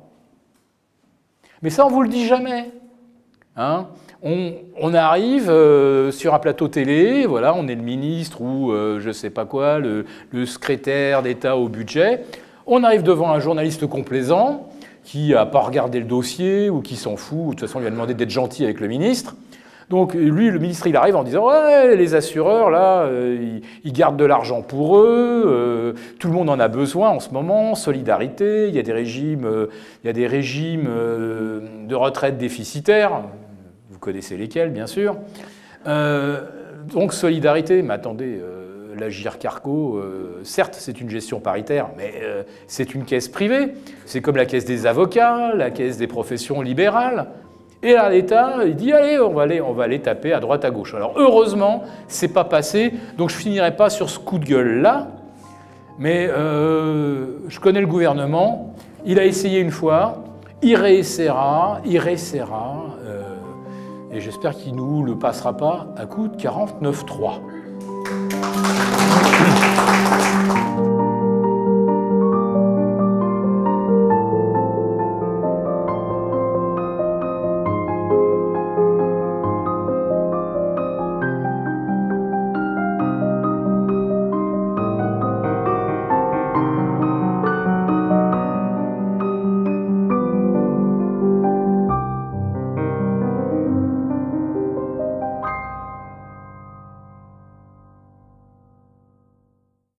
Mais 1.61 1.69
ça, 1.69 1.85
on 1.85 1.89
vous 1.89 2.01
le 2.01 2.09
dit 2.09 2.25
jamais. 2.25 2.71
Hein 3.55 3.87
on, 4.25 4.93
arrive 4.93 5.49
euh, 5.49 6.11
sur 6.11 6.33
un 6.33 6.39
plateau 6.39 6.67
télé, 6.67 7.25
voilà, 7.25 7.53
on 7.55 7.67
est 7.67 7.75
le 7.75 7.83
ministre 7.83 8.41
ou 8.41 8.71
euh, 8.71 8.99
je 8.99 9.09
ne 9.09 9.13
sais 9.13 9.29
pas 9.29 9.45
quoi, 9.45 9.79
le, 9.79 10.05
secrétaire 10.45 11.21
d'État 11.21 11.55
au 11.55 11.69
budget. 11.69 12.23
On 12.65 12.83
arrive 12.83 13.03
devant 13.03 13.29
un 13.29 13.39
journaliste 13.39 13.85
complaisant 13.85 14.69
qui 15.03 15.29
n'a 15.29 15.45
pas 15.45 15.59
regardé 15.59 15.99
le 15.99 16.05
dossier 16.05 16.71
ou 16.71 16.81
qui 16.81 16.95
s'en 16.95 17.15
fout, 17.15 17.45
de 17.45 17.49
toute 17.51 17.59
façon, 17.61 17.79
il 17.79 17.81
lui 17.81 17.87
a 17.87 17.91
demandé 17.91 18.15
d'être 18.15 18.31
gentil 18.31 18.63
avec 18.63 18.79
le 18.79 18.87
ministre. 18.87 19.35
Donc 19.89 20.13
lui, 20.13 20.49
le 20.49 20.59
ministre, 20.59 20.87
il 20.87 20.95
arrive 20.95 21.15
en 21.15 21.23
disant 21.23 21.47
ouais, 21.47 21.95
les 21.95 22.15
assureurs 22.15 22.69
là, 22.69 23.01
euh, 23.01 23.59
ils, 23.83 23.93
gardent 23.93 24.17
de 24.17 24.25
l'argent 24.25 24.61
pour 24.61 24.97
eux, 24.97 25.93
tout 26.19 26.27
le 26.27 26.33
monde 26.33 26.49
en 26.49 26.59
a 26.59 26.67
besoin 26.67 27.09
en 27.09 27.19
ce 27.19 27.29
moment, 27.29 27.75
solidarité, 27.75 28.67
il 28.67 28.75
y 28.75 28.79
a 28.79 28.83
des 28.83 28.93
régimes, 28.93 29.47
il 30.03 30.07
y 30.07 30.09
a 30.09 30.13
des 30.13 30.27
régimes 30.27 30.89
de 31.87 31.95
retraite 31.95 32.37
déficitaires, 32.37 33.21
vous 33.89 33.99
connaissez 33.99 34.37
lesquels, 34.37 34.71
bien 34.71 34.87
sûr. 34.87 35.15
Euh, 35.87 36.41
donc 36.93 37.13
solidarité, 37.13 37.81
mais 37.81 37.93
attendez, 37.93 38.39
euh, 38.41 38.95
l'Agir 38.97 39.39
Carco, 39.39 39.97
euh, 39.97 40.41
certes 40.43 40.75
c'est 40.77 40.99
une 41.01 41.09
gestion 41.09 41.39
paritaire, 41.39 41.89
mais 41.97 42.13
c'est 42.67 42.93
une 42.93 43.05
caisse 43.05 43.27
privée. 43.27 43.73
C'est 44.05 44.21
comme 44.21 44.35
la 44.35 44.45
caisse 44.45 44.65
des 44.65 44.85
avocats, 44.85 45.53
la 45.55 45.71
caisse 45.71 45.97
des 45.97 46.07
professions 46.07 46.61
libérales. 46.61 47.27
Et 47.85 47.93
là, 47.93 48.09
l'État, 48.09 48.65
il 48.65 48.75
dit 48.75 48.91
allez, 48.91 49.19
on 49.19 49.31
va 49.31 49.43
aller, 49.43 49.61
on 49.61 49.71
va 49.71 49.83
aller 49.83 50.01
taper 50.01 50.33
à 50.33 50.39
droite 50.39 50.65
à 50.65 50.71
gauche. 50.71 50.95
Alors 50.95 51.13
heureusement, 51.17 51.83
c'est 52.07 52.33
pas 52.33 52.43
passé, 52.43 52.95
donc 53.15 53.29
je 53.29 53.35
finirai 53.35 53.75
pas 53.75 53.91
sur 53.91 54.09
ce 54.09 54.17
coup 54.17 54.39
de 54.39 54.45
gueule 54.45 54.81
là. 54.81 55.09
Mais 55.99 56.27
je 56.27 57.59
connais 57.59 57.81
le 57.81 57.87
gouvernement. 57.87 58.73
Il 59.05 59.19
a 59.19 59.25
essayé 59.25 59.59
une 59.59 59.69
fois, 59.69 60.23
il 60.63 60.75
réessayera, 60.75 61.81
il 61.85 61.99
réessayera 61.99 62.85
et 64.11 64.19
j'espère 64.19 64.55
qu'il 64.55 64.75
nous 64.75 65.03
le 65.03 65.19
passera 65.19 65.55
pas 65.55 65.85
à 65.95 66.07
coup 66.07 66.27
de 66.27 66.35
49.3. 66.35 67.33